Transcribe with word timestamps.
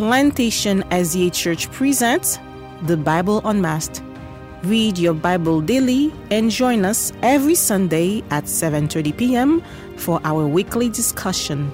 Plantation 0.00 0.82
SDA 0.84 1.30
Church 1.30 1.70
presents 1.72 2.38
the 2.84 2.96
Bible 2.96 3.42
Unmasked. 3.44 4.02
Read 4.62 4.96
your 4.96 5.12
Bible 5.12 5.60
daily 5.60 6.10
and 6.30 6.50
join 6.50 6.86
us 6.86 7.12
every 7.20 7.54
Sunday 7.54 8.24
at 8.30 8.44
7:30 8.44 9.14
p.m. 9.14 9.62
for 9.98 10.18
our 10.24 10.46
weekly 10.46 10.88
discussion. 10.88 11.70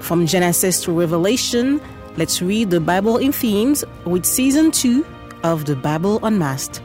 From 0.00 0.26
Genesis 0.26 0.82
to 0.84 0.92
Revelation, 0.92 1.80
let's 2.18 2.42
read 2.42 2.68
the 2.68 2.78
Bible 2.78 3.16
in 3.16 3.32
themes 3.32 3.86
with 4.04 4.26
season 4.26 4.70
2 4.70 5.02
of 5.42 5.64
the 5.64 5.76
Bible 5.76 6.20
Unmasked. 6.24 6.82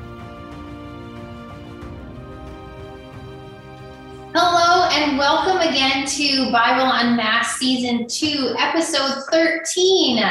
Hello 4.34 4.88
and 4.88 5.18
welcome 5.18 5.60
again 5.60 6.08
to 6.08 6.50
Bible 6.50 6.88
Unmasked 6.88 7.60
Season 7.60 8.08
2, 8.08 8.56
Episode 8.58 9.28
13. 9.30 10.24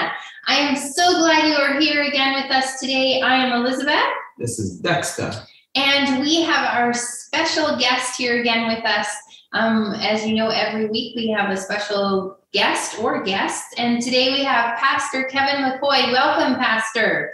I 0.51 0.57
am 0.57 0.75
so 0.75 1.19
glad 1.21 1.47
you 1.47 1.55
are 1.55 1.79
here 1.79 2.03
again 2.03 2.35
with 2.35 2.51
us 2.51 2.81
today. 2.81 3.21
I 3.21 3.37
am 3.37 3.53
Elizabeth. 3.53 4.03
This 4.37 4.59
is 4.59 4.81
Dexter. 4.81 5.33
And 5.77 6.21
we 6.21 6.43
have 6.43 6.75
our 6.75 6.93
special 6.93 7.79
guest 7.79 8.17
here 8.19 8.41
again 8.41 8.67
with 8.67 8.85
us. 8.85 9.07
Um, 9.53 9.95
as 10.01 10.27
you 10.27 10.35
know, 10.35 10.49
every 10.49 10.87
week 10.87 11.15
we 11.15 11.29
have 11.29 11.51
a 11.51 11.57
special 11.57 12.41
guest 12.53 12.99
or 12.99 13.23
guest. 13.23 13.63
And 13.79 14.03
today 14.03 14.33
we 14.33 14.43
have 14.43 14.77
Pastor 14.77 15.23
Kevin 15.23 15.63
McKoy. 15.63 16.11
Welcome, 16.11 16.57
Pastor. 16.57 17.33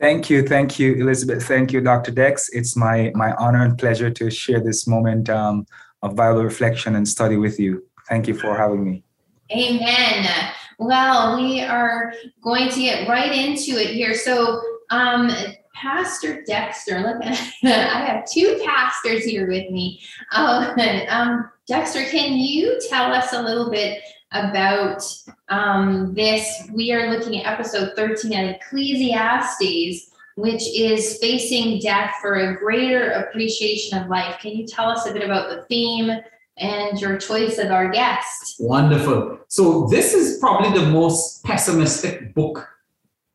Thank 0.00 0.28
you, 0.28 0.42
thank 0.42 0.80
you, 0.80 0.94
Elizabeth. 0.94 1.46
Thank 1.46 1.72
you, 1.72 1.80
Dr. 1.80 2.10
Dex. 2.10 2.48
It's 2.48 2.74
my 2.74 3.12
my 3.14 3.34
honor 3.34 3.64
and 3.64 3.78
pleasure 3.78 4.10
to 4.10 4.30
share 4.32 4.58
this 4.58 4.88
moment 4.88 5.30
um, 5.30 5.64
of 6.02 6.16
Bible 6.16 6.42
reflection 6.42 6.96
and 6.96 7.06
study 7.06 7.36
with 7.36 7.60
you. 7.60 7.84
Thank 8.08 8.26
you 8.26 8.34
for 8.34 8.56
having 8.56 8.82
me. 8.82 9.04
Amen. 9.52 10.52
Well, 10.78 11.36
we 11.36 11.62
are 11.62 12.12
going 12.42 12.68
to 12.70 12.80
get 12.80 13.08
right 13.08 13.32
into 13.32 13.80
it 13.80 13.94
here. 13.94 14.14
So, 14.14 14.60
um, 14.90 15.30
Pastor 15.72 16.42
Dexter, 16.46 17.00
look, 17.00 17.22
I 17.24 18.04
have 18.04 18.24
two 18.30 18.60
pastors 18.64 19.24
here 19.24 19.48
with 19.48 19.70
me. 19.70 20.00
Uh, 20.32 20.74
um, 21.08 21.50
Dexter, 21.66 22.04
can 22.04 22.34
you 22.36 22.78
tell 22.88 23.12
us 23.12 23.32
a 23.32 23.42
little 23.42 23.70
bit 23.70 24.02
about 24.32 25.02
um, 25.48 26.14
this? 26.14 26.68
We 26.72 26.92
are 26.92 27.10
looking 27.10 27.42
at 27.42 27.52
episode 27.52 27.92
13 27.96 28.32
of 28.32 28.56
Ecclesiastes, 28.56 30.10
which 30.36 30.62
is 30.74 31.18
facing 31.18 31.80
death 31.80 32.14
for 32.20 32.34
a 32.34 32.56
greater 32.56 33.10
appreciation 33.12 33.98
of 33.98 34.08
life. 34.08 34.38
Can 34.40 34.52
you 34.52 34.66
tell 34.66 34.88
us 34.88 35.06
a 35.06 35.12
bit 35.12 35.22
about 35.22 35.48
the 35.48 35.62
theme? 35.64 36.10
And 36.58 37.00
your 37.00 37.18
choice 37.18 37.58
of 37.58 37.70
our 37.70 37.88
guest. 37.88 38.56
Wonderful. 38.58 39.38
So, 39.48 39.86
this 39.88 40.14
is 40.14 40.38
probably 40.38 40.78
the 40.78 40.90
most 40.90 41.44
pessimistic 41.44 42.34
book 42.34 42.66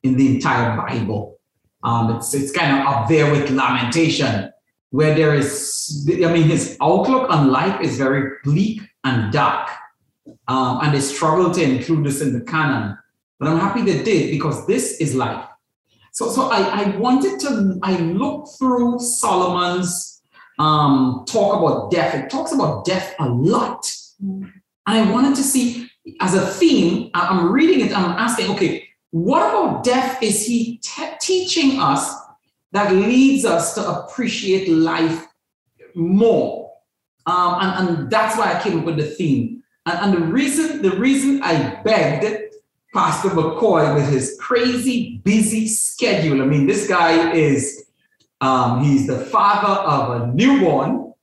in 0.04 0.18
the 0.18 0.36
entire 0.36 0.76
Bible. 0.76 1.40
Um, 1.84 2.16
it's, 2.16 2.34
it's 2.34 2.52
kind 2.52 2.80
of 2.80 2.88
up 2.88 3.08
there 3.08 3.32
with 3.32 3.50
Lamentation, 3.50 4.52
where 4.90 5.16
there 5.16 5.34
is, 5.34 6.08
I 6.10 6.32
mean, 6.32 6.44
his 6.44 6.78
outlook 6.82 7.30
on 7.30 7.52
life 7.52 7.82
is 7.82 7.98
very 7.98 8.38
bleak 8.44 8.82
and 9.04 9.32
dark. 9.32 9.70
Um, 10.48 10.80
and 10.82 10.94
they 10.94 11.00
struggle 11.00 11.52
to 11.52 11.64
include 11.64 12.06
this 12.06 12.22
in 12.22 12.34
the 12.34 12.42
canon. 12.42 12.98
But 13.40 13.50
I'm 13.50 13.60
happy 13.60 13.82
they 13.82 14.04
did 14.04 14.32
because 14.32 14.68
this 14.68 15.00
is 15.00 15.16
life. 15.16 15.46
So, 16.12 16.30
so 16.30 16.50
I, 16.50 16.84
I 16.84 16.98
wanted 16.98 17.40
to, 17.42 17.80
I 17.82 17.98
looked 17.98 18.50
through 18.60 19.00
Solomon's 19.00 20.11
um, 20.62 21.26
talk 21.28 21.60
about 21.60 21.92
death. 21.92 22.14
It 22.14 22.30
talks 22.30 22.52
about 22.52 22.86
death 22.86 23.16
a 23.20 23.28
lot. 23.28 23.92
And 24.20 24.52
I 24.86 25.12
wanted 25.12 25.36
to 25.36 25.44
see, 25.44 25.90
as 26.20 26.36
a 26.36 26.46
theme, 26.46 27.10
I'm 27.16 27.52
reading 27.52 27.86
it, 27.86 27.98
I'm 27.98 28.12
asking, 28.12 28.52
okay, 28.52 28.88
what 29.10 29.42
about 29.50 29.84
death 29.84 30.22
is 30.22 30.46
he 30.46 30.78
te- 30.78 31.18
teaching 31.20 31.80
us 31.80 32.14
that 32.74 32.94
leads 32.94 33.44
us 33.44 33.74
to 33.76 33.90
appreciate 33.90 34.70
life 34.70 35.26
more? 35.96 36.72
Um, 37.26 37.58
and, 37.60 37.90
and 37.90 38.10
that's 38.12 38.38
why 38.38 38.54
I 38.54 38.62
came 38.62 38.80
up 38.80 38.86
with 38.86 38.98
the 38.98 39.06
theme. 39.06 39.64
And, 39.86 40.00
and 40.00 40.14
the 40.14 40.28
reason 40.28 40.82
the 40.82 40.96
reason 40.98 41.42
I 41.44 41.82
begged 41.84 42.54
Pastor 42.94 43.30
McKoy 43.30 43.96
with 43.96 44.10
his 44.10 44.38
crazy 44.40 45.22
busy 45.24 45.68
schedule. 45.68 46.42
I 46.42 46.46
mean, 46.46 46.68
this 46.68 46.88
guy 46.88 47.32
is 47.32 47.86
um, 48.42 48.84
he's 48.84 49.08
the 49.08 49.20
father 49.20 49.80
of 49.82 50.22
a 50.22 50.34
newborn. 50.34 51.14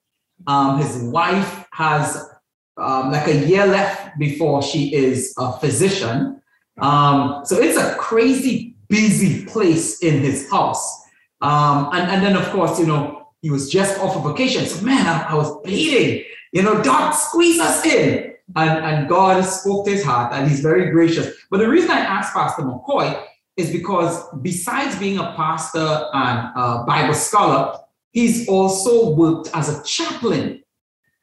Um, 0.46 0.80
his 0.80 1.02
wife 1.02 1.66
has 1.72 2.30
um, 2.76 3.10
like 3.10 3.26
a 3.26 3.46
year 3.46 3.66
left 3.66 4.18
before 4.18 4.62
she 4.62 4.94
is 4.94 5.34
a 5.36 5.52
physician. 5.58 6.40
Um, 6.80 7.42
so 7.44 7.58
it's 7.58 7.76
a 7.76 7.96
crazy 7.96 8.76
busy 8.88 9.44
place 9.44 10.02
in 10.02 10.22
his 10.22 10.48
house. 10.50 11.02
Um, 11.40 11.90
and, 11.92 12.10
and 12.10 12.24
then, 12.24 12.36
of 12.36 12.48
course, 12.50 12.78
you 12.78 12.86
know, 12.86 13.28
he 13.42 13.50
was 13.50 13.68
just 13.68 14.00
off 14.00 14.16
of 14.16 14.24
vacation. 14.24 14.64
So, 14.66 14.84
man, 14.84 15.06
I, 15.06 15.30
I 15.30 15.34
was 15.34 15.60
pleading, 15.62 16.24
you 16.52 16.62
know, 16.62 16.82
God, 16.82 17.10
squeeze 17.10 17.60
us 17.60 17.84
in. 17.84 18.34
And, 18.56 18.82
and 18.82 19.08
God 19.08 19.42
spoke 19.42 19.84
to 19.84 19.90
his 19.90 20.02
heart 20.02 20.32
and 20.32 20.48
he's 20.48 20.60
very 20.60 20.90
gracious. 20.90 21.34
But 21.50 21.58
the 21.58 21.68
reason 21.68 21.90
I 21.90 21.98
asked 21.98 22.32
Pastor 22.32 22.62
McKoy 22.62 23.22
is 23.58 23.72
because 23.72 24.24
besides 24.40 24.96
being 24.98 25.18
a 25.18 25.32
pastor 25.34 26.06
and 26.14 26.52
a 26.54 26.84
Bible 26.86 27.12
scholar, 27.12 27.76
he's 28.12 28.48
also 28.48 29.10
worked 29.10 29.50
as 29.52 29.68
a 29.68 29.82
chaplain. 29.82 30.62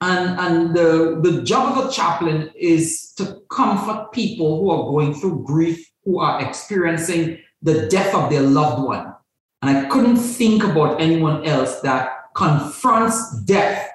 And, 0.02 0.40
and 0.40 0.76
the, 0.76 1.22
the 1.24 1.42
job 1.44 1.78
of 1.78 1.86
a 1.86 1.92
chaplain 1.92 2.52
is 2.54 3.14
to 3.14 3.42
comfort 3.50 4.12
people 4.12 4.60
who 4.60 4.70
are 4.70 4.92
going 4.92 5.14
through 5.14 5.46
grief, 5.46 5.90
who 6.04 6.20
are 6.20 6.46
experiencing 6.46 7.40
the 7.62 7.88
death 7.88 8.14
of 8.14 8.30
their 8.30 8.42
loved 8.42 8.84
one. 8.84 9.16
And 9.62 9.78
I 9.78 9.90
couldn't 9.90 10.18
think 10.18 10.62
about 10.64 11.00
anyone 11.00 11.46
else 11.46 11.80
that 11.80 12.34
confronts 12.36 13.42
death, 13.44 13.90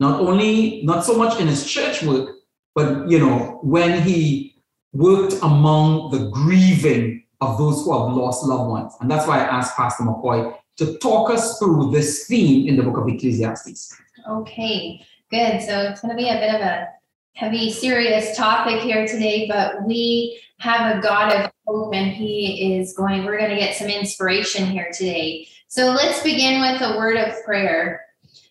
not 0.00 0.20
only, 0.20 0.82
not 0.84 1.04
so 1.04 1.18
much 1.18 1.38
in 1.38 1.46
his 1.46 1.70
church 1.70 2.02
work, 2.02 2.36
but 2.74 3.08
you 3.08 3.18
know, 3.18 3.60
when 3.62 4.02
he 4.02 4.56
worked 4.94 5.34
among 5.42 6.10
the 6.10 6.30
grieving 6.30 7.23
of 7.44 7.58
those 7.58 7.84
who 7.84 7.92
have 7.92 8.16
lost 8.16 8.44
loved 8.44 8.70
ones. 8.70 8.94
And 9.00 9.10
that's 9.10 9.26
why 9.26 9.40
I 9.40 9.44
asked 9.44 9.76
Pastor 9.76 10.04
McKoy 10.04 10.56
to 10.76 10.98
talk 10.98 11.30
us 11.30 11.58
through 11.58 11.90
this 11.90 12.26
theme 12.26 12.68
in 12.68 12.76
the 12.76 12.82
book 12.82 12.98
of 12.98 13.08
Ecclesiastes. 13.08 13.96
Okay, 14.28 15.04
good. 15.30 15.62
So 15.62 15.82
it's 15.82 16.00
going 16.00 16.16
to 16.16 16.22
be 16.22 16.28
a 16.28 16.34
bit 16.34 16.54
of 16.54 16.60
a 16.60 16.88
heavy, 17.34 17.70
serious 17.70 18.36
topic 18.36 18.80
here 18.80 19.06
today, 19.06 19.46
but 19.48 19.84
we 19.84 20.40
have 20.58 20.96
a 20.96 21.00
God 21.00 21.32
of 21.32 21.50
hope 21.66 21.94
and 21.94 22.10
He 22.10 22.74
is 22.76 22.94
going, 22.94 23.24
we're 23.24 23.38
going 23.38 23.50
to 23.50 23.56
get 23.56 23.76
some 23.76 23.88
inspiration 23.88 24.66
here 24.66 24.90
today. 24.92 25.46
So 25.68 25.90
let's 25.90 26.22
begin 26.22 26.60
with 26.60 26.80
a 26.82 26.96
word 26.96 27.16
of 27.16 27.42
prayer. 27.44 28.00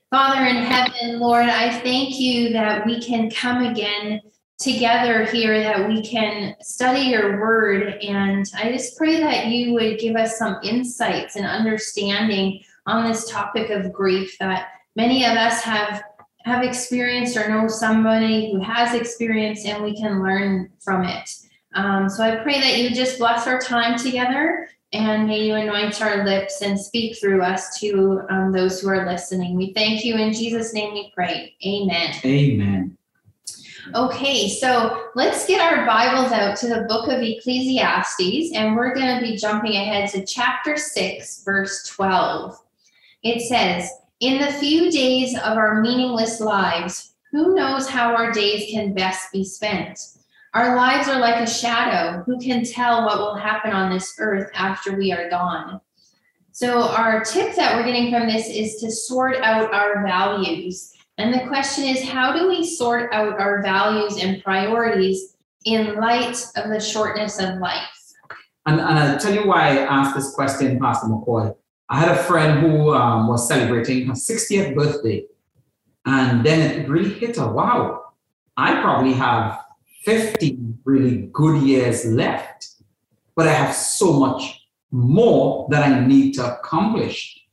Father 0.09 0.45
in 0.45 0.57
heaven, 0.57 1.19
Lord, 1.19 1.47
I 1.47 1.79
thank 1.79 2.19
you 2.19 2.53
that 2.53 2.85
we 2.85 3.01
can 3.01 3.31
come 3.31 3.65
again 3.65 4.21
together 4.63 5.25
here 5.25 5.59
that 5.59 5.87
we 5.87 6.01
can 6.01 6.55
study 6.61 7.01
your 7.01 7.41
word. 7.41 8.01
And 8.01 8.45
I 8.55 8.71
just 8.71 8.97
pray 8.97 9.19
that 9.19 9.47
you 9.47 9.73
would 9.73 9.99
give 9.99 10.15
us 10.15 10.37
some 10.37 10.57
insights 10.63 11.35
and 11.35 11.45
understanding 11.45 12.63
on 12.85 13.07
this 13.07 13.29
topic 13.29 13.69
of 13.69 13.91
grief 13.91 14.37
that 14.39 14.69
many 14.95 15.25
of 15.25 15.33
us 15.33 15.61
have 15.61 16.03
have 16.45 16.63
experienced 16.63 17.37
or 17.37 17.47
know 17.47 17.69
somebody 17.69 18.51
who 18.51 18.59
has 18.59 18.93
experienced 18.93 19.65
and 19.65 19.81
we 19.81 19.95
can 19.95 20.21
learn 20.21 20.69
from 20.81 21.05
it. 21.05 21.29
Um, 21.73 22.09
so 22.09 22.21
I 22.21 22.43
pray 22.43 22.59
that 22.59 22.79
you 22.79 22.93
just 22.93 23.17
bless 23.17 23.47
our 23.47 23.59
time 23.59 23.97
together 23.97 24.67
and 24.91 25.25
may 25.25 25.39
you 25.39 25.55
anoint 25.55 26.01
our 26.01 26.25
lips 26.25 26.61
and 26.61 26.79
speak 26.79 27.17
through 27.17 27.41
us 27.41 27.79
to 27.79 28.21
um, 28.29 28.51
those 28.51 28.81
who 28.81 28.89
are 28.89 29.09
listening. 29.09 29.55
We 29.55 29.73
thank 29.73 30.03
you 30.03 30.15
in 30.15 30.33
Jesus' 30.33 30.73
name 30.73 30.93
we 30.93 31.11
pray. 31.15 31.55
Amen. 31.65 32.13
Amen. 32.25 32.97
Okay, 33.91 34.47
so 34.47 35.09
let's 35.13 35.45
get 35.45 35.59
our 35.59 35.85
Bibles 35.85 36.31
out 36.31 36.55
to 36.57 36.67
the 36.67 36.85
book 36.87 37.09
of 37.09 37.21
Ecclesiastes, 37.21 38.53
and 38.55 38.77
we're 38.77 38.95
going 38.95 39.13
to 39.13 39.21
be 39.21 39.35
jumping 39.35 39.73
ahead 39.73 40.09
to 40.11 40.25
chapter 40.25 40.77
6, 40.77 41.43
verse 41.43 41.85
12. 41.89 42.57
It 43.23 43.41
says, 43.41 43.89
In 44.21 44.39
the 44.39 44.53
few 44.53 44.89
days 44.89 45.35
of 45.35 45.57
our 45.57 45.81
meaningless 45.81 46.39
lives, 46.39 47.15
who 47.33 47.55
knows 47.55 47.89
how 47.89 48.15
our 48.15 48.31
days 48.31 48.71
can 48.71 48.93
best 48.93 49.33
be 49.33 49.43
spent? 49.43 49.99
Our 50.53 50.77
lives 50.77 51.09
are 51.09 51.19
like 51.19 51.41
a 51.41 51.49
shadow. 51.49 52.23
Who 52.23 52.39
can 52.39 52.63
tell 52.63 53.03
what 53.03 53.17
will 53.17 53.35
happen 53.35 53.71
on 53.71 53.91
this 53.91 54.15
earth 54.17 54.49
after 54.53 54.95
we 54.95 55.11
are 55.11 55.29
gone? 55.29 55.81
So, 56.53 56.83
our 56.83 57.21
tip 57.25 57.55
that 57.55 57.75
we're 57.75 57.85
getting 57.85 58.11
from 58.11 58.27
this 58.27 58.47
is 58.47 58.75
to 58.77 58.91
sort 58.91 59.37
out 59.37 59.73
our 59.73 60.05
values 60.05 60.93
and 61.17 61.33
the 61.33 61.47
question 61.47 61.85
is 61.85 62.03
how 62.03 62.33
do 62.33 62.47
we 62.47 62.65
sort 62.65 63.13
out 63.13 63.39
our 63.39 63.61
values 63.61 64.17
and 64.21 64.43
priorities 64.43 65.35
in 65.65 65.95
light 65.95 66.37
of 66.55 66.69
the 66.69 66.79
shortness 66.79 67.39
of 67.39 67.59
life? 67.59 67.87
And, 68.65 68.79
and 68.79 68.99
I'll 68.99 69.19
tell 69.19 69.33
you 69.33 69.45
why 69.47 69.69
I 69.69 69.77
asked 69.83 70.15
this 70.15 70.33
question, 70.33 70.79
Pastor 70.79 71.07
McKoy. 71.07 71.55
I 71.89 71.99
had 71.99 72.09
a 72.09 72.23
friend 72.23 72.61
who 72.61 72.93
um, 72.93 73.27
was 73.27 73.47
celebrating 73.47 74.07
her 74.07 74.13
60th 74.13 74.75
birthday. 74.75 75.25
And 76.05 76.45
then 76.45 76.59
it 76.71 76.89
really 76.89 77.13
hit 77.13 77.37
her 77.37 77.51
wow, 77.51 78.13
I 78.57 78.81
probably 78.81 79.13
have 79.13 79.63
50 80.03 80.57
really 80.83 81.29
good 81.31 81.61
years 81.61 82.05
left. 82.05 82.69
but 83.35 83.47
I 83.47 83.53
have 83.53 83.75
so 83.75 84.13
much 84.13 84.67
more 84.91 85.67
that 85.71 85.83
I 85.83 86.05
need 86.05 86.33
to 86.33 86.57
accomplish. 86.59 87.45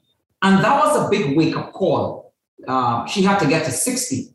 And 0.43 0.63
that 0.63 0.79
was 0.79 1.07
a 1.07 1.11
big 1.11 1.37
wake 1.37 1.57
up 1.57 1.73
call. 1.73 2.30
Uh, 2.67 3.07
she 3.07 3.23
had 3.23 3.39
to 3.39 3.47
get 3.47 3.65
to 3.65 3.71
60 3.71 4.29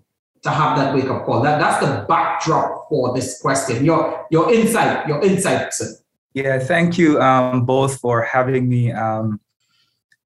to 0.44 0.50
have 0.50 0.78
that 0.78 0.94
wake 0.94 1.06
up 1.06 1.26
call. 1.26 1.42
That, 1.42 1.60
that's 1.60 1.86
the 1.86 2.06
backdrop 2.08 2.88
for 2.90 3.14
this 3.14 3.42
question. 3.42 3.84
Your, 3.84 4.26
your 4.30 4.54
insight, 4.54 5.08
your 5.08 5.22
insight, 5.24 5.74
sir. 5.74 5.94
Yeah, 6.34 6.60
thank 6.60 6.98
you 6.98 7.20
um, 7.22 7.66
both 7.66 8.00
for 8.00 8.22
having 8.22 8.68
me. 8.68 8.92
Um, 8.92 9.40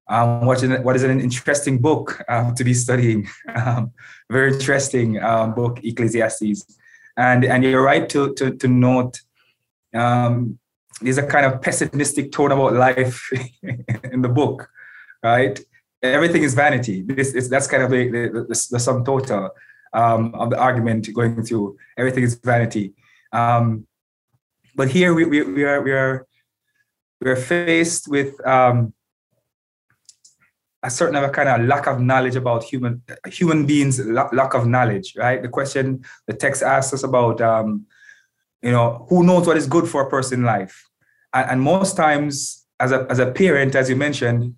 um, 0.08 0.44
what, 0.44 0.62
is, 0.62 0.80
what 0.80 0.96
is 0.96 1.04
an 1.04 1.20
interesting 1.20 1.78
book 1.78 2.22
um, 2.28 2.54
to 2.56 2.64
be 2.64 2.74
studying? 2.74 3.28
Um, 3.54 3.92
very 4.30 4.52
interesting 4.52 5.20
um, 5.22 5.54
book, 5.54 5.80
Ecclesiastes. 5.82 6.64
And, 7.16 7.44
and 7.44 7.64
you're 7.64 7.82
right 7.82 8.08
to, 8.10 8.32
to, 8.34 8.56
to 8.56 8.68
note 8.68 9.20
um, 9.94 10.58
there's 11.00 11.18
a 11.18 11.26
kind 11.26 11.46
of 11.46 11.62
pessimistic 11.62 12.32
tone 12.32 12.52
about 12.52 12.74
life 12.74 13.30
in 13.62 14.22
the 14.22 14.28
book, 14.28 14.68
right? 15.22 15.58
Everything 16.02 16.42
is 16.42 16.54
vanity. 16.54 17.02
This 17.02 17.34
is 17.34 17.48
that's 17.48 17.66
kind 17.66 17.82
of 17.82 17.90
the, 17.90 18.08
the, 18.08 18.66
the, 18.70 18.80
sum 18.80 19.04
total 19.04 19.50
um, 19.92 20.34
of 20.34 20.50
the 20.50 20.58
argument 20.58 21.12
going 21.12 21.42
through. 21.44 21.76
Everything 21.98 22.24
is 22.24 22.34
vanity. 22.36 22.94
Um, 23.32 23.86
but 24.74 24.88
here 24.88 25.12
we, 25.12 25.24
we, 25.26 25.42
we 25.42 25.64
are 25.64 25.82
we 25.82 25.92
are 25.92 26.26
we 27.20 27.30
are 27.30 27.36
faced 27.36 28.08
with 28.08 28.34
um, 28.46 28.94
a 30.82 30.90
certain 30.90 31.16
a 31.16 31.28
kind 31.28 31.48
of 31.48 31.66
lack 31.66 31.86
of 31.86 32.00
knowledge 32.00 32.36
about 32.36 32.64
human 32.64 33.02
human 33.26 33.66
beings, 33.66 34.00
lack 34.00 34.54
of 34.54 34.66
knowledge, 34.66 35.14
right? 35.16 35.42
The 35.42 35.48
question 35.48 36.04
the 36.26 36.32
text 36.32 36.62
asks 36.62 36.94
us 36.94 37.02
about, 37.02 37.40
um, 37.40 37.86
you 38.62 38.70
know, 38.70 39.06
who 39.10 39.24
knows 39.24 39.46
what 39.46 39.56
is 39.56 39.66
good 39.66 39.88
for 39.88 40.02
a 40.02 40.10
person 40.10 40.44
life, 40.44 40.88
and, 41.34 41.50
and 41.50 41.62
most 41.62 41.96
times, 41.96 42.66
as 42.78 42.92
a 42.92 43.06
as 43.10 43.18
a 43.18 43.30
parent, 43.30 43.74
as 43.74 43.90
you 43.90 43.96
mentioned, 43.96 44.54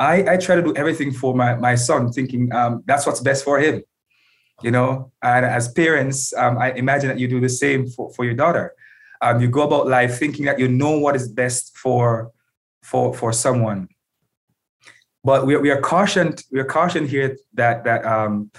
I 0.00 0.32
I 0.32 0.36
try 0.38 0.56
to 0.56 0.62
do 0.62 0.74
everything 0.74 1.12
for 1.12 1.34
my 1.34 1.54
my 1.54 1.76
son, 1.76 2.10
thinking 2.10 2.52
um, 2.52 2.82
that's 2.86 3.06
what's 3.06 3.20
best 3.20 3.44
for 3.44 3.60
him, 3.60 3.82
you 4.62 4.72
know. 4.72 5.12
And 5.22 5.46
as 5.46 5.70
parents, 5.70 6.32
um, 6.34 6.58
I 6.58 6.72
imagine 6.72 7.08
that 7.10 7.20
you 7.20 7.28
do 7.28 7.40
the 7.40 7.48
same 7.48 7.86
for 7.86 8.10
for 8.14 8.24
your 8.24 8.34
daughter. 8.34 8.74
Um, 9.22 9.40
you 9.40 9.48
go 9.48 9.62
about 9.62 9.86
life 9.86 10.18
thinking 10.18 10.46
that 10.46 10.58
you 10.58 10.66
know 10.66 10.98
what 10.98 11.14
is 11.14 11.28
best 11.28 11.76
for 11.76 12.32
for 12.82 13.14
for 13.14 13.32
someone 13.32 13.88
but 15.24 15.46
we, 15.46 15.56
we 15.56 15.70
are 15.70 15.80
cautioned 15.80 16.42
we 16.50 16.60
are 16.60 16.64
cautioned 16.64 17.08
here 17.08 17.36
that 17.54 17.84
that 17.84 18.04
um, 18.04 18.50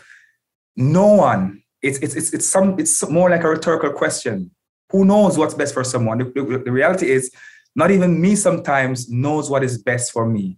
no 0.75 1.07
one 1.13 1.61
it's, 1.81 1.97
it's 1.99 2.15
it's 2.15 2.33
it's 2.33 2.47
some 2.47 2.79
it's 2.79 3.07
more 3.09 3.29
like 3.29 3.43
a 3.43 3.49
rhetorical 3.49 3.91
question 3.91 4.51
who 4.89 5.05
knows 5.05 5.37
what's 5.37 5.53
best 5.53 5.73
for 5.73 5.83
someone 5.83 6.17
the, 6.17 6.25
the, 6.25 6.61
the 6.65 6.71
reality 6.71 7.09
is 7.09 7.31
not 7.75 7.91
even 7.91 8.19
me 8.19 8.35
sometimes 8.35 9.09
knows 9.09 9.49
what 9.49 9.63
is 9.63 9.81
best 9.81 10.11
for 10.11 10.27
me 10.27 10.57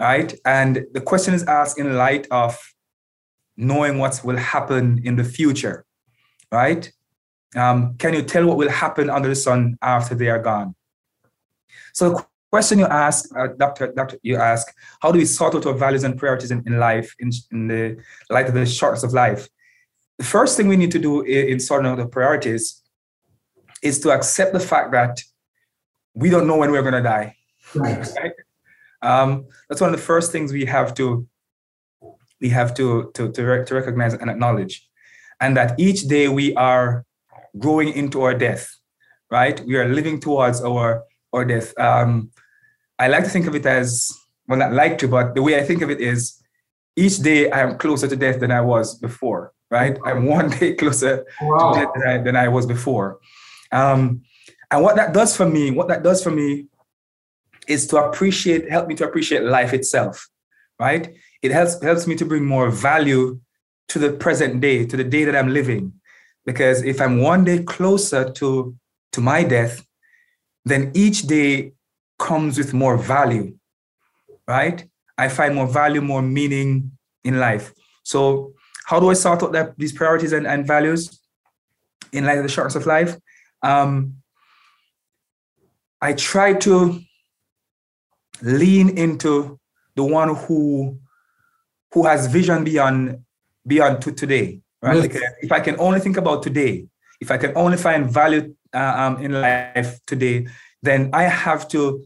right 0.00 0.34
and 0.44 0.86
the 0.92 1.00
question 1.00 1.34
is 1.34 1.44
asked 1.44 1.78
in 1.78 1.96
light 1.96 2.26
of 2.30 2.58
knowing 3.56 3.98
what 3.98 4.20
will 4.24 4.36
happen 4.36 5.00
in 5.04 5.16
the 5.16 5.24
future 5.24 5.84
right 6.50 6.90
um, 7.56 7.94
can 7.98 8.14
you 8.14 8.22
tell 8.22 8.46
what 8.46 8.56
will 8.56 8.70
happen 8.70 9.10
under 9.10 9.28
the 9.28 9.34
sun 9.34 9.76
after 9.82 10.14
they 10.14 10.28
are 10.28 10.42
gone 10.42 10.74
so 11.92 12.10
the 12.10 12.24
question 12.50 12.78
you 12.78 12.86
ask, 12.86 13.28
uh, 13.36 13.48
Doctor, 13.58 13.92
Doctor, 13.92 14.18
you 14.22 14.36
ask, 14.36 14.66
how 15.00 15.12
do 15.12 15.18
we 15.18 15.24
sort 15.24 15.54
out 15.54 15.66
our 15.66 15.74
values 15.74 16.04
and 16.04 16.18
priorities 16.18 16.50
in, 16.50 16.62
in 16.66 16.78
life, 16.78 17.14
in, 17.18 17.30
in 17.52 17.68
the 17.68 17.96
light 18.28 18.48
of 18.48 18.54
the 18.54 18.66
shortness 18.66 19.02
of 19.02 19.12
life? 19.12 19.48
The 20.18 20.24
first 20.24 20.56
thing 20.56 20.68
we 20.68 20.76
need 20.76 20.90
to 20.92 20.98
do 20.98 21.22
in, 21.22 21.48
in 21.48 21.60
sorting 21.60 21.90
out 21.90 21.98
the 21.98 22.06
priorities 22.06 22.82
is 23.82 23.98
to 24.00 24.10
accept 24.10 24.52
the 24.52 24.60
fact 24.60 24.92
that 24.92 25.22
we 26.14 26.28
don't 26.28 26.46
know 26.46 26.56
when 26.56 26.70
we're 26.70 26.82
going 26.82 26.94
to 26.94 27.02
die. 27.02 27.36
Right. 27.74 28.06
right? 28.20 28.32
Um, 29.02 29.46
that's 29.68 29.80
one 29.80 29.92
of 29.92 29.96
the 29.96 30.02
first 30.02 30.32
things 30.32 30.52
we 30.52 30.64
have 30.66 30.94
to 30.94 31.26
we 32.40 32.48
have 32.50 32.74
to 32.74 33.10
to 33.14 33.30
to, 33.32 33.44
re- 33.44 33.64
to 33.64 33.74
recognize 33.74 34.14
and 34.14 34.30
acknowledge, 34.30 34.88
and 35.40 35.56
that 35.56 35.78
each 35.78 36.08
day 36.08 36.28
we 36.28 36.54
are 36.54 37.04
growing 37.58 37.92
into 37.92 38.22
our 38.22 38.34
death. 38.34 38.76
Right, 39.30 39.60
we 39.64 39.76
are 39.76 39.88
living 39.88 40.20
towards 40.20 40.60
our 40.60 41.04
or 41.32 41.44
death. 41.44 41.78
Um, 41.78 42.30
I 42.98 43.08
like 43.08 43.24
to 43.24 43.30
think 43.30 43.46
of 43.46 43.54
it 43.54 43.64
as, 43.64 44.12
well, 44.46 44.58
not 44.58 44.72
like 44.72 44.98
to, 44.98 45.08
but 45.08 45.34
the 45.34 45.42
way 45.42 45.58
I 45.58 45.62
think 45.62 45.82
of 45.82 45.90
it 45.90 46.00
is 46.00 46.40
each 46.96 47.18
day 47.18 47.50
I 47.50 47.60
am 47.60 47.78
closer 47.78 48.06
to 48.06 48.16
death 48.16 48.40
than 48.40 48.50
I 48.50 48.60
was 48.60 48.98
before, 48.98 49.52
right? 49.70 49.98
I'm 50.04 50.26
one 50.36 50.50
day 50.50 50.74
closer 50.74 51.24
wow. 51.40 51.72
to 51.72 51.80
death 51.80 51.92
than 51.94 52.08
I, 52.08 52.18
than 52.18 52.36
I 52.36 52.48
was 52.48 52.66
before. 52.66 53.18
Um, 53.72 54.22
and 54.70 54.82
what 54.82 54.96
that 54.96 55.14
does 55.14 55.36
for 55.36 55.48
me, 55.48 55.70
what 55.70 55.88
that 55.88 56.02
does 56.02 56.22
for 56.22 56.30
me 56.30 56.66
is 57.70 57.86
to 57.86 57.96
appreciate, 57.96 58.68
help 58.68 58.88
me 58.88 58.94
to 58.96 59.04
appreciate 59.04 59.44
life 59.44 59.72
itself, 59.72 60.28
right? 60.78 61.14
It 61.40 61.52
helps, 61.52 61.80
helps 61.82 62.06
me 62.06 62.16
to 62.16 62.24
bring 62.24 62.44
more 62.44 62.68
value 62.68 63.40
to 63.88 63.98
the 63.98 64.12
present 64.12 64.60
day, 64.60 64.84
to 64.86 64.96
the 64.96 65.04
day 65.04 65.24
that 65.24 65.36
I'm 65.36 65.54
living. 65.54 65.92
Because 66.44 66.82
if 66.82 67.00
I'm 67.00 67.20
one 67.20 67.44
day 67.44 67.62
closer 67.62 68.30
to, 68.32 68.74
to 69.12 69.20
my 69.20 69.44
death, 69.44 69.86
then 70.64 70.90
each 70.94 71.22
day 71.22 71.72
comes 72.18 72.58
with 72.58 72.74
more 72.74 72.96
value, 72.96 73.56
right? 74.48 74.84
I 75.16 75.28
find 75.28 75.54
more 75.54 75.68
value, 75.68 76.00
more 76.00 76.22
meaning 76.22 76.92
in 77.24 77.38
life. 77.38 77.72
So, 78.02 78.54
how 78.86 78.98
do 78.98 79.10
I 79.10 79.14
sort 79.14 79.42
out 79.44 79.52
that, 79.52 79.78
these 79.78 79.92
priorities 79.92 80.32
and, 80.32 80.46
and 80.46 80.66
values 80.66 81.20
in 82.12 82.24
light 82.24 82.38
of 82.38 82.42
the 82.42 82.48
shortness 82.48 82.74
of 82.74 82.86
life? 82.86 83.16
Um, 83.62 84.16
I 86.00 86.14
try 86.14 86.54
to 86.54 87.00
lean 88.42 88.96
into 88.96 89.58
the 89.96 90.04
one 90.04 90.34
who 90.34 90.98
who 91.92 92.06
has 92.06 92.26
vision 92.26 92.64
beyond 92.64 93.18
beyond 93.66 94.02
to 94.02 94.12
today, 94.12 94.60
right? 94.82 94.96
Yes. 94.96 95.06
Because 95.06 95.22
if 95.42 95.52
I 95.52 95.60
can 95.60 95.78
only 95.78 96.00
think 96.00 96.16
about 96.16 96.42
today, 96.42 96.86
if 97.20 97.30
I 97.30 97.36
can 97.36 97.52
only 97.56 97.76
find 97.76 98.10
value 98.10 98.54
uh, 98.72 98.94
um, 98.96 99.22
in 99.22 99.32
life 99.32 99.98
today, 100.06 100.46
then 100.82 101.10
I 101.12 101.24
have 101.24 101.68
to 101.68 102.04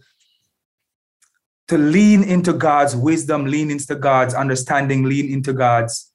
to 1.68 1.78
lean 1.78 2.22
into 2.22 2.52
God's 2.52 2.94
wisdom, 2.94 3.46
lean 3.46 3.70
into 3.70 3.94
God's 3.94 4.34
understanding, 4.34 5.04
lean 5.04 5.32
into 5.32 5.52
God's 5.52 6.10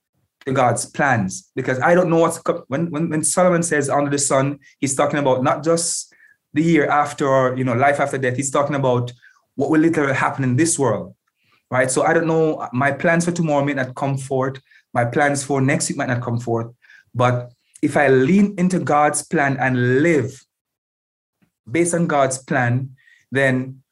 to 0.46 0.54
God's 0.54 0.86
plans. 0.86 1.50
Because 1.56 1.80
I 1.80 1.96
don't 1.96 2.10
know 2.10 2.18
what's 2.18 2.42
when 2.68 2.90
when 2.92 3.10
when 3.10 3.24
Solomon 3.24 3.64
says 3.64 3.90
under 3.90 4.12
the 4.12 4.20
sun, 4.20 4.60
he's 4.80 4.96
talking 4.96 5.20
about 5.20 5.44
not 5.44 5.64
just 5.64 6.14
the 6.54 6.64
year 6.64 6.88
after 6.88 7.28
or 7.28 7.56
you 7.58 7.64
know 7.64 7.74
life 7.74 8.00
after 8.00 8.18
death. 8.18 8.36
He's 8.36 8.52
talking 8.52 8.76
about 8.76 9.12
what 9.60 9.70
will 9.70 9.82
literally 9.82 10.14
happen 10.14 10.46
in 10.46 10.56
this 10.56 10.80
world, 10.80 11.14
right? 11.70 11.92
So 11.92 12.04
I 12.04 12.14
don't 12.14 12.28
know. 12.28 12.66
My 12.72 12.94
plans 12.94 13.26
for 13.26 13.34
tomorrow 13.34 13.66
may 13.66 13.74
not 13.74 13.94
come 13.94 14.18
forth. 14.18 14.62
My 14.94 15.04
plans 15.04 15.44
for 15.44 15.60
next 15.60 15.90
week 15.90 15.98
might 15.98 16.08
not 16.08 16.22
come 16.22 16.40
forth. 16.40 16.68
But 17.14 17.52
if 17.82 17.98
I 17.98 18.08
lean 18.08 18.56
into 18.58 18.80
God's 18.80 19.22
plan 19.22 19.58
and 19.58 20.02
live 20.02 20.46
based 21.70 21.94
on 21.94 22.08
God's 22.08 22.38
plan, 22.38 22.92
then 23.34 23.84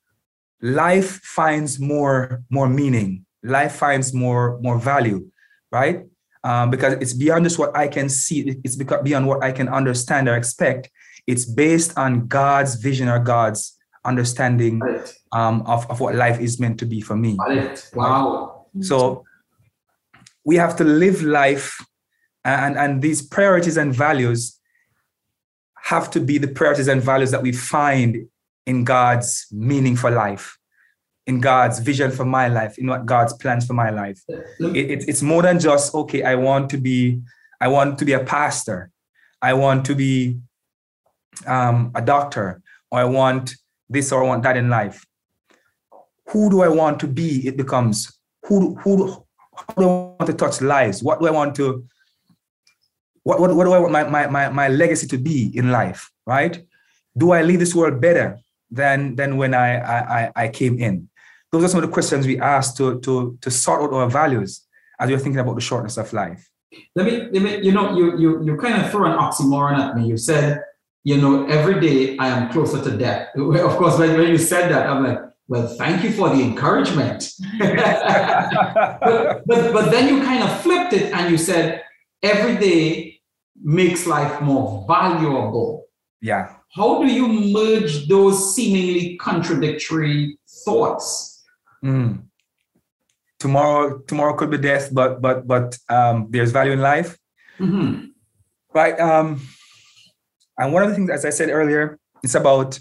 life 0.62 1.20
finds 1.38 1.82
more 1.82 2.44
more 2.50 2.70
meaning. 2.70 3.26
Life 3.44 3.74
finds 3.74 4.14
more 4.14 4.58
more 4.62 4.80
value, 4.80 5.30
right? 5.70 6.06
Um, 6.46 6.72
because 6.72 6.94
it's 6.94 7.14
beyond 7.14 7.44
just 7.44 7.60
what 7.60 7.76
I 7.76 7.90
can 7.90 8.08
see. 8.08 8.56
It's 8.64 8.78
beyond 8.78 9.28
what 9.28 9.44
I 9.44 9.52
can 9.52 9.68
understand 9.68 10.30
or 10.30 10.38
expect. 10.38 10.90
It's 11.28 11.44
based 11.44 11.98
on 11.98 12.28
God's 12.28 12.76
vision 12.76 13.10
or 13.10 13.20
God's 13.20 13.77
understanding 14.08 14.82
um, 15.32 15.62
of, 15.68 15.90
of 15.92 16.00
what 16.00 16.16
life 16.16 16.40
is 16.40 16.60
meant 16.60 16.80
to 16.80 16.86
be 16.86 17.02
for 17.02 17.16
me. 17.16 17.38
Wow. 17.94 18.66
So 18.82 19.24
we 20.46 20.56
have 20.56 20.76
to 20.78 20.84
live 20.84 21.22
life 21.22 21.78
and, 22.44 22.78
and 22.78 23.02
these 23.02 23.22
priorities 23.22 23.78
and 23.78 23.94
values 23.94 24.60
have 25.84 26.10
to 26.12 26.20
be 26.20 26.38
the 26.38 26.48
priorities 26.48 26.88
and 26.88 27.02
values 27.02 27.32
that 27.32 27.42
we 27.42 27.52
find 27.52 28.28
in 28.66 28.84
God's 28.84 29.48
meaning 29.52 29.96
for 29.96 30.12
life, 30.12 30.58
in 31.26 31.40
God's 31.40 31.80
vision 31.80 32.12
for 32.12 32.26
my 32.26 32.48
life, 32.48 32.78
in 32.78 32.88
what 32.88 33.06
God's 33.06 33.34
plans 33.34 33.66
for 33.66 33.74
my 33.74 33.90
life. 33.90 34.22
It, 34.28 34.76
it, 34.76 35.10
it's 35.10 35.22
more 35.22 35.42
than 35.42 35.60
just, 35.60 35.94
okay, 35.94 36.24
I 36.24 36.36
want 36.36 36.70
to 36.72 36.78
be, 36.78 37.22
I 37.60 37.68
want 37.68 38.00
to 38.00 38.06
be 38.06 38.14
a 38.14 38.24
pastor. 38.24 38.92
I 39.42 39.54
want 39.54 39.86
to 39.86 39.96
be 39.96 40.40
um, 41.46 41.92
a 41.96 42.02
doctor, 42.02 42.62
or 42.92 43.00
I 43.00 43.04
want 43.06 43.56
this 43.90 44.12
or 44.12 44.24
I 44.24 44.28
want 44.28 44.44
that 44.44 44.58
in 44.58 44.70
life. 44.70 45.06
Who 46.30 46.50
do 46.50 46.62
I 46.62 46.68
want 46.68 47.00
to 47.02 47.08
be? 47.08 47.48
It 47.48 47.58
becomes 47.58 48.20
who, 48.44 48.76
who, 48.76 49.26
do 49.78 49.84
I 49.84 49.86
want 49.86 50.28
to 50.28 50.34
touch 50.34 50.62
lives? 50.62 51.02
What 51.02 51.20
do 51.20 51.28
I 51.28 51.32
want 51.32 51.56
to 51.56 51.86
what, 53.28 53.42
what, 53.42 53.54
what 53.54 53.66
do 53.66 53.74
I 53.74 53.80
want 53.80 53.92
my, 53.92 54.06
my, 54.06 54.28
my, 54.28 54.48
my 54.48 54.68
legacy 54.70 55.06
to 55.08 55.18
be 55.18 55.52
in 55.54 55.70
life, 55.70 56.10
right? 56.26 56.64
Do 57.18 57.32
I 57.32 57.42
leave 57.42 57.60
this 57.60 57.76
world 57.76 58.00
better 58.00 58.40
than, 58.72 59.18
than 59.18 59.36
when 59.36 59.54
I, 59.54 59.80
I, 59.80 60.32
I 60.34 60.48
came 60.48 60.80
in? 60.80 61.10
Those 61.52 61.66
are 61.66 61.68
some 61.68 61.84
of 61.84 61.90
the 61.90 61.92
questions 61.92 62.26
we 62.26 62.40
ask 62.40 62.78
to, 62.78 63.02
to, 63.02 63.38
to 63.42 63.52
sort 63.52 63.82
out 63.82 63.94
our 63.94 64.10
values 64.10 64.66
as 64.98 65.10
we're 65.10 65.20
thinking 65.20 65.42
about 65.42 65.56
the 65.56 65.62
shortness 65.62 65.98
of 65.98 66.14
life. 66.14 66.50
Let 66.96 67.06
me, 67.06 67.18
let 67.34 67.42
me 67.42 67.62
you 67.64 67.74
know, 67.74 67.98
you, 67.98 68.18
you, 68.18 68.46
you 68.46 68.56
kind 68.56 68.82
of 68.82 68.90
throw 68.92 69.12
an 69.12 69.18
oxymoron 69.18 69.78
at 69.78 69.98
me. 69.98 70.08
You 70.08 70.16
said 70.16 70.62
you 71.08 71.16
know, 71.16 71.46
every 71.48 71.80
day 71.80 72.18
I 72.18 72.28
am 72.28 72.52
closer 72.52 72.84
to 72.84 72.92
death. 72.98 73.30
Of 73.70 73.78
course, 73.78 73.98
when, 73.98 74.18
when 74.18 74.28
you 74.28 74.38
said 74.38 74.70
that, 74.74 74.84
I'm 74.90 75.06
like, 75.06 75.20
well, 75.48 75.66
thank 75.66 76.04
you 76.04 76.12
for 76.12 76.28
the 76.28 76.42
encouragement. 76.44 77.32
but, 77.60 79.42
but, 79.50 79.62
but 79.76 79.86
then 79.90 80.14
you 80.14 80.22
kind 80.22 80.44
of 80.44 80.62
flipped 80.62 80.92
it 80.92 81.14
and 81.14 81.32
you 81.32 81.38
said, 81.38 81.82
every 82.22 82.58
day 82.58 83.22
makes 83.64 84.06
life 84.06 84.42
more 84.42 84.84
valuable. 84.86 85.86
Yeah. 86.20 86.56
How 86.76 87.02
do 87.02 87.08
you 87.08 87.26
merge 87.54 88.10
those 88.10 88.54
seemingly 88.54 89.16
contradictory 89.16 90.38
thoughts? 90.66 91.42
Mm. 91.86 92.24
Tomorrow, 93.40 94.00
tomorrow 94.00 94.34
could 94.36 94.52
be 94.52 94.58
death, 94.58 94.90
but 94.92 95.22
but 95.22 95.48
but 95.48 95.78
um, 95.88 96.28
there's 96.32 96.52
value 96.52 96.74
in 96.74 96.82
life, 96.82 97.18
Mm-hmm. 97.60 98.08
right? 98.74 99.00
Um, 99.00 99.40
and 100.58 100.74
one 100.74 100.84
of 100.84 100.90
the 100.90 100.96
things, 100.96 101.10
as 101.10 101.26
I 101.26 101.30
said 101.30 101.50
earlier, 101.50 102.00
it's 102.24 102.36
about 102.36 102.80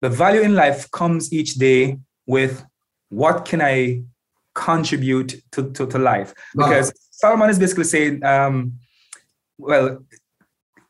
the 0.00 0.10
value 0.10 0.40
in 0.40 0.54
life 0.54 0.90
comes 0.90 1.32
each 1.32 1.54
day 1.54 1.98
with 2.26 2.64
what 3.08 3.44
can 3.44 3.62
I 3.62 4.02
contribute 4.54 5.42
to, 5.52 5.70
to, 5.70 5.86
to 5.86 5.98
life? 5.98 6.34
Wow. 6.54 6.68
Because 6.68 6.92
Solomon 7.10 7.50
is 7.50 7.58
basically 7.58 7.84
saying, 7.84 8.24
um, 8.24 8.74
well, 9.58 10.04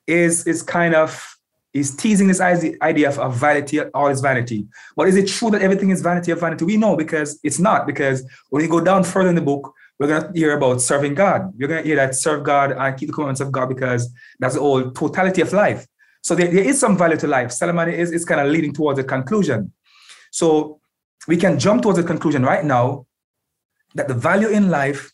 is 0.07 0.47
is 0.47 0.62
kind 0.62 0.95
of 0.95 1.37
is 1.73 1.97
teasing 1.97 2.28
this 2.28 2.40
idea 2.40 3.09
of, 3.09 3.19
of 3.19 3.35
vanity, 3.35 3.81
all 3.81 4.09
is 4.09 4.21
vanity. 4.21 4.66
But 4.95 5.09
is 5.09 5.16
it 5.16 5.26
true 5.26 5.50
that 5.50 5.62
everything 5.62 5.90
is 5.90 6.02
vanity 6.02 6.31
of 6.31 6.40
vanity? 6.40 6.66
We 6.66 6.76
know 6.76 6.97
because 6.97 7.40
it's 7.42 7.59
not. 7.59 7.87
Because 7.87 8.23
when 8.50 8.62
you 8.62 8.69
go 8.69 8.81
down 8.81 9.04
further 9.04 9.31
in 9.31 9.35
the 9.35 9.40
book, 9.40 9.73
we're 10.02 10.21
gonna 10.21 10.32
hear 10.35 10.56
about 10.56 10.80
serving 10.80 11.14
God. 11.14 11.52
You're 11.56 11.68
gonna 11.68 11.82
hear 11.82 11.97
that 11.97 12.14
serve 12.14 12.42
God 12.42 12.73
and 12.73 12.97
keep 12.99 13.09
the 13.09 13.12
commandments 13.12 13.40
of 13.40 13.52
God 13.52 13.68
because 13.68 14.12
that's 14.40 14.54
the 14.54 14.61
whole 14.61 14.90
totality 14.90 15.42
of 15.42 15.52
life. 15.52 15.87
So 16.23 16.35
there, 16.35 16.49
there 16.49 16.64
is 16.64 16.78
some 16.80 16.99
value 16.99 17.16
to 17.18 17.26
life. 17.26 17.52
Solomon 17.52 17.88
is, 17.88 18.11
is 18.11 18.25
kind 18.25 18.40
of 18.40 18.49
leading 18.49 18.73
towards 18.73 18.99
a 18.99 19.04
conclusion. 19.04 19.73
So 20.32 20.80
we 21.28 21.37
can 21.37 21.59
jump 21.59 21.82
towards 21.82 21.99
a 21.99 22.02
conclusion 22.02 22.42
right 22.42 22.64
now 22.64 23.06
that 23.94 24.09
the 24.09 24.14
value 24.14 24.49
in 24.49 24.71
life, 24.71 25.12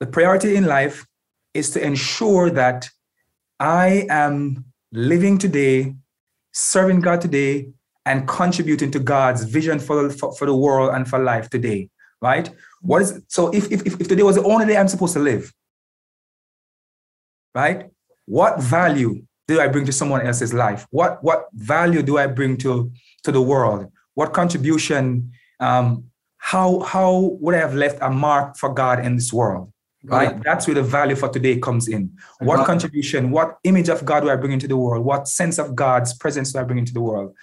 the 0.00 0.06
priority 0.06 0.56
in 0.56 0.66
life 0.66 1.06
is 1.54 1.70
to 1.70 1.82
ensure 1.82 2.50
that 2.50 2.90
I 3.58 4.06
am 4.10 4.66
living 4.92 5.38
today, 5.38 5.94
serving 6.52 7.00
God 7.00 7.20
today, 7.20 7.68
and 8.04 8.28
contributing 8.28 8.90
to 8.90 8.98
God's 8.98 9.44
vision 9.44 9.78
for, 9.78 10.10
for, 10.10 10.34
for 10.34 10.46
the 10.46 10.54
world 10.54 10.90
and 10.94 11.08
for 11.08 11.18
life 11.18 11.48
today. 11.48 11.88
Right? 12.20 12.50
What 12.84 13.02
is 13.02 13.22
so 13.28 13.50
if, 13.52 13.72
if 13.72 13.86
if 13.86 14.08
today 14.08 14.22
was 14.22 14.36
the 14.36 14.44
only 14.44 14.66
day 14.66 14.76
I'm 14.76 14.88
supposed 14.88 15.14
to 15.14 15.20
live, 15.20 15.52
right? 17.54 17.90
What 18.26 18.60
value 18.60 19.24
do 19.48 19.60
I 19.60 19.68
bring 19.68 19.86
to 19.86 19.92
someone 19.92 20.26
else's 20.26 20.52
life? 20.52 20.86
What 20.90 21.22
what 21.24 21.46
value 21.54 22.02
do 22.02 22.18
I 22.18 22.26
bring 22.26 22.58
to 22.58 22.92
to 23.24 23.32
the 23.32 23.40
world? 23.40 23.90
What 24.14 24.34
contribution? 24.34 25.32
Um, 25.60 26.04
how 26.36 26.80
how 26.80 27.38
would 27.40 27.54
I 27.54 27.58
have 27.58 27.74
left 27.74 27.98
a 28.02 28.10
mark 28.10 28.58
for 28.58 28.72
God 28.72 29.04
in 29.04 29.16
this 29.16 29.32
world? 29.32 29.72
Right, 30.06 30.42
that's 30.42 30.66
where 30.66 30.74
the 30.74 30.82
value 30.82 31.16
for 31.16 31.30
today 31.30 31.58
comes 31.58 31.88
in. 31.88 32.12
What 32.40 32.66
contribution? 32.66 33.30
What 33.30 33.56
image 33.64 33.88
of 33.88 34.04
God 34.04 34.20
do 34.20 34.28
I 34.28 34.36
bring 34.36 34.52
into 34.52 34.68
the 34.68 34.76
world? 34.76 35.02
What 35.02 35.26
sense 35.26 35.58
of 35.58 35.74
God's 35.74 36.12
presence 36.12 36.52
do 36.52 36.58
I 36.58 36.64
bring 36.64 36.78
into 36.78 36.92
the 36.92 37.00
world? 37.00 37.34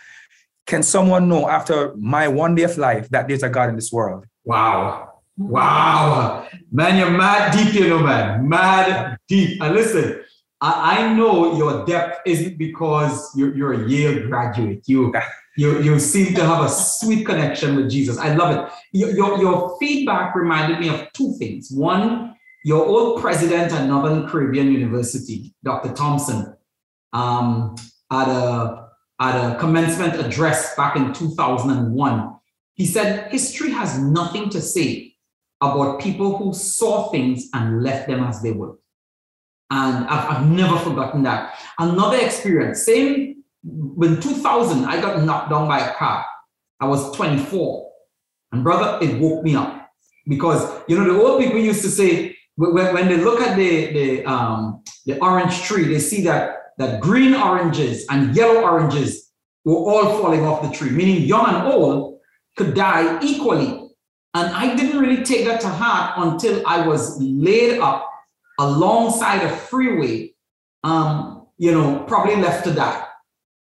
Can 0.67 0.83
someone 0.83 1.27
know 1.27 1.50
after 1.50 1.95
my 1.95 2.27
one 2.27 2.53
day 2.53 2.62
of 2.62 2.77
life 2.77 3.10
that 3.10 3.27
there's 3.27 3.41
a 3.41 3.50
God 3.50 3.69
in 3.69 3.75
this 3.75 3.91
world? 3.91 4.27
Wow. 4.45 5.11
Wow. 5.50 6.48
Man, 6.71 6.98
you're 6.98 7.12
mad 7.12 7.53
deep, 7.53 7.74
you 7.74 7.89
know, 7.89 8.00
man. 8.00 8.48
Mad 8.48 9.17
deep. 9.27 9.62
And 9.62 9.75
listen, 9.75 10.24
I, 10.62 10.98
I 10.98 11.13
know 11.13 11.57
your 11.57 11.86
depth 11.86 12.21
isn't 12.25 12.57
because 12.57 13.36
you're, 13.36 13.55
you're 13.55 13.74
a 13.74 13.89
Yale 13.89 14.27
graduate. 14.27 14.83
You, 14.88 15.13
you, 15.57 15.81
you 15.81 16.00
seem 16.00 16.33
to 16.36 16.45
have 16.45 16.63
a 16.63 16.69
sweet 16.69 17.25
connection 17.25 17.75
with 17.75 17.89
Jesus. 17.89 18.17
I 18.17 18.36
love 18.36 18.55
it. 18.55 18.74
Your, 18.93 19.12
your, 19.12 19.39
your 19.39 19.77
feedback 19.79 20.36
reminded 20.36 20.79
me 20.79 20.89
of 20.89 21.12
two 21.13 21.33
things. 21.38 21.71
One, 21.71 22.36
your 22.63 22.86
old 22.86 23.21
president 23.21 23.74
at 23.74 23.88
Northern 23.88 24.27
Caribbean 24.29 24.71
University, 24.71 25.53
Dr. 25.63 25.93
Thompson, 25.93 26.55
um, 27.12 27.75
at, 28.12 28.27
a, 28.27 28.89
at 29.19 29.51
a 29.51 29.60
commencement 29.60 30.15
address 30.15 30.75
back 30.75 30.95
in 30.95 31.12
2001, 31.12 32.36
he 32.75 32.86
said, 32.86 33.31
History 33.31 33.71
has 33.71 34.00
nothing 34.00 34.50
to 34.51 34.62
say 34.62 35.11
about 35.62 36.00
people 36.00 36.38
who 36.38 36.53
saw 36.53 37.10
things 37.12 37.50
and 37.53 37.84
left 37.84 38.08
them 38.08 38.24
as 38.24 38.41
they 38.41 38.51
were. 38.51 38.77
And 39.70 40.06
I've, 40.08 40.38
I've 40.38 40.50
never 40.50 40.77
forgotten 40.80 41.24
that. 41.24 41.56
Another 41.80 42.18
experience, 42.18 42.84
same 42.84 43.44
when 43.63 44.20
2000, 44.20 44.86
I 44.86 45.00
got 45.00 45.24
knocked 45.24 45.50
down 45.50 45.68
by 45.68 45.80
a 45.80 45.94
car. 45.94 46.25
I 46.80 46.88
was 46.88 47.15
24. 47.15 47.91
And 48.51 48.63
brother, 48.63 49.06
it 49.06 49.20
woke 49.20 49.44
me 49.44 49.56
up. 49.56 49.89
Because, 50.27 50.82
you 50.88 50.98
know, 50.98 51.06
the 51.06 51.20
old 51.20 51.41
people 51.41 51.60
used 51.60 51.82
to 51.84 51.89
say, 51.89 52.36
when, 52.56 52.74
when 52.94 53.08
they 53.08 53.18
look 53.18 53.39
at 53.39 53.56
the, 53.56 53.94
the, 53.94 54.25
um, 54.25 54.84
the 55.06 55.20
orange 55.20 55.62
tree, 55.62 55.86
they 55.86 56.00
see 56.00 56.24
that, 56.24 56.58
that 56.77 57.01
green 57.01 57.34
oranges 57.34 58.06
and 58.10 58.36
yellow 58.36 58.62
oranges 58.62 59.32
were 59.63 59.75
all 59.75 60.22
falling 60.22 60.46
off 60.46 60.62
the 60.62 60.75
tree, 60.75 60.89
meaning 60.89 61.24
young 61.24 61.48
and 61.48 61.68
old 61.68 62.20
could 62.58 62.74
die 62.74 63.20
equally. 63.24 63.80
And 64.33 64.53
I 64.55 64.75
didn't 64.75 65.00
really 65.00 65.23
take 65.23 65.45
that 65.45 65.59
to 65.61 65.67
heart 65.67 66.13
until 66.17 66.65
I 66.65 66.88
was 66.88 67.21
laid 67.21 67.79
up 67.79 68.09
alongside 68.59 69.43
a 69.43 69.50
freeway, 69.50 70.33
um, 70.83 71.47
you 71.57 71.71
know, 71.71 72.00
probably 72.07 72.38
left 72.38 72.63
to 72.65 72.73
die. 72.73 73.05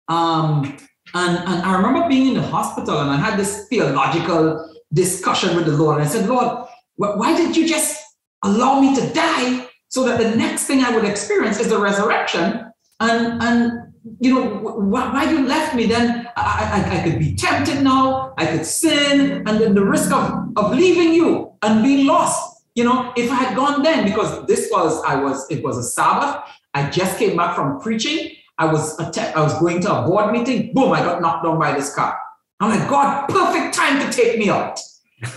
Um, 0.08 0.78
and, 1.14 1.38
and 1.38 1.62
I 1.64 1.76
remember 1.76 2.08
being 2.08 2.28
in 2.28 2.34
the 2.34 2.48
hospital 2.48 3.00
and 3.00 3.10
I 3.10 3.18
had 3.18 3.38
this 3.38 3.68
theological 3.68 4.74
discussion 4.94 5.56
with 5.56 5.66
the 5.66 5.74
Lord. 5.74 6.00
And 6.00 6.08
I 6.08 6.10
said, 6.10 6.28
Lord, 6.28 6.68
wh- 6.96 7.18
why 7.18 7.36
did 7.36 7.56
you 7.56 7.68
just 7.68 8.02
allow 8.44 8.80
me 8.80 8.96
to 8.96 9.14
die 9.14 9.68
so 9.90 10.04
that 10.06 10.20
the 10.20 10.36
next 10.36 10.66
thing 10.66 10.84
I 10.84 10.94
would 10.96 11.06
experience 11.06 11.60
is 11.60 11.70
the 11.70 11.80
resurrection? 11.80 12.72
And, 13.00 13.42
and 13.44 13.87
you 14.20 14.34
know, 14.34 14.46
why, 14.60 15.12
why 15.12 15.30
you 15.30 15.46
left 15.48 15.76
me 15.76 15.86
then? 15.86 16.28
I, 16.36 16.86
I, 16.86 17.00
I 17.00 17.04
could 17.04 17.20
be 17.20 17.36
tempted 17.36 17.84
now, 17.84 18.34
I 18.38 18.46
could 18.46 18.66
sin, 18.66 19.48
and 19.48 19.60
then 19.62 19.74
the 19.74 19.84
risk 19.84 20.12
of, 20.12 20.50
of 20.56 20.76
leaving 20.76 21.14
you 21.14 21.54
and 21.62 21.84
being 21.84 22.08
lost. 22.08 22.64
You 22.76 22.84
know, 22.84 23.12
if 23.18 23.32
I 23.32 23.36
had 23.36 23.56
gone 23.56 23.82
then, 23.82 24.06
because 24.06 24.46
this 24.46 24.70
was, 24.72 25.02
I 25.04 25.16
was, 25.16 25.50
it 25.50 25.64
was 25.64 25.78
a 25.78 25.84
Sabbath, 25.84 26.44
I 26.74 26.90
just 26.90 27.18
came 27.18 27.36
back 27.36 27.56
from 27.56 27.80
preaching. 27.80 28.36
I 28.60 28.66
was 28.66 29.00
I 29.00 29.42
was 29.42 29.60
going 29.60 29.82
to 29.82 29.94
a 29.94 30.08
board 30.08 30.32
meeting. 30.32 30.74
Boom! 30.74 30.92
I 30.94 31.02
got 31.02 31.22
knocked 31.22 31.44
down 31.44 31.60
by 31.60 31.74
this 31.74 31.94
car. 31.94 32.18
I'm 32.60 32.72
like, 32.72 32.90
God, 32.90 33.28
perfect 33.30 33.76
time 33.76 34.00
to 34.00 34.16
take 34.16 34.40
me 34.40 34.50
out. 34.50 34.80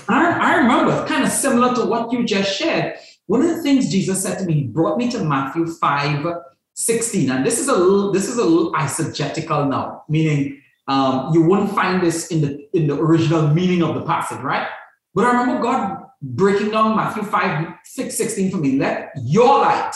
I, 0.08 0.30
I 0.30 0.54
remember, 0.56 1.06
kind 1.06 1.24
of 1.24 1.30
similar 1.30 1.74
to 1.74 1.84
what 1.84 2.12
you 2.12 2.24
just 2.24 2.56
shared. 2.58 2.96
One 3.26 3.42
of 3.42 3.48
the 3.48 3.62
things 3.62 3.90
Jesus 3.90 4.22
said 4.22 4.38
to 4.38 4.44
me, 4.44 4.54
he 4.54 4.62
brought 4.64 4.98
me 4.98 5.10
to 5.10 5.22
Matthew 5.22 5.66
5, 5.66 6.26
16. 6.74 7.30
And 7.30 7.44
this 7.44 7.58
is 7.58 7.68
a 7.68 7.76
little, 7.76 8.12
this 8.12 8.28
is 8.28 8.38
a 8.38 8.44
little 8.44 8.72
eisegetical 8.72 9.68
now, 9.68 10.04
meaning 10.08 10.62
um, 10.88 11.32
you 11.32 11.42
wouldn't 11.42 11.72
find 11.72 12.02
this 12.02 12.28
in 12.28 12.40
the 12.40 12.68
in 12.72 12.86
the 12.86 12.94
original 12.94 13.48
meaning 13.48 13.82
of 13.82 13.94
the 13.94 14.02
passage, 14.02 14.40
right? 14.40 14.66
But 15.14 15.26
I 15.26 15.40
remember 15.40 15.62
God 15.62 16.04
breaking 16.22 16.70
down 16.70 16.96
Matthew 16.96 17.22
5, 17.22 17.68
6, 17.84 18.16
16 18.16 18.50
for 18.50 18.56
me. 18.58 18.78
Let 18.78 19.12
your 19.22 19.60
light 19.60 19.92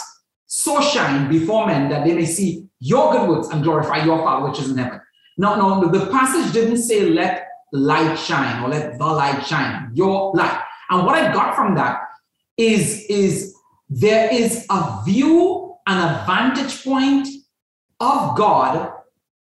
so 0.47 0.81
shine 0.81 1.29
before 1.29 1.67
men 1.67 1.89
that 1.91 2.05
they 2.07 2.15
may 2.15 2.25
see 2.25 2.69
your 2.81 3.13
good 3.13 3.29
works 3.29 3.49
and 3.49 3.63
glorify 3.63 4.05
your 4.05 4.19
Father 4.19 4.49
which 4.49 4.61
is 4.61 4.71
in 4.71 4.79
heaven. 4.79 5.01
No, 5.37 5.57
no, 5.57 5.91
the 5.91 6.07
passage 6.07 6.53
didn't 6.53 6.79
say 6.79 7.09
let 7.09 7.49
light 7.73 8.15
shine 8.17 8.63
or 8.63 8.69
let 8.69 8.99
the 8.99 9.05
light 9.05 9.45
shine, 9.45 9.91
your 9.95 10.33
light. 10.35 10.63
And 10.91 11.05
what 11.05 11.17
I 11.17 11.33
got 11.33 11.57
from 11.57 11.75
that 11.75 12.01
is, 12.57 13.05
is 13.09 13.55
there 13.89 14.33
is 14.33 14.65
a 14.71 15.03
view 15.05 15.64
and 15.87 15.99
a 15.99 16.25
vantage 16.27 16.85
point 16.85 17.29
of 18.01 18.37
God 18.37 18.93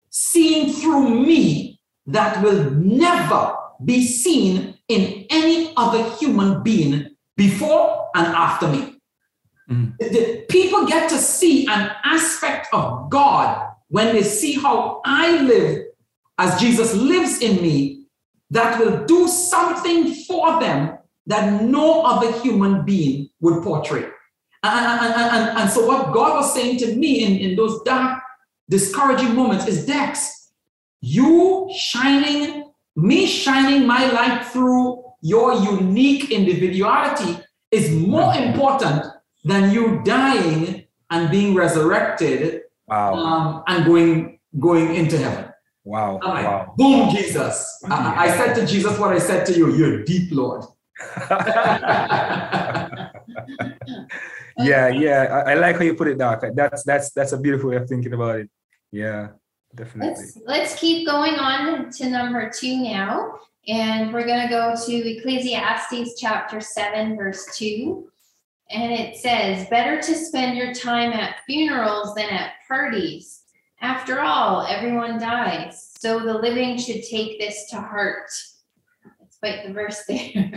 seen 0.10 0.74
through 0.74 1.10
me 1.10 1.80
that 2.08 2.44
will 2.44 2.72
never 2.72 3.56
be 3.84 4.06
seen 4.06 4.78
in 4.88 5.26
any 5.30 5.74
other 5.78 6.04
human 6.18 6.62
being 6.64 7.16
before 7.38 8.10
and 8.16 8.28
after 8.28 8.68
me. 8.68 9.00
Mhm. 9.70 9.98
The- 10.00 10.46
people 10.50 10.86
get 10.86 11.10
to 11.10 11.18
see 11.18 11.66
an 11.68 11.92
aspect 12.04 12.68
of 12.74 13.10
God 13.10 13.68
when 13.88 14.14
they 14.14 14.24
see 14.24 14.54
how 14.54 15.02
I 15.06 15.42
live 15.42 15.86
as 16.38 16.60
Jesus 16.60 16.94
lives 16.94 17.40
in 17.40 17.62
me 17.62 18.06
that 18.50 18.80
will 18.80 19.06
do 19.06 19.28
something 19.28 20.14
for 20.28 20.60
them 20.60 20.98
that 21.28 21.64
no 21.64 22.02
other 22.04 22.32
human 22.42 22.84
being 22.84 23.30
would 23.40 23.64
portray. 23.64 24.06
And, 24.64 24.86
and, 24.86 25.14
and, 25.16 25.36
and, 25.36 25.58
and 25.60 25.70
so, 25.70 25.86
what 25.86 26.14
God 26.14 26.36
was 26.38 26.54
saying 26.54 26.78
to 26.80 26.96
me 26.96 27.24
in, 27.24 27.38
in 27.52 27.56
those 27.56 27.82
dark, 27.84 28.22
discouraging 28.70 29.36
moments 29.36 29.68
is 29.68 29.86
Dex, 29.86 30.52
you 31.02 31.70
shining, 31.76 32.72
me 32.96 33.26
shining 33.26 33.88
my 33.88 34.10
light 34.12 34.46
through 34.46 35.04
your 35.22 35.54
unique 35.56 36.32
individuality 36.32 37.40
is 37.72 37.92
more 37.92 38.34
important 38.36 39.06
than 39.44 39.72
you 39.72 40.02
dying 40.04 40.86
and 41.10 41.32
being 41.32 41.56
resurrected 41.56 42.62
Wow. 42.88 43.14
um, 43.14 43.64
and 43.68 43.86
going 43.86 44.40
going 44.60 44.94
into 44.96 45.18
heaven. 45.18 45.46
Wow. 45.86 46.20
I'm 46.22 46.30
like, 46.30 46.46
Wow. 46.46 46.74
boom, 46.78 47.10
Jesus. 47.16 47.80
I, 47.90 48.28
I 48.28 48.38
said 48.38 48.54
to 48.56 48.68
Jesus 48.68 49.00
what 49.00 49.14
I 49.14 49.20
said 49.20 49.46
to 49.48 49.54
you. 49.54 49.74
You're 49.74 50.04
deep, 50.04 50.30
Lord. 50.32 50.66
yeah, 54.58 54.88
yeah. 54.90 55.44
I, 55.46 55.52
I 55.52 55.54
like 55.56 55.78
how 55.78 55.84
you 55.84 55.96
put 55.96 56.08
it, 56.08 56.18
Doc. 56.18 56.44
That's 56.54 56.84
that's 56.84 57.12
that's 57.12 57.32
a 57.32 57.38
beautiful 57.38 57.70
way 57.70 57.78
of 57.78 57.88
thinking 57.88 58.14
about 58.14 58.40
it. 58.40 58.50
Yeah, 58.92 59.30
definitely. 59.74 60.10
Let's 60.10 60.38
let's 60.46 60.80
keep 60.80 61.08
going 61.08 61.36
on 61.36 61.90
to 61.92 62.10
number 62.10 62.50
two 62.50 62.78
now. 62.78 63.40
And 63.68 64.12
we're 64.12 64.26
to 64.26 64.48
go 64.50 64.74
to 64.76 65.18
Ecclesiastes 65.18 66.20
chapter 66.20 66.60
7, 66.60 67.16
verse 67.16 67.46
2. 67.58 68.10
And 68.72 68.92
it 68.92 69.18
says, 69.18 69.68
Better 69.70 70.02
to 70.02 70.16
spend 70.16 70.58
your 70.58 70.74
time 70.74 71.12
at 71.14 71.42
funerals 71.46 72.16
than 72.16 72.30
at 72.30 72.54
parties. 72.68 73.44
After 73.80 74.22
all, 74.22 74.66
everyone 74.66 75.20
dies. 75.20 75.92
So 76.00 76.20
the 76.20 76.34
living 76.34 76.78
should 76.78 77.04
take 77.04 77.40
this 77.40 77.70
to 77.70 77.78
heart. 77.78 78.32
Fight 79.42 79.66
the 79.66 79.74
verse 79.74 80.04
there. 80.08 80.52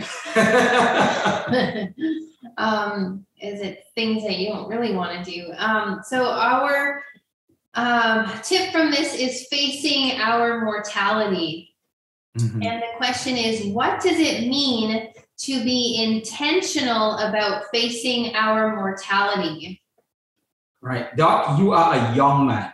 um, 2.57 3.25
is 3.41 3.61
it 3.61 3.85
things 3.95 4.23
that 4.23 4.37
you 4.37 4.49
don't 4.49 4.69
really 4.69 4.93
want 4.95 5.25
to 5.25 5.31
do? 5.31 5.51
Um, 5.57 6.01
so 6.05 6.25
our 6.25 7.03
um, 7.73 8.31
tip 8.43 8.71
from 8.71 8.91
this 8.91 9.15
is 9.15 9.47
facing 9.49 10.19
our 10.21 10.63
mortality. 10.63 11.75
Mhm. 12.37 12.65
And 12.65 12.81
the 12.81 12.97
question 12.97 13.37
is, 13.37 13.65
what 13.73 14.01
does 14.01 14.19
it 14.19 14.47
mean 14.47 15.11
to 15.37 15.63
be 15.63 16.03
intentional 16.03 17.17
about 17.17 17.63
facing 17.73 18.35
our 18.35 18.75
mortality? 18.75 19.81
Right. 20.81 21.15
Doc, 21.15 21.57
you 21.59 21.73
are 21.73 21.95
a 21.95 22.15
young 22.15 22.47
man. 22.47 22.71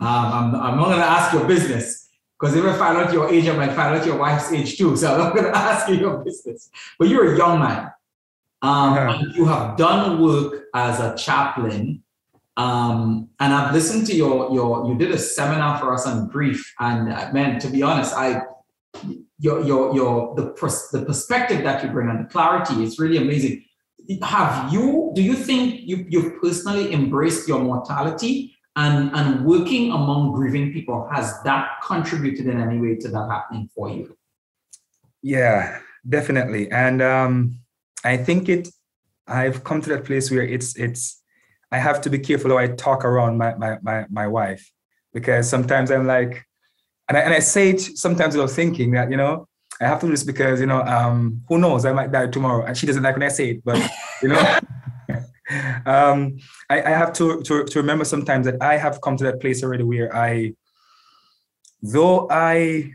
Um, 0.00 0.08
I'm, 0.08 0.54
I'm 0.54 0.76
not 0.76 0.84
going 0.86 0.98
to 0.98 1.04
ask 1.04 1.32
your 1.34 1.44
business 1.46 2.07
because 2.38 2.54
if 2.54 2.64
I 2.64 2.72
find 2.76 2.96
out 2.98 3.12
your 3.12 3.28
age, 3.28 3.48
I 3.48 3.56
might 3.56 3.72
find 3.72 3.96
out 3.98 4.06
your 4.06 4.16
wife's 4.18 4.52
age 4.52 4.76
too. 4.78 4.96
So 4.96 5.12
I'm 5.12 5.18
not 5.18 5.34
going 5.34 5.46
to 5.52 5.56
ask 5.56 5.88
you 5.88 5.96
your 5.96 6.18
business. 6.18 6.70
But 6.98 7.08
you're 7.08 7.34
a 7.34 7.38
young 7.38 7.58
man. 7.60 7.90
Um, 8.60 8.92
Uh-huh. 8.92 9.18
and 9.24 9.34
you 9.36 9.44
have 9.46 9.76
done 9.76 10.20
work 10.20 10.64
as 10.74 11.00
a 11.00 11.16
chaplain. 11.16 12.02
Um, 12.56 13.28
and 13.38 13.52
I've 13.54 13.72
listened 13.72 14.06
to 14.08 14.14
your, 14.14 14.52
your, 14.52 14.86
you 14.88 14.96
did 14.98 15.12
a 15.12 15.18
seminar 15.18 15.78
for 15.78 15.92
us 15.94 16.06
on 16.06 16.28
grief. 16.28 16.74
And 16.80 17.12
uh, 17.12 17.30
man, 17.32 17.60
to 17.60 17.68
be 17.68 17.82
honest, 17.82 18.14
I, 18.14 18.42
your, 19.38 19.62
your, 19.64 19.94
your, 19.94 20.34
the, 20.34 20.46
pers- 20.50 20.88
the 20.90 21.02
perspective 21.04 21.62
that 21.62 21.84
you 21.84 21.90
bring 21.90 22.08
and 22.08 22.24
the 22.24 22.28
clarity 22.28 22.82
is 22.82 22.98
really 22.98 23.16
amazing 23.18 23.64
have 24.22 24.72
you 24.72 25.12
do 25.14 25.20
you 25.22 25.34
think 25.34 25.82
you 25.84 26.06
you've 26.08 26.40
personally 26.40 26.94
embraced 26.94 27.46
your 27.46 27.58
mortality 27.60 28.56
and 28.78 29.10
and 29.14 29.44
working 29.44 29.90
among 29.90 30.32
grieving 30.32 30.72
people 30.72 31.08
has 31.12 31.42
that 31.42 31.68
contributed 31.84 32.46
in 32.46 32.60
any 32.60 32.78
way 32.80 32.94
to 32.94 33.08
that 33.08 33.28
happening 33.28 33.68
for 33.74 33.90
you 33.90 34.16
Yeah, 35.22 35.80
definitely. 36.08 36.70
And 36.70 37.02
um, 37.02 37.58
I 38.04 38.16
think 38.16 38.48
it. 38.48 38.68
I've 39.26 39.62
come 39.62 39.82
to 39.82 39.90
that 39.90 40.04
place 40.04 40.30
where 40.30 40.42
it's 40.42 40.76
it's. 40.76 41.22
I 41.70 41.78
have 41.78 42.00
to 42.02 42.10
be 42.10 42.18
careful 42.18 42.50
how 42.50 42.58
I 42.58 42.68
talk 42.68 43.04
around 43.04 43.36
my 43.36 43.54
my 43.56 43.78
my, 43.82 44.06
my 44.08 44.26
wife 44.26 44.70
because 45.12 45.48
sometimes 45.48 45.90
I'm 45.90 46.06
like, 46.06 46.46
and 47.08 47.18
I, 47.18 47.20
and 47.20 47.34
I 47.34 47.40
say 47.40 47.70
it 47.70 47.80
sometimes 47.80 48.36
without 48.36 48.50
thinking 48.50 48.92
that 48.92 49.10
you 49.10 49.16
know 49.16 49.48
I 49.80 49.86
have 49.88 50.00
to 50.00 50.06
do 50.06 50.12
this 50.12 50.24
because 50.24 50.60
you 50.60 50.66
know 50.66 50.82
um, 50.82 51.42
who 51.48 51.58
knows 51.58 51.84
I 51.84 51.92
might 51.92 52.12
die 52.12 52.28
tomorrow 52.28 52.64
and 52.64 52.76
she 52.76 52.86
doesn't 52.86 53.02
like 53.02 53.16
when 53.16 53.24
I 53.24 53.28
say 53.28 53.50
it, 53.50 53.64
but 53.64 53.78
you 54.22 54.28
know. 54.28 54.58
um, 55.86 56.38
I, 56.68 56.82
I 56.82 56.90
have 56.90 57.12
to, 57.14 57.42
to 57.42 57.64
to 57.64 57.78
remember 57.80 58.04
sometimes 58.04 58.46
that 58.46 58.62
I 58.62 58.76
have 58.76 59.00
come 59.00 59.16
to 59.16 59.24
that 59.24 59.40
place 59.40 59.62
already 59.62 59.84
where 59.84 60.14
I, 60.14 60.54
though 61.82 62.28
I 62.30 62.92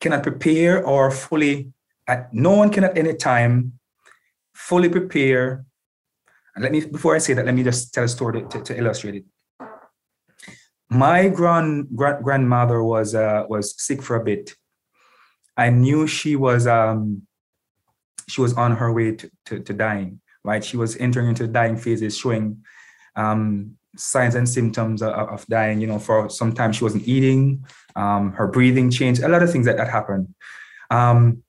cannot 0.00 0.22
prepare 0.22 0.84
or 0.84 1.10
fully, 1.10 1.72
no 2.32 2.52
one 2.52 2.70
can 2.70 2.84
at 2.84 2.98
any 2.98 3.14
time 3.14 3.78
fully 4.54 4.88
prepare. 4.88 5.64
And 6.54 6.62
let 6.62 6.72
me, 6.72 6.84
before 6.84 7.14
I 7.14 7.18
say 7.18 7.34
that, 7.34 7.46
let 7.46 7.54
me 7.54 7.64
just 7.64 7.92
tell 7.92 8.04
a 8.04 8.08
story 8.08 8.44
to, 8.50 8.62
to 8.62 8.78
illustrate 8.78 9.16
it. 9.16 9.24
My 10.90 11.28
grand, 11.28 11.88
grand 11.96 12.22
grandmother 12.22 12.82
was 12.82 13.14
uh, 13.14 13.44
was 13.48 13.74
sick 13.82 14.02
for 14.02 14.16
a 14.16 14.24
bit. 14.24 14.54
I 15.56 15.70
knew 15.70 16.06
she 16.06 16.36
was 16.36 16.66
um, 16.66 17.22
she 18.28 18.40
was 18.40 18.54
on 18.54 18.76
her 18.76 18.92
way 18.92 19.16
to, 19.16 19.30
to, 19.46 19.60
to 19.60 19.72
dying, 19.72 20.20
right? 20.44 20.64
She 20.64 20.76
was 20.76 20.96
entering 20.96 21.28
into 21.28 21.46
dying 21.46 21.76
phases, 21.76 22.16
showing 22.16 22.62
um, 23.16 23.76
signs 23.96 24.34
and 24.34 24.48
symptoms 24.48 25.02
of, 25.02 25.12
of 25.12 25.46
dying. 25.46 25.80
You 25.80 25.86
know, 25.86 25.98
for 25.98 26.28
some 26.30 26.52
time 26.52 26.72
she 26.72 26.84
wasn't 26.84 27.08
eating, 27.08 27.64
um, 27.96 28.32
her 28.32 28.46
breathing 28.46 28.90
changed, 28.90 29.22
a 29.22 29.28
lot 29.28 29.42
of 29.42 29.50
things 29.50 29.66
that, 29.66 29.76
that 29.76 29.88
happened. 29.88 30.34
Um, 30.90 31.42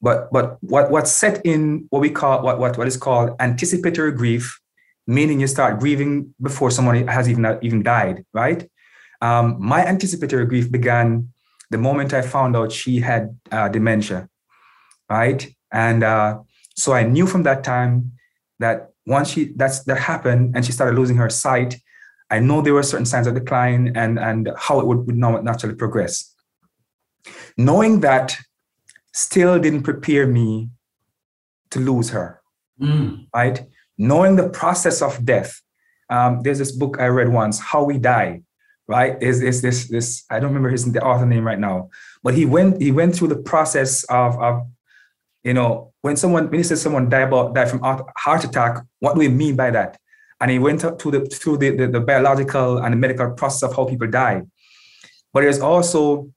but 0.00 0.30
but 0.32 0.62
what 0.62 0.90
what 0.90 1.08
set 1.08 1.44
in 1.44 1.86
what 1.90 2.00
we 2.00 2.10
call 2.10 2.42
what 2.42 2.58
what 2.58 2.78
what 2.78 2.86
is 2.86 2.96
called 2.96 3.34
anticipatory 3.40 4.12
grief, 4.12 4.60
meaning 5.06 5.40
you 5.40 5.46
start 5.46 5.80
grieving 5.80 6.34
before 6.40 6.70
someone 6.70 7.08
has 7.08 7.28
even 7.28 7.58
even 7.62 7.82
died, 7.82 8.24
right? 8.32 8.68
Um, 9.20 9.56
my 9.58 9.84
anticipatory 9.84 10.46
grief 10.46 10.70
began 10.70 11.32
the 11.70 11.78
moment 11.78 12.14
I 12.14 12.22
found 12.22 12.56
out 12.56 12.70
she 12.70 13.00
had 13.00 13.36
uh, 13.50 13.68
dementia, 13.68 14.28
right? 15.10 15.46
And 15.72 16.04
uh, 16.04 16.40
so 16.78 16.92
I 16.92 17.02
knew 17.02 17.26
from 17.26 17.42
that 17.42 17.64
time 17.64 18.12
that 18.60 18.90
once 19.04 19.30
she 19.30 19.52
that's 19.56 19.82
that 19.84 19.98
happened 19.98 20.54
and 20.54 20.64
she 20.64 20.70
started 20.70 20.96
losing 20.96 21.16
her 21.16 21.28
sight, 21.28 21.74
I 22.30 22.38
know 22.38 22.62
there 22.62 22.74
were 22.74 22.84
certain 22.84 23.06
signs 23.06 23.26
of 23.26 23.34
decline 23.34 23.92
and 23.96 24.18
and 24.18 24.50
how 24.56 24.78
it 24.78 24.86
would, 24.86 25.06
would 25.06 25.16
naturally 25.16 25.74
progress. 25.74 26.32
Knowing 27.56 28.00
that 28.00 28.36
still 29.12 29.58
didn't 29.58 29.82
prepare 29.82 30.26
me 30.26 30.70
to 31.70 31.80
lose 31.80 32.10
her, 32.10 32.40
Mm. 32.80 33.26
right? 33.34 33.66
Knowing 33.98 34.36
the 34.36 34.48
process 34.48 35.02
of 35.02 35.24
death. 35.24 35.60
Um, 36.08 36.42
there's 36.42 36.58
this 36.58 36.72
book 36.72 36.98
I 37.00 37.08
read 37.08 37.28
once, 37.28 37.58
How 37.58 37.82
We 37.82 37.98
Die, 37.98 38.42
right? 38.86 39.20
Is 39.20 39.40
this, 39.40 39.60
this, 39.60 39.88
this, 39.88 40.24
I 40.30 40.38
don't 40.38 40.50
remember 40.50 40.70
his 40.70 40.90
the 40.90 41.02
author 41.04 41.26
name 41.26 41.44
right 41.44 41.58
now, 41.58 41.90
but 42.22 42.34
he 42.34 42.46
went, 42.46 42.80
he 42.80 42.92
went 42.92 43.16
through 43.16 43.28
the 43.28 43.42
process 43.52 44.04
of, 44.04 44.38
of 44.40 44.62
you 45.44 45.54
know, 45.54 45.92
when 46.02 46.16
someone, 46.16 46.44
when 46.50 46.58
he 46.58 46.62
says 46.62 46.82
someone 46.82 47.08
die 47.08 47.20
about 47.20 47.54
die 47.54 47.66
from 47.66 47.80
heart 47.80 48.44
attack, 48.44 48.82
what 49.00 49.14
do 49.14 49.20
we 49.20 49.28
mean 49.28 49.56
by 49.56 49.70
that? 49.70 49.98
And 50.40 50.50
he 50.50 50.58
went 50.58 50.84
up 50.84 50.98
to 51.00 51.10
the 51.10 51.24
through 51.26 51.58
the, 51.58 51.70
the, 51.70 51.86
the 51.88 52.00
biological 52.00 52.78
and 52.78 52.92
the 52.92 52.96
medical 52.96 53.30
process 53.30 53.62
of 53.68 53.76
how 53.76 53.84
people 53.84 54.08
die. 54.08 54.42
But 55.32 55.42
there's 55.42 55.60
also 55.60 56.30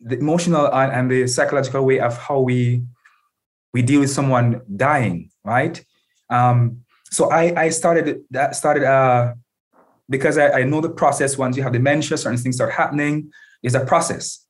the 0.00 0.18
emotional 0.18 0.66
and, 0.72 0.92
and 0.92 1.10
the 1.10 1.26
psychological 1.26 1.84
way 1.84 2.00
of 2.00 2.16
how 2.18 2.40
we 2.40 2.82
we 3.72 3.82
deal 3.82 4.00
with 4.00 4.10
someone 4.10 4.60
dying, 4.74 5.30
right? 5.44 5.82
Um, 6.28 6.82
so 7.10 7.30
I 7.30 7.64
I 7.64 7.68
started 7.70 8.22
that 8.30 8.56
started 8.56 8.84
uh 8.84 9.34
because 10.10 10.36
I, 10.36 10.60
I 10.60 10.62
know 10.64 10.80
the 10.80 10.90
process 10.90 11.38
once 11.38 11.56
you 11.56 11.62
have 11.62 11.72
dementia, 11.72 12.18
certain 12.18 12.38
things 12.38 12.56
start 12.56 12.72
happening, 12.72 13.32
is 13.62 13.74
a 13.74 13.84
process. 13.84 14.44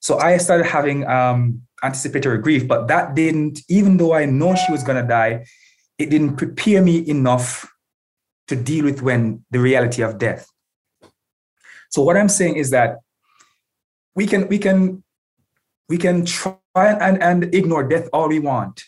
So 0.00 0.18
I 0.18 0.38
started 0.38 0.66
having 0.66 1.06
um 1.06 1.62
anticipatory 1.82 2.38
grief, 2.38 2.66
but 2.66 2.88
that 2.88 3.14
didn't, 3.14 3.60
even 3.68 3.96
though 3.96 4.14
I 4.14 4.24
know 4.24 4.54
she 4.54 4.72
was 4.72 4.82
gonna 4.82 5.06
die, 5.06 5.44
it 5.98 6.10
didn't 6.10 6.36
prepare 6.36 6.82
me 6.82 7.08
enough 7.08 7.68
to 8.48 8.56
deal 8.56 8.84
with 8.84 9.02
when 9.02 9.44
the 9.50 9.58
reality 9.58 10.02
of 10.02 10.18
death. 10.18 10.46
So 11.90 12.02
what 12.02 12.16
I'm 12.16 12.28
saying 12.28 12.56
is 12.56 12.70
that 12.70 12.98
we 14.14 14.26
can 14.26 14.48
we 14.48 14.58
can 14.58 15.02
we 15.88 15.96
can 15.96 16.24
try 16.24 16.56
and, 16.74 17.22
and 17.22 17.54
ignore 17.54 17.86
death 17.88 18.08
all 18.12 18.28
we 18.28 18.38
want, 18.38 18.82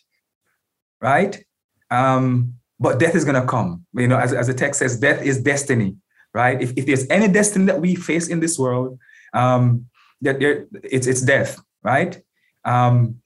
right? 1.01 1.43
Um, 1.91 2.55
but 2.79 2.99
death 2.99 3.15
is 3.15 3.25
gonna 3.25 3.47
come. 3.47 3.87
You 3.95 4.09
know, 4.09 4.19
as, 4.19 4.33
as 4.33 4.47
the 4.47 4.55
text 4.55 4.79
says, 4.81 4.99
death 4.99 5.23
is 5.23 5.41
destiny, 5.41 5.97
right? 6.35 6.61
If, 6.61 6.73
if 6.77 6.87
there's 6.87 7.09
any 7.09 7.29
destiny 7.29 7.67
that 7.67 7.81
we 7.81 7.95
face 7.95 8.29
in 8.29 8.41
this 8.41 8.59
world, 8.59 8.99
um, 9.33 9.87
that 10.23 10.41
there 10.41 10.67
it's 10.83 11.07
it's 11.07 11.23
death, 11.23 11.61
right? 11.83 12.21
Um, 12.65 13.21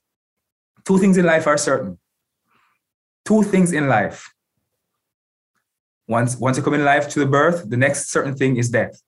two 0.85 0.99
things 0.99 1.16
in 1.16 1.25
life 1.25 1.47
are 1.47 1.59
certain. 1.59 1.99
Two 3.25 3.42
things 3.42 3.73
in 3.73 3.88
life. 3.88 4.33
Once 6.07 6.37
once 6.37 6.57
you 6.57 6.62
come 6.62 6.75
in 6.75 6.85
life 6.85 7.09
to 7.09 7.20
the 7.20 7.27
birth, 7.27 7.68
the 7.68 7.77
next 7.77 8.11
certain 8.11 8.35
thing 8.35 8.57
is 8.57 8.68
death, 8.68 9.01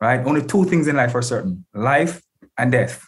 right? 0.00 0.24
Only 0.24 0.44
two 0.44 0.64
things 0.64 0.86
in 0.86 0.96
life 0.96 1.14
are 1.14 1.22
certain: 1.22 1.66
life 1.74 2.22
and 2.56 2.70
death. 2.70 3.04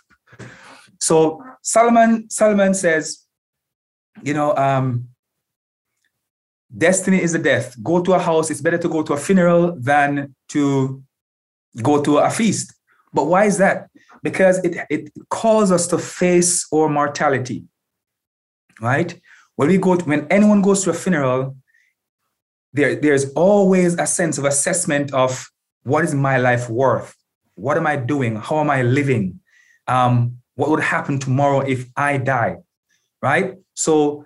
So 1.00 1.42
Solomon 1.62 2.28
Solomon 2.30 2.74
says, 2.74 3.24
you 4.22 4.34
know, 4.34 4.56
um, 4.56 5.08
destiny 6.76 7.22
is 7.22 7.32
the 7.32 7.38
death. 7.38 7.76
Go 7.82 8.02
to 8.02 8.14
a 8.14 8.18
house. 8.18 8.50
It's 8.50 8.60
better 8.60 8.78
to 8.78 8.88
go 8.88 9.02
to 9.02 9.12
a 9.12 9.16
funeral 9.16 9.76
than 9.78 10.34
to 10.48 11.02
go 11.80 12.02
to 12.02 12.18
a 12.18 12.30
feast. 12.30 12.74
But 13.12 13.26
why 13.26 13.44
is 13.44 13.58
that? 13.58 13.87
Because 14.22 14.58
it, 14.64 14.76
it 14.90 15.12
calls 15.30 15.70
us 15.70 15.86
to 15.88 15.98
face 15.98 16.66
our 16.72 16.88
mortality, 16.88 17.64
right? 18.80 19.18
When 19.56 19.68
we 19.68 19.78
go, 19.78 19.96
to, 19.96 20.04
when 20.04 20.26
anyone 20.28 20.62
goes 20.62 20.84
to 20.84 20.90
a 20.90 20.94
funeral, 20.94 21.56
there, 22.72 22.96
there's 22.96 23.32
always 23.32 23.94
a 23.94 24.06
sense 24.06 24.38
of 24.38 24.44
assessment 24.44 25.12
of 25.12 25.50
what 25.82 26.04
is 26.04 26.14
my 26.14 26.38
life 26.38 26.68
worth? 26.68 27.14
What 27.54 27.76
am 27.76 27.86
I 27.86 27.96
doing? 27.96 28.36
How 28.36 28.60
am 28.60 28.70
I 28.70 28.82
living? 28.82 29.40
Um, 29.86 30.38
what 30.54 30.70
would 30.70 30.80
happen 30.80 31.18
tomorrow 31.18 31.60
if 31.60 31.86
I 31.96 32.18
die? 32.18 32.56
Right? 33.22 33.56
So 33.74 34.24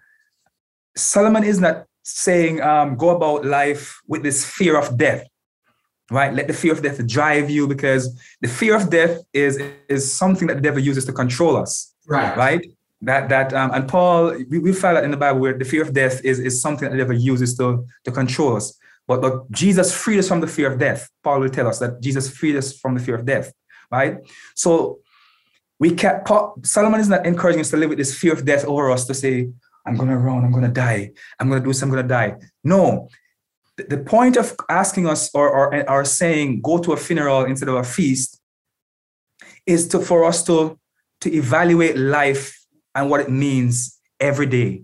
Solomon 0.97 1.45
is 1.45 1.61
not 1.61 1.87
saying 2.03 2.61
um, 2.61 2.97
go 2.97 3.11
about 3.11 3.45
life 3.45 4.01
with 4.07 4.23
this 4.23 4.45
fear 4.45 4.77
of 4.77 4.99
death 4.99 5.25
right? 6.11 6.33
Let 6.35 6.47
the 6.49 6.53
fear 6.53 6.73
of 6.73 6.83
death 6.83 7.05
drive 7.07 7.49
you 7.51 7.67
because 7.69 8.03
the 8.41 8.49
fear 8.49 8.75
of 8.77 8.91
death 8.91 9.21
is 9.33 9.59
is 9.89 10.13
something 10.15 10.49
that 10.49 10.55
the 10.55 10.61
devil 10.63 10.81
uses 10.81 11.05
to 11.07 11.13
control 11.13 11.57
us 11.57 11.95
Right. 12.07 12.37
right? 12.37 12.67
That 13.03 13.29
that 13.31 13.53
um, 13.53 13.71
and 13.73 13.89
paul 13.89 14.35
we, 14.51 14.59
we 14.59 14.73
find 14.73 14.97
that 14.97 15.05
in 15.05 15.11
the 15.11 15.17
bible 15.17 15.41
where 15.41 15.57
the 15.57 15.65
fear 15.65 15.83
of 15.83 15.93
death 15.93 16.25
is 16.25 16.39
is 16.39 16.61
something 16.61 16.85
that 16.89 16.93
the 16.97 17.03
devil 17.03 17.17
uses 17.17 17.57
to 17.59 17.85
to 18.05 18.11
control 18.13 18.57
us. 18.57 18.79
But 19.09 19.21
but 19.21 19.51
jesus 19.51 19.93
freed 19.95 20.19
us 20.19 20.29
from 20.29 20.41
the 20.41 20.47
fear 20.47 20.71
of 20.73 20.79
death. 20.79 21.09
Paul 21.25 21.41
will 21.41 21.49
tell 21.51 21.67
us 21.69 21.79
that 21.81 22.01
jesus 22.01 22.31
freed 22.37 22.57
us 22.57 22.77
from 22.81 22.95
the 22.95 23.01
fear 23.01 23.15
of 23.17 23.25
death 23.25 23.53
right? 23.91 24.17
So 24.55 25.01
we 25.79 25.91
can 25.95 26.23
Paul, 26.25 26.55
solomon 26.63 27.01
is 27.01 27.09
not 27.09 27.27
encouraging 27.27 27.61
us 27.61 27.71
to 27.71 27.77
live 27.77 27.89
with 27.91 27.99
this 27.99 28.17
fear 28.17 28.33
of 28.33 28.45
death 28.45 28.65
over 28.65 28.91
us 28.91 29.05
to 29.07 29.15
say 29.15 29.49
i'm 29.87 29.97
going 29.97 30.09
to 30.09 30.17
run 30.17 30.45
i'm 30.45 30.53
going 30.53 30.63
to 30.65 30.77
die. 30.87 31.11
I'm 31.39 31.49
going 31.49 31.61
to 31.61 31.65
do 31.65 31.71
this 31.71 31.83
i'm 31.83 31.91
going 31.91 32.03
to 32.03 32.09
die. 32.09 32.37
No 32.63 33.09
the 33.89 33.99
point 33.99 34.37
of 34.37 34.55
asking 34.69 35.07
us 35.07 35.31
or, 35.35 35.49
or 35.49 35.91
or 35.91 36.05
saying 36.05 36.61
go 36.63 36.79
to 36.79 36.93
a 36.93 36.97
funeral 36.97 37.45
instead 37.45 37.69
of 37.69 37.77
a 37.77 37.85
feast 37.85 38.41
is 39.67 39.89
to 39.89 39.99
for 39.99 40.25
us 40.25 40.45
to 40.45 40.79
to 41.21 41.33
evaluate 41.33 41.97
life 41.97 42.59
and 42.95 43.09
what 43.09 43.21
it 43.21 43.31
means 43.31 43.99
every 44.21 44.47
day. 44.47 44.83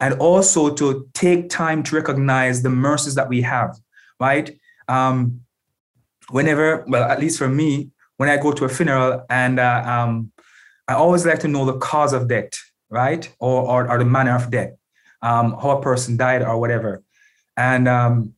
And 0.00 0.14
also 0.14 0.72
to 0.74 1.08
take 1.12 1.50
time 1.50 1.82
to 1.84 1.96
recognize 1.96 2.62
the 2.62 2.70
mercies 2.70 3.14
that 3.16 3.28
we 3.28 3.42
have 3.42 3.76
right? 4.20 4.58
Um 4.88 5.40
whenever 6.30 6.84
well 6.88 7.04
at 7.10 7.20
least 7.20 7.38
for 7.38 7.48
me 7.48 7.90
when 8.18 8.28
i 8.28 8.36
go 8.36 8.52
to 8.52 8.66
a 8.66 8.68
funeral 8.68 9.24
and 9.30 9.58
uh, 9.58 9.82
um 9.86 10.30
i 10.86 10.92
always 10.92 11.24
like 11.24 11.38
to 11.38 11.48
know 11.48 11.64
the 11.64 11.78
cause 11.78 12.12
of 12.12 12.28
death 12.28 12.50
right? 12.90 13.32
Or 13.38 13.62
or, 13.62 13.90
or 13.90 13.98
the 13.98 14.04
manner 14.04 14.34
of 14.34 14.50
death 14.50 14.72
um 15.22 15.56
how 15.60 15.70
a 15.70 15.82
person 15.82 16.16
died 16.16 16.42
or 16.42 16.58
whatever 16.58 17.02
and 17.58 17.86
um 17.88 18.32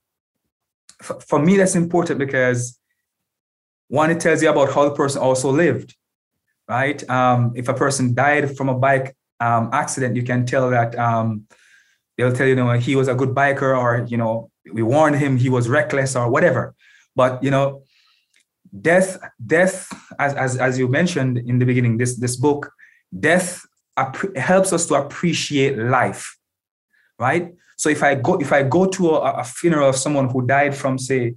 f- 1.00 1.22
for 1.28 1.38
me 1.38 1.56
that's 1.56 1.76
important 1.76 2.18
because 2.18 2.76
one 3.88 4.10
it 4.10 4.20
tells 4.20 4.42
you 4.42 4.50
about 4.50 4.72
how 4.72 4.84
the 4.88 4.94
person 4.94 5.22
also 5.22 5.50
lived 5.52 5.94
right? 6.70 7.10
Um, 7.10 7.52
if 7.56 7.68
a 7.68 7.74
person 7.74 8.14
died 8.14 8.56
from 8.56 8.68
a 8.68 8.74
bike 8.78 9.16
um, 9.40 9.70
accident, 9.72 10.14
you 10.14 10.22
can 10.22 10.46
tell 10.46 10.70
that 10.70 10.96
um, 10.96 11.46
they'll 12.16 12.32
tell 12.32 12.46
you, 12.46 12.54
you 12.54 12.64
know, 12.64 12.72
he 12.74 12.94
was 12.94 13.08
a 13.08 13.14
good 13.14 13.30
biker, 13.30 13.76
or 13.76 14.06
you 14.06 14.16
know, 14.16 14.50
we 14.72 14.82
warned 14.82 15.16
him 15.16 15.36
he 15.36 15.48
was 15.48 15.68
reckless, 15.68 16.14
or 16.14 16.30
whatever. 16.30 16.74
But 17.16 17.42
you 17.42 17.50
know, 17.50 17.82
death, 18.80 19.18
death, 19.44 19.92
as 20.18 20.34
as, 20.34 20.56
as 20.58 20.78
you 20.78 20.86
mentioned 20.86 21.38
in 21.38 21.58
the 21.58 21.66
beginning, 21.66 21.98
this 21.98 22.16
this 22.16 22.36
book, 22.36 22.70
death 23.18 23.66
helps 24.36 24.72
us 24.72 24.86
to 24.86 24.94
appreciate 24.94 25.76
life, 25.76 26.38
right? 27.18 27.52
So 27.80 27.88
if 27.88 28.02
I 28.02 28.14
go 28.14 28.34
if 28.46 28.52
I 28.52 28.62
go 28.62 28.82
to 28.96 29.02
a, 29.10 29.40
a 29.40 29.44
funeral 29.44 29.88
of 29.88 29.96
someone 29.96 30.28
who 30.28 30.46
died 30.46 30.74
from 30.74 30.98
say 30.98 31.34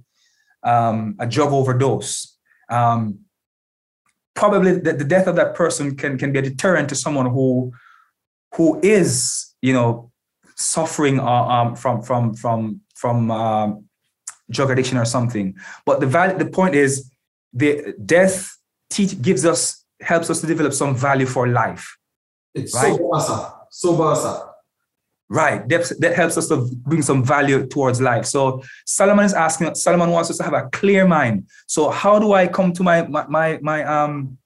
um, 0.64 1.14
a 1.18 1.26
drug 1.26 1.52
overdose. 1.52 2.36
Um, 2.68 3.20
probably 4.34 4.72
the, 4.78 4.92
the 4.92 5.04
death 5.04 5.26
of 5.26 5.36
that 5.36 5.54
person 5.54 5.96
can, 5.96 6.18
can 6.18 6.32
be 6.32 6.38
a 6.40 6.42
deterrent 6.42 6.88
to 6.88 6.94
someone 6.94 7.26
who 7.26 7.72
who 8.56 8.80
is 8.82 9.54
you 9.62 9.72
know 9.72 10.10
suffering 10.56 11.18
uh, 11.20 11.46
um, 11.56 11.76
from 11.76 12.02
from 12.02 12.34
from 12.34 12.80
from 12.94 13.30
um, 13.30 13.84
drug 14.50 14.70
addiction 14.70 14.98
or 14.98 15.04
something 15.04 15.54
but 15.86 16.00
the 16.00 16.06
value 16.06 16.36
the 16.36 16.46
point 16.46 16.74
is 16.74 17.10
the 17.52 17.94
death 18.04 18.56
teach 18.90 19.20
gives 19.22 19.44
us 19.44 19.84
helps 20.00 20.30
us 20.30 20.40
to 20.40 20.46
develop 20.46 20.72
some 20.72 20.94
value 20.96 21.26
for 21.26 21.46
life 21.48 21.96
It's 22.54 22.74
Right. 22.74 22.94
sober 22.94 23.14
us 23.16 23.30
up. 23.30 23.68
Sober 23.70 24.04
us 24.04 24.24
up. 24.24 24.53
Right. 25.30 25.66
That, 25.68 25.90
that 26.00 26.14
helps 26.14 26.36
us 26.36 26.48
to 26.48 26.68
bring 26.76 27.02
some 27.02 27.24
value 27.24 27.66
towards 27.66 28.00
life. 28.00 28.26
So 28.26 28.62
Solomon 28.86 29.24
is 29.24 29.32
asking, 29.32 29.74
Solomon 29.74 30.10
wants 30.10 30.30
us 30.30 30.36
to 30.36 30.44
have 30.44 30.52
a 30.52 30.68
clear 30.70 31.06
mind. 31.06 31.48
So 31.66 31.90
how 31.90 32.18
do 32.18 32.34
I 32.34 32.46
come 32.46 32.72
to 32.74 32.82
my 32.82 33.06
my 33.06 33.26
my, 33.28 33.58
my 33.62 33.84
um 33.84 34.38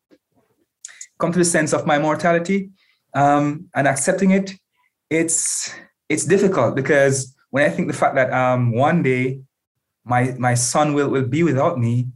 come 1.18 1.32
to 1.32 1.38
the 1.38 1.44
sense 1.44 1.72
of 1.72 1.84
my 1.86 1.98
mortality 1.98 2.70
um 3.14 3.68
and 3.74 3.88
accepting 3.88 4.30
it? 4.30 4.54
It's 5.10 5.74
it's 6.08 6.24
difficult 6.24 6.76
because 6.76 7.34
when 7.50 7.64
I 7.64 7.70
think 7.70 7.88
the 7.88 7.96
fact 7.96 8.14
that 8.14 8.32
um 8.32 8.72
one 8.72 9.02
day 9.02 9.40
my 10.04 10.34
my 10.38 10.54
son 10.54 10.94
will, 10.94 11.08
will 11.08 11.26
be 11.26 11.42
without 11.42 11.78
me, 11.78 12.06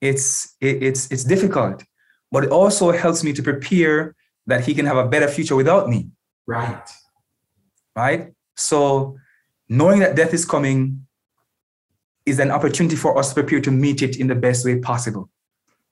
it's 0.00 0.56
it, 0.60 0.82
it's 0.82 1.10
it's 1.12 1.24
difficult. 1.24 1.84
But 2.32 2.44
it 2.44 2.50
also 2.50 2.92
helps 2.92 3.22
me 3.22 3.32
to 3.34 3.42
prepare 3.42 4.16
that 4.46 4.64
he 4.64 4.74
can 4.74 4.86
have 4.86 4.96
a 4.96 5.06
better 5.06 5.28
future 5.28 5.54
without 5.54 5.88
me 5.88 6.10
Right. 6.46 6.88
Right? 7.96 8.32
So 8.56 9.16
knowing 9.68 10.00
that 10.00 10.14
death 10.16 10.34
is 10.34 10.44
coming 10.44 11.06
is 12.26 12.38
an 12.38 12.50
opportunity 12.50 12.96
for 12.96 13.16
us 13.18 13.28
to 13.30 13.34
prepare 13.34 13.60
to 13.60 13.70
meet 13.70 14.02
it 14.02 14.18
in 14.18 14.26
the 14.26 14.34
best 14.34 14.64
way 14.66 14.78
possible. 14.78 15.30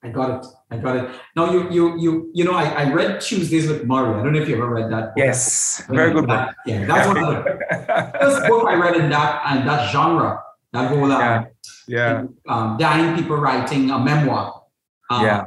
I 0.02 0.10
got 0.10 0.44
it. 0.44 0.46
I 0.70 0.76
got 0.76 0.96
it. 0.96 1.10
Now 1.34 1.50
you 1.50 1.70
you 1.70 1.98
you 1.98 2.30
you 2.34 2.44
know 2.44 2.52
I, 2.52 2.64
I 2.64 2.92
read 2.92 3.22
Tuesdays 3.22 3.66
with 3.66 3.84
Morrie. 3.88 4.20
I 4.20 4.22
don't 4.22 4.34
know 4.34 4.40
if 4.40 4.48
you 4.48 4.56
ever 4.56 4.68
read 4.68 4.90
that. 4.92 5.14
book. 5.14 5.14
Yes, 5.16 5.82
very 5.88 6.12
good 6.12 6.26
book. 6.26 6.50
Yeah, 6.66 6.84
that's 6.84 7.06
one 7.08 7.16
of 7.16 7.26
the 7.32 8.12
first 8.20 8.46
book 8.48 8.68
I 8.68 8.74
read 8.74 8.96
in 8.96 9.08
that 9.08 9.42
and 9.46 9.66
that 9.66 9.90
genre. 9.90 10.42
That 10.74 10.90
whole 10.90 11.10
uh, 11.10 11.18
Yeah. 11.18 11.44
yeah, 11.86 12.24
um, 12.48 12.76
dying 12.76 13.16
people 13.16 13.36
writing 13.36 13.90
a 13.90 13.98
memoir. 13.98 14.62
Um, 15.08 15.24
Yeah. 15.24 15.44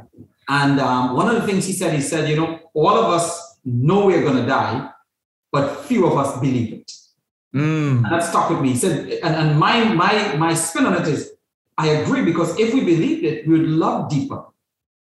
And 0.48 0.80
um, 0.80 1.14
one 1.14 1.28
of 1.28 1.36
the 1.40 1.46
things 1.46 1.66
he 1.66 1.74
said, 1.74 1.92
he 1.92 2.00
said, 2.00 2.26
you 2.28 2.34
know, 2.36 2.58
all 2.72 2.96
of 2.96 3.10
us 3.12 3.58
know 3.66 4.06
we're 4.06 4.22
going 4.22 4.38
to 4.42 4.46
die, 4.46 4.90
but 5.52 5.84
few 5.86 6.06
of 6.06 6.16
us 6.18 6.38
believe 6.40 6.72
it. 6.74 6.92
Mm, 7.54 8.04
And 8.04 8.12
that 8.12 8.22
stuck 8.24 8.50
with 8.50 8.60
me. 8.60 8.74
Said, 8.76 9.08
and, 9.24 9.34
and 9.34 9.58
my 9.58 9.82
my 9.94 10.36
my 10.36 10.52
spin 10.54 10.84
on 10.86 10.94
it 11.00 11.08
is, 11.08 11.32
I 11.78 11.88
agree 12.00 12.22
because 12.24 12.58
if 12.58 12.74
we 12.74 12.80
believed 12.80 13.24
it, 13.24 13.46
we 13.48 13.58
would 13.58 13.68
love 13.68 14.10
deeper. 14.10 14.44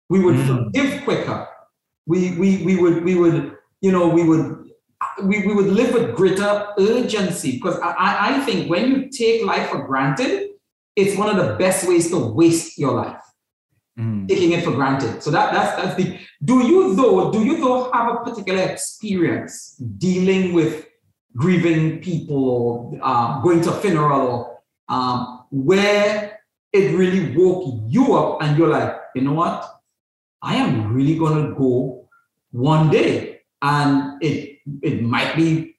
We 0.08 0.20
would 0.24 0.36
Mm. 0.36 0.46
forgive 0.50 1.04
quicker. 1.04 1.48
We 2.06 2.36
we 2.38 2.48
we 2.66 2.76
would 2.76 3.02
we 3.04 3.14
would 3.16 3.56
you 3.80 3.90
know 3.90 4.08
we 4.08 4.22
would 4.22 4.46
we, 5.22 5.46
we 5.46 5.54
would 5.54 5.66
live 5.80 5.92
with 5.94 6.14
greater 6.14 6.68
urgency 6.78 7.52
because 7.52 7.78
I 7.80 8.36
I 8.36 8.40
think 8.44 8.68
when 8.70 8.84
you 8.90 9.08
take 9.08 9.44
life 9.44 9.70
for 9.70 9.80
granted, 9.86 10.50
it's 10.94 11.16
one 11.18 11.28
of 11.32 11.36
the 11.42 11.56
best 11.56 11.88
ways 11.88 12.10
to 12.10 12.18
waste 12.18 12.78
your 12.78 12.92
life 12.92 13.22
mm. 13.98 14.28
taking 14.28 14.52
it 14.52 14.64
for 14.64 14.72
granted. 14.72 15.22
So 15.22 15.30
that 15.30 15.52
that's 15.52 15.76
that's 15.76 15.94
the. 15.96 16.18
Do 16.44 16.66
you 16.66 16.94
though? 16.94 17.30
Do 17.30 17.44
you 17.44 17.58
though 17.58 17.90
have 17.92 18.14
a 18.14 18.24
particular 18.24 18.62
experience 18.62 19.76
dealing 19.98 20.52
with 20.52 20.86
grieving 21.36 22.00
people 22.00 22.98
um, 23.02 23.42
going 23.42 23.60
to 23.60 23.70
a 23.70 23.80
funeral 23.80 24.62
um, 24.88 25.44
where 25.50 26.40
it 26.72 26.96
really 26.96 27.36
woke 27.36 27.84
you 27.86 28.14
up 28.14 28.42
and 28.42 28.56
you're 28.56 28.68
like, 28.68 28.96
you 29.14 29.22
know 29.22 29.32
what? 29.32 29.64
I 30.42 30.56
am 30.56 30.94
really 30.94 31.18
gonna 31.18 31.54
go 31.54 32.08
one 32.52 32.90
day, 32.90 33.40
and 33.62 34.22
it 34.22 34.58
it 34.82 35.02
might 35.02 35.34
be, 35.36 35.76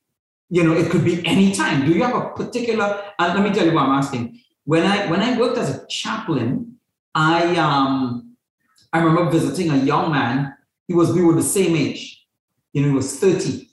you 0.49 0.63
know, 0.63 0.73
it 0.73 0.89
could 0.89 1.05
be 1.05 1.25
any 1.25 1.53
time. 1.53 1.85
Do 1.85 1.93
you 1.93 2.03
have 2.03 2.15
a 2.15 2.29
particular? 2.29 3.03
And 3.19 3.33
let 3.33 3.43
me 3.43 3.53
tell 3.53 3.65
you 3.65 3.73
what 3.73 3.83
I'm 3.83 3.91
asking. 3.91 4.39
When 4.65 4.83
I 4.83 5.09
when 5.09 5.21
I 5.21 5.37
worked 5.37 5.57
as 5.57 5.69
a 5.75 5.87
chaplain, 5.87 6.76
I 7.17 7.55
um 7.55 8.35
I 8.93 8.99
remember 8.99 9.31
visiting 9.31 9.71
a 9.71 9.77
young 9.77 10.11
man. 10.11 10.53
He 10.87 10.93
was 10.93 11.11
we 11.11 11.23
were 11.23 11.33
the 11.33 11.51
same 11.59 11.75
age. 11.75 12.25
You 12.73 12.83
know, 12.83 12.89
he 12.89 12.93
was 12.93 13.19
30. 13.19 13.69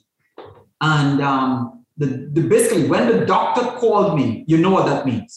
And 0.81 1.21
um 1.21 1.85
the, 1.97 2.07
the 2.33 2.41
basically 2.41 2.87
when 2.89 3.07
the 3.07 3.25
doctor 3.25 3.61
called 3.79 4.17
me, 4.19 4.43
you 4.47 4.57
know 4.57 4.71
what 4.71 4.87
that 4.87 5.05
means. 5.05 5.33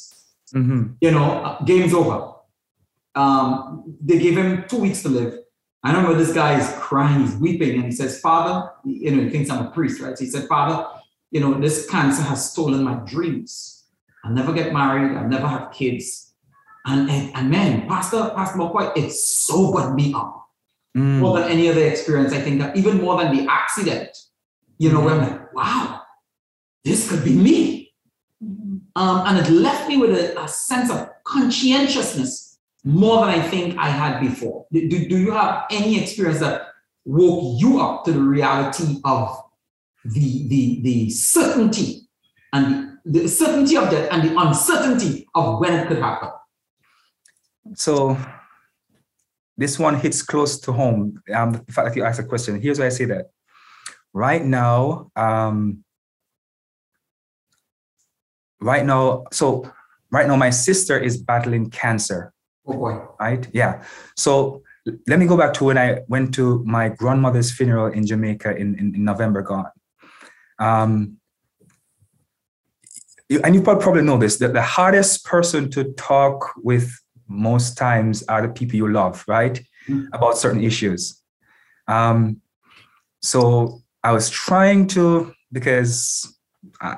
Mhm. 0.55 0.97
You 1.03 1.11
know, 1.11 1.27
uh, 1.47 1.63
game's 1.65 1.93
over. 1.93 2.33
Um, 3.15 3.97
they 4.01 4.19
gave 4.19 4.37
him 4.39 4.65
two 4.69 4.79
weeks 4.79 5.03
to 5.03 5.09
live. 5.09 5.35
I 5.85 5.93
remember 5.93 6.17
this 6.17 6.33
guy 6.33 6.59
is 6.59 6.69
crying, 6.79 7.21
he's 7.21 7.37
weeping, 7.37 7.75
and 7.75 7.85
he 7.85 7.93
says, 7.93 8.21
Father, 8.21 8.71
you 8.85 9.11
know, 9.11 9.23
he 9.23 9.31
thinks 9.31 9.51
I'm 9.51 9.67
a 9.67 9.71
priest, 9.71 10.01
right? 10.01 10.17
So 10.17 10.25
he 10.25 10.31
said, 10.31 10.49
Father, 10.49 10.87
you 11.31 11.41
know, 11.41 11.61
this 11.61 11.89
cancer 11.89 12.23
has 12.23 12.51
stolen 12.51 12.83
my 12.83 12.95
dreams. 13.05 13.85
I'll 14.25 14.33
never 14.33 14.53
get 14.53 14.73
married, 14.73 15.17
I'll 15.17 15.29
never 15.29 15.47
have 15.47 15.71
kids. 15.71 16.28
And, 16.89 17.11
and, 17.11 17.37
and 17.37 17.51
man, 17.51 17.87
Pastor, 17.87 18.33
Pastor 18.35 18.59
McKoy, 18.59 18.97
it 18.97 19.13
sobered 19.13 19.95
me 19.95 20.13
up 20.15 20.39
Mm. 20.97 21.19
more 21.21 21.39
than 21.39 21.51
any 21.51 21.69
other 21.69 21.85
experience. 21.87 22.33
I 22.33 22.41
think 22.41 22.61
that 22.61 22.77
even 22.77 23.01
more 23.01 23.23
than 23.23 23.37
the 23.37 23.47
accident, 23.51 24.09
you 24.79 24.91
know, 24.91 25.01
where 25.01 25.15
I'm 25.15 25.21
like, 25.21 25.55
wow, 25.55 26.03
this 26.83 27.09
could 27.11 27.23
be 27.25 27.35
me. 27.35 27.93
Um, 28.97 29.23
and 29.27 29.39
it 29.39 29.51
left 29.51 29.89
me 29.89 29.97
with 29.99 30.11
a, 30.11 30.41
a 30.43 30.49
sense 30.49 30.91
of 30.91 31.09
conscientiousness 31.25 32.59
more 32.85 33.27
than 33.27 33.39
I 33.39 33.43
think 33.43 33.77
I 33.79 33.89
had 33.89 34.21
before. 34.21 34.67
Do, 34.73 34.89
do, 34.89 35.09
do 35.09 35.19
you 35.19 35.31
have 35.33 35.65
any 35.71 36.03
experience 36.03 36.41
that 36.41 36.69
woke 37.05 37.61
you 37.61 37.81
up 37.81 38.05
to 38.07 38.13
the 38.13 38.21
reality 38.21 39.01
of 39.05 39.37
the, 40.05 40.49
the, 40.49 40.81
the 40.83 41.11
certainty 41.11 42.09
and 42.53 42.99
the, 43.05 43.21
the 43.21 43.29
certainty 43.29 43.77
of 43.77 43.91
death 43.91 44.09
and 44.11 44.29
the 44.29 44.41
uncertainty 44.41 45.29
of 45.35 45.61
when 45.61 45.75
it 45.75 45.87
could 45.87 45.99
happen. 45.99 46.31
So 47.75 48.17
this 49.57 49.79
one 49.79 49.99
hits 49.99 50.23
close 50.23 50.59
to 50.61 50.73
home. 50.73 51.21
Um, 51.35 51.53
the 51.53 51.73
fact 51.73 51.89
that 51.89 51.97
you 51.97 52.05
asked 52.05 52.21
a 52.21 52.25
question. 52.25 52.61
Here's 52.61 52.79
why 52.79 52.87
I 52.87 52.91
say 52.91 53.07
that. 53.07 53.31
Right 54.13 54.45
now, 54.45 55.11
um, 55.17 55.85
right 58.61 58.85
now, 58.85 59.25
so 59.33 59.71
right 60.11 60.27
now, 60.27 60.37
my 60.37 60.51
sister 60.51 60.99
is 60.99 61.17
battling 61.17 61.71
cancer. 61.71 62.33
Oh 62.67 62.75
boy. 62.75 63.03
Right? 63.21 63.47
Yeah. 63.53 63.83
So 64.17 64.63
let 65.07 65.19
me 65.19 65.27
go 65.27 65.37
back 65.37 65.53
to 65.55 65.65
when 65.65 65.79
I 65.79 66.01
went 66.09 66.35
to 66.35 66.63
my 66.65 66.89
grandmother's 66.89 67.53
funeral 67.53 67.93
in 67.93 68.07
Jamaica 68.07 68.57
in, 68.57 68.79
in, 68.79 68.95
in 68.95 69.05
November 69.05 69.43
gone. 69.43 69.71
Um, 70.59 71.19
and 73.31 73.55
you 73.55 73.63
probably 73.63 74.03
know 74.03 74.17
this 74.17 74.39
that 74.39 74.55
the 74.55 74.63
hardest 74.63 75.25
person 75.25 75.71
to 75.73 75.93
talk 75.93 76.53
with 76.57 76.91
most 77.29 77.77
times 77.77 78.23
are 78.25 78.43
the 78.43 78.53
people 78.53 78.77
you 78.77 78.89
love, 78.89 79.25
right? 79.29 79.61
Mm-hmm. 79.89 80.13
About 80.13 80.37
certain 80.37 80.63
issues. 80.63 81.23
Um, 81.87 82.41
so 83.23 83.81
I 84.03 84.13
was 84.13 84.31
trying 84.31 84.87
to 84.89 85.33
because 85.53 86.37
I, 86.81 86.97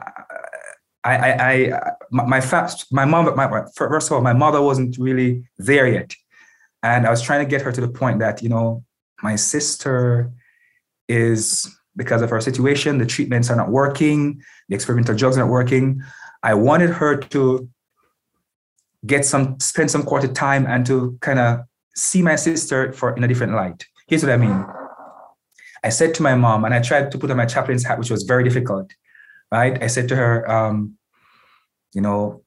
I, 1.04 1.14
I, 1.14 1.52
I 1.72 1.92
my 2.10 2.40
fast, 2.40 2.92
my 2.92 3.04
mom, 3.04 3.34
my 3.36 3.64
first 3.74 4.08
of 4.08 4.12
all, 4.12 4.22
my 4.22 4.32
mother 4.32 4.60
wasn't 4.60 4.98
really 4.98 5.44
there 5.58 5.86
yet, 5.86 6.14
and 6.82 7.06
I 7.06 7.10
was 7.10 7.22
trying 7.22 7.44
to 7.44 7.50
get 7.50 7.62
her 7.62 7.72
to 7.72 7.80
the 7.80 7.88
point 7.88 8.18
that 8.20 8.42
you 8.42 8.48
know 8.48 8.84
my 9.22 9.36
sister 9.36 10.30
is 11.08 11.74
because 11.96 12.22
of 12.22 12.30
her 12.30 12.40
situation, 12.40 12.98
the 12.98 13.06
treatments 13.06 13.50
are 13.50 13.56
not 13.56 13.70
working, 13.70 14.40
the 14.68 14.74
experimental 14.74 15.14
drugs 15.14 15.36
are 15.36 15.40
not 15.40 15.50
working. 15.50 16.02
I 16.42 16.54
wanted 16.54 16.90
her 16.90 17.16
to 17.16 17.68
get 19.06 19.24
some, 19.24 19.58
spend 19.60 19.90
some 19.90 20.02
quality 20.02 20.32
time 20.32 20.66
and 20.66 20.84
to 20.86 21.16
kind 21.20 21.38
of 21.38 21.60
see 21.96 22.22
my 22.22 22.36
sister 22.36 22.92
for 22.92 23.16
in 23.16 23.24
a 23.24 23.28
different 23.28 23.54
light. 23.54 23.84
Here's 24.08 24.22
what 24.22 24.32
I 24.32 24.36
mean. 24.36 24.64
I 25.82 25.88
said 25.88 26.14
to 26.14 26.22
my 26.22 26.34
mom, 26.34 26.64
and 26.64 26.74
I 26.74 26.80
tried 26.80 27.10
to 27.12 27.18
put 27.18 27.30
on 27.30 27.36
my 27.36 27.46
chaplain's 27.46 27.84
hat, 27.84 27.98
which 27.98 28.10
was 28.10 28.24
very 28.24 28.44
difficult, 28.44 28.92
right? 29.50 29.82
I 29.82 29.86
said 29.86 30.08
to 30.08 30.16
her, 30.16 30.50
um, 30.50 30.98
you 31.94 32.02
know, 32.02 32.42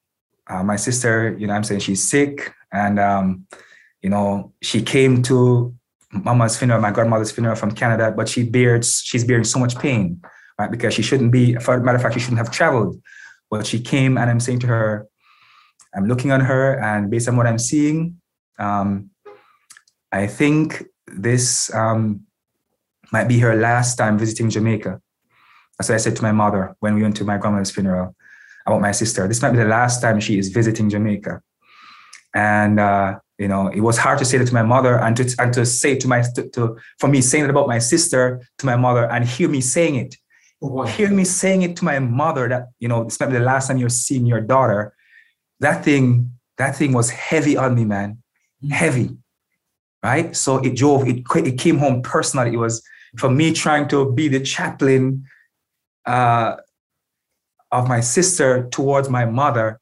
uh, 0.47 0.63
my 0.63 0.75
sister, 0.75 1.35
you 1.39 1.47
know, 1.47 1.53
I'm 1.53 1.63
saying 1.63 1.79
she's 1.79 2.07
sick, 2.07 2.53
and 2.71 2.99
um, 2.99 3.47
you 4.03 4.09
know, 4.09 4.53
she 4.61 4.81
came 4.81 5.23
to 5.23 5.73
mama's 6.11 6.57
funeral, 6.57 6.81
my 6.81 6.91
grandmother's 6.91 7.31
funeral 7.31 7.55
from 7.55 7.71
Canada, 7.71 8.13
but 8.15 8.29
she 8.29 8.43
bears, 8.43 9.01
she's 9.03 9.23
bearing 9.23 9.43
so 9.43 9.57
much 9.57 9.77
pain, 9.79 10.21
right? 10.59 10.69
Because 10.69 10.93
she 10.93 11.01
shouldn't 11.01 11.31
be, 11.31 11.55
for 11.55 11.79
matter 11.79 11.95
of 11.95 12.01
fact, 12.01 12.13
she 12.13 12.19
shouldn't 12.19 12.37
have 12.37 12.51
traveled. 12.51 13.01
But 13.49 13.65
she 13.65 13.79
came 13.79 14.17
and 14.17 14.29
I'm 14.29 14.39
saying 14.39 14.59
to 14.59 14.67
her, 14.67 15.07
I'm 15.95 16.07
looking 16.07 16.31
on 16.31 16.41
her, 16.41 16.79
and 16.79 17.09
based 17.09 17.27
on 17.27 17.37
what 17.37 17.47
I'm 17.47 17.59
seeing, 17.59 18.19
um, 18.59 19.09
I 20.11 20.27
think 20.27 20.83
this 21.07 21.73
um, 21.73 22.21
might 23.11 23.27
be 23.27 23.39
her 23.39 23.55
last 23.55 23.95
time 23.95 24.17
visiting 24.17 24.49
Jamaica. 24.49 25.01
That's 25.77 25.89
what 25.89 25.95
I 25.95 25.99
said 25.99 26.15
to 26.17 26.23
my 26.23 26.31
mother 26.31 26.75
when 26.79 26.95
we 26.95 27.01
went 27.01 27.15
to 27.17 27.23
my 27.23 27.37
grandmother's 27.37 27.71
funeral 27.71 28.15
about 28.65 28.81
my 28.81 28.91
sister. 28.91 29.27
This 29.27 29.41
might 29.41 29.51
be 29.51 29.57
the 29.57 29.65
last 29.65 30.01
time 30.01 30.19
she 30.19 30.37
is 30.37 30.49
visiting 30.49 30.89
Jamaica. 30.89 31.41
And 32.33 32.79
uh, 32.79 33.19
you 33.37 33.47
know, 33.47 33.67
it 33.67 33.81
was 33.81 33.97
hard 33.97 34.19
to 34.19 34.25
say 34.25 34.37
that 34.37 34.47
to 34.47 34.53
my 34.53 34.63
mother 34.63 34.99
and 34.99 35.17
to 35.17 35.35
and 35.39 35.53
to 35.53 35.65
say 35.65 35.95
to 35.97 36.07
my 36.07 36.21
to, 36.35 36.49
to 36.49 36.77
for 36.99 37.07
me 37.07 37.21
saying 37.21 37.45
it 37.45 37.49
about 37.49 37.67
my 37.67 37.79
sister 37.79 38.41
to 38.59 38.65
my 38.65 38.75
mother 38.75 39.09
and 39.09 39.25
hear 39.25 39.49
me 39.49 39.61
saying 39.61 39.95
it. 39.95 40.15
Oh, 40.61 40.83
hear 40.83 41.09
me 41.09 41.25
saying 41.25 41.63
it 41.63 41.75
to 41.77 41.85
my 41.85 41.99
mother 41.99 42.47
that 42.47 42.67
you 42.79 42.87
know 42.87 43.03
this 43.03 43.19
might 43.19 43.27
be 43.27 43.33
the 43.33 43.43
last 43.43 43.67
time 43.67 43.77
you're 43.77 43.89
seeing 43.89 44.25
your 44.25 44.41
daughter. 44.41 44.95
That 45.63 45.83
thing, 45.83 46.31
that 46.57 46.75
thing 46.75 46.93
was 46.93 47.09
heavy 47.09 47.57
on 47.57 47.75
me, 47.75 47.85
man. 47.85 48.09
Mm-hmm. 48.63 48.69
Heavy. 48.69 49.09
Right. 50.03 50.35
So 50.35 50.57
it 50.57 50.75
drove, 50.75 51.07
it, 51.07 51.23
it 51.35 51.57
came 51.57 51.77
home 51.77 52.01
personally. 52.01 52.53
It 52.53 52.57
was 52.57 52.83
for 53.17 53.29
me 53.29 53.53
trying 53.53 53.87
to 53.87 54.11
be 54.11 54.27
the 54.27 54.41
chaplain 54.41 55.25
uh, 56.05 56.57
of 57.71 57.87
my 57.87 58.01
sister 58.01 58.67
towards 58.69 59.09
my 59.09 59.25
mother 59.25 59.79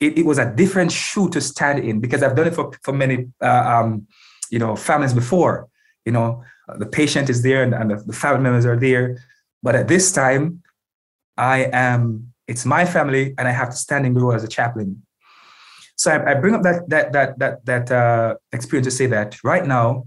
it, 0.00 0.18
it 0.18 0.26
was 0.26 0.38
a 0.38 0.50
different 0.50 0.90
shoe 0.90 1.28
to 1.30 1.40
stand 1.40 1.80
in 1.80 2.00
because 2.00 2.22
I've 2.22 2.34
done 2.34 2.48
it 2.48 2.54
for, 2.54 2.72
for 2.82 2.92
many, 2.92 3.28
uh, 3.42 3.46
um, 3.46 4.06
you 4.50 4.58
know, 4.58 4.74
families 4.74 5.14
before. 5.14 5.68
You 6.06 6.12
know, 6.12 6.42
the 6.78 6.86
patient 6.86 7.28
is 7.28 7.42
there 7.42 7.62
and, 7.62 7.74
and 7.74 7.90
the 8.06 8.12
family 8.12 8.42
members 8.42 8.64
are 8.64 8.78
there. 8.78 9.18
But 9.62 9.74
at 9.74 9.88
this 9.88 10.10
time, 10.10 10.62
I 11.36 11.68
am, 11.72 12.29
it's 12.50 12.66
my 12.66 12.84
family 12.84 13.32
and 13.38 13.46
I 13.46 13.52
have 13.52 13.70
to 13.70 13.76
stand 13.76 14.04
in 14.04 14.12
the 14.12 14.20
role 14.20 14.32
as 14.32 14.42
a 14.42 14.48
chaplain. 14.48 15.02
So 15.94 16.10
I, 16.10 16.32
I 16.32 16.34
bring 16.34 16.54
up 16.54 16.62
that, 16.64 16.88
that, 16.88 17.12
that, 17.12 17.38
that, 17.38 17.64
that 17.64 17.90
uh, 17.92 18.34
experience 18.52 18.88
to 18.88 18.90
say 18.90 19.06
that 19.06 19.38
right 19.44 19.64
now, 19.64 20.06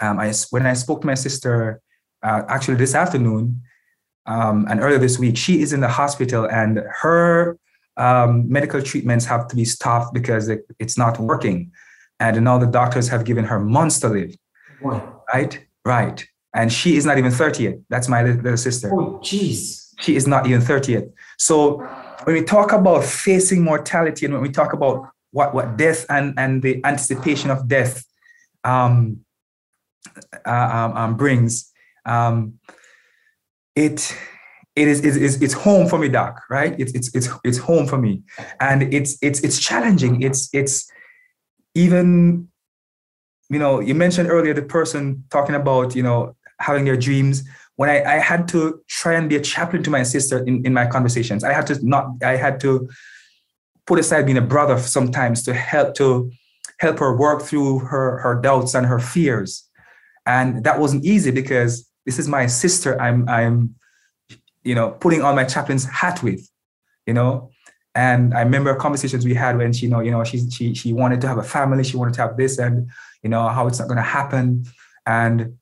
um, 0.00 0.18
I, 0.18 0.32
when 0.50 0.66
I 0.66 0.72
spoke 0.72 1.02
to 1.02 1.06
my 1.06 1.14
sister, 1.14 1.80
uh, 2.24 2.42
actually 2.48 2.74
this 2.74 2.94
afternoon, 2.94 3.62
um, 4.26 4.66
and 4.68 4.80
earlier 4.80 4.98
this 4.98 5.18
week, 5.18 5.36
she 5.36 5.62
is 5.62 5.72
in 5.72 5.80
the 5.80 5.88
hospital 5.88 6.44
and 6.50 6.82
her 7.02 7.56
um, 7.96 8.50
medical 8.50 8.82
treatments 8.82 9.24
have 9.26 9.46
to 9.48 9.56
be 9.56 9.64
stopped 9.64 10.12
because 10.12 10.48
it, 10.48 10.62
it's 10.80 10.98
not 10.98 11.20
working. 11.20 11.70
And 12.18 12.42
now 12.42 12.58
the 12.58 12.66
doctors 12.66 13.08
have 13.08 13.24
given 13.24 13.44
her 13.44 13.60
months 13.60 14.00
to 14.00 14.08
live. 14.08 14.34
Right? 15.32 15.66
Right. 15.84 16.26
And 16.52 16.72
she 16.72 16.96
is 16.96 17.06
not 17.06 17.16
even 17.16 17.30
30 17.30 17.62
yet. 17.62 17.74
That's 17.88 18.08
my 18.08 18.22
little 18.24 18.56
sister. 18.56 18.92
Oh, 18.92 19.20
jeez. 19.22 19.87
She 20.00 20.16
is 20.16 20.26
not 20.26 20.46
even 20.46 20.60
30 20.60 20.92
yet. 20.92 21.04
So 21.38 21.78
when 22.24 22.34
we 22.34 22.42
talk 22.42 22.72
about 22.72 23.04
facing 23.04 23.62
mortality 23.62 24.26
and 24.26 24.34
when 24.34 24.42
we 24.42 24.50
talk 24.50 24.72
about 24.72 25.08
what, 25.30 25.54
what 25.54 25.76
death 25.76 26.06
and, 26.08 26.34
and 26.38 26.62
the 26.62 26.84
anticipation 26.84 27.50
of 27.50 27.68
death 27.68 28.04
um, 28.64 29.20
uh, 30.46 30.50
um, 30.50 30.96
um, 30.96 31.16
brings, 31.16 31.72
um, 32.06 32.58
it 33.74 34.14
it 34.74 34.86
is 34.86 35.04
it's, 35.04 35.42
it's 35.42 35.52
home 35.54 35.88
for 35.88 35.98
me 35.98 36.08
doc 36.08 36.40
right? 36.50 36.74
It's, 36.78 36.92
it's 36.94 37.14
it's 37.14 37.28
it's 37.44 37.58
home 37.58 37.86
for 37.86 37.98
me. 37.98 38.22
And 38.60 38.92
it's 38.94 39.18
it's 39.22 39.40
it's 39.40 39.58
challenging. 39.58 40.22
It's 40.22 40.48
it's 40.52 40.90
even 41.74 42.48
you 43.50 43.58
know 43.58 43.80
you 43.80 43.94
mentioned 43.94 44.30
earlier 44.30 44.54
the 44.54 44.62
person 44.62 45.24
talking 45.30 45.54
about 45.54 45.96
you 45.96 46.02
know 46.02 46.36
having 46.60 46.84
their 46.84 46.96
dreams 46.96 47.44
when 47.78 47.90
I, 47.90 48.16
I 48.16 48.18
had 48.18 48.48
to 48.48 48.80
try 48.88 49.14
and 49.14 49.28
be 49.28 49.36
a 49.36 49.40
chaplain 49.40 49.82
to 49.84 49.90
my 49.90 50.02
sister 50.02 50.38
in, 50.44 50.64
in 50.66 50.72
my 50.72 50.86
conversations 50.86 51.44
i 51.44 51.52
had 51.52 51.66
to 51.68 51.78
not 51.86 52.06
i 52.22 52.36
had 52.36 52.60
to 52.60 52.88
put 53.86 53.98
aside 53.98 54.26
being 54.26 54.38
a 54.38 54.48
brother 54.54 54.78
sometimes 54.78 55.42
to 55.44 55.54
help 55.54 55.94
to 55.94 56.30
help 56.78 56.98
her 56.98 57.16
work 57.16 57.42
through 57.42 57.80
her 57.80 58.18
her 58.18 58.34
doubts 58.40 58.74
and 58.74 58.86
her 58.86 58.98
fears 58.98 59.68
and 60.26 60.64
that 60.64 60.78
wasn't 60.78 61.04
easy 61.04 61.30
because 61.30 61.88
this 62.06 62.18
is 62.18 62.28
my 62.28 62.46
sister 62.46 63.00
i'm 63.00 63.28
i'm 63.28 63.74
you 64.68 64.74
know, 64.74 64.90
putting 64.90 65.22
on 65.22 65.34
my 65.34 65.44
chaplain's 65.44 65.84
hat 65.86 66.22
with, 66.22 66.48
you 67.06 67.14
know. 67.14 67.50
And 67.94 68.34
I 68.34 68.42
remember 68.42 68.74
conversations 68.74 69.24
we 69.24 69.34
had 69.34 69.56
when 69.56 69.72
she, 69.72 69.86
you 69.86 69.90
know, 69.90 70.00
you 70.00 70.10
know, 70.10 70.22
she 70.24 70.48
she 70.50 70.74
she 70.74 70.92
wanted 70.92 71.20
to 71.22 71.28
have 71.28 71.38
a 71.38 71.42
family, 71.42 71.82
she 71.82 71.96
wanted 71.96 72.14
to 72.14 72.20
have 72.20 72.36
this, 72.36 72.58
and 72.58 72.88
you 73.22 73.30
know 73.30 73.48
how 73.48 73.66
it's 73.66 73.78
not 73.78 73.88
to 73.88 74.02
happen. 74.02 74.66
And 75.06 75.58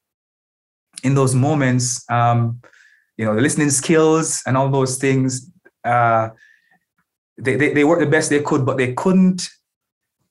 in 1.02 1.14
those 1.14 1.34
moments, 1.34 2.04
um, 2.10 2.60
you 3.16 3.24
know, 3.24 3.34
the 3.34 3.40
listening 3.40 3.70
skills 3.70 4.42
and 4.46 4.56
all 4.56 4.68
those 4.68 4.98
things, 4.98 5.50
uh, 5.84 6.30
they, 7.38 7.56
they 7.56 7.72
they 7.72 7.84
worked 7.84 8.00
the 8.00 8.10
best 8.10 8.30
they 8.30 8.42
could, 8.42 8.64
but 8.64 8.76
they 8.76 8.94
couldn't 8.94 9.48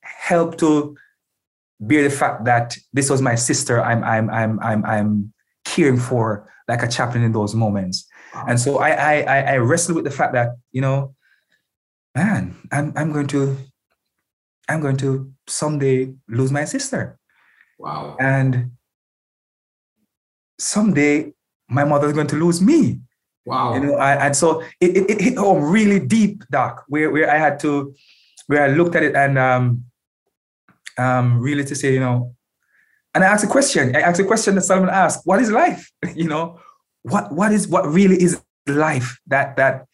help 0.01 0.58
to 0.58 0.95
bear 1.80 2.04
the 2.04 2.10
fact 2.10 2.45
that 2.45 2.78
this 2.93 3.10
was 3.10 3.21
my 3.21 3.36
sister. 3.36 3.82
I'm 3.82 4.04
I'm 4.04 4.30
I'm 4.30 4.60
I'm 4.60 4.86
I'm 4.86 5.34
caring 5.65 5.97
for 5.97 6.49
like 6.67 6.84
a 6.84 6.88
chaplain 6.88 7.23
in 7.23 7.32
those 7.32 7.54
moments. 7.54 8.08
And 8.47 8.60
so 8.60 8.80
I, 8.80 9.21
I, 9.21 9.39
I 9.54 9.58
wrestle 9.58 9.95
with 9.95 10.04
the 10.04 10.12
fact 10.12 10.34
that, 10.34 10.58
you 10.71 10.82
know, 10.82 11.15
man, 12.15 12.56
I'm, 12.71 12.91
I'm 12.95 13.13
going 13.13 13.28
to, 13.28 13.56
I'm 14.67 14.82
going 14.82 14.97
to 14.97 15.32
someday 15.47 16.13
lose 16.28 16.51
my 16.51 16.65
sister. 16.65 17.17
Wow. 17.80 18.17
And 18.19 18.71
someday 20.59 21.33
my 21.69 21.83
mother's 21.83 22.13
going 22.13 22.27
to 22.27 22.35
lose 22.35 22.61
me. 22.61 22.99
Wow. 23.45 23.75
You 23.75 23.79
know, 23.81 23.95
I, 23.95 24.25
and 24.25 24.35
so 24.35 24.61
it, 24.81 24.97
it, 24.97 25.09
it 25.09 25.21
hit 25.21 25.37
home 25.37 25.63
really 25.63 25.99
deep, 25.99 26.43
Doc, 26.49 26.83
where, 26.87 27.11
where 27.11 27.29
I 27.29 27.37
had 27.37 27.59
to, 27.59 27.93
where 28.47 28.63
I 28.63 28.67
looked 28.67 28.95
at 28.95 29.03
it 29.03 29.15
and 29.15 29.37
um, 29.37 29.83
um, 30.97 31.39
really 31.39 31.63
to 31.65 31.75
say, 31.75 31.93
you 31.93 31.99
know, 31.99 32.33
and 33.13 33.23
I 33.23 33.27
asked 33.27 33.45
a 33.45 33.47
question. 33.47 33.95
I 33.95 34.01
asked 34.01 34.19
a 34.19 34.25
question 34.25 34.55
that 34.55 34.61
Solomon 34.61 34.89
asked, 34.89 35.21
what 35.25 35.39
is 35.39 35.49
life? 35.49 35.89
you 36.15 36.27
know, 36.27 36.59
what 37.05 37.31
what 37.31 37.51
is 37.51 37.67
what 37.67 37.87
really 37.87 38.21
is 38.21 38.41
life 38.67 39.19
that 39.27 39.55
that 39.57 39.85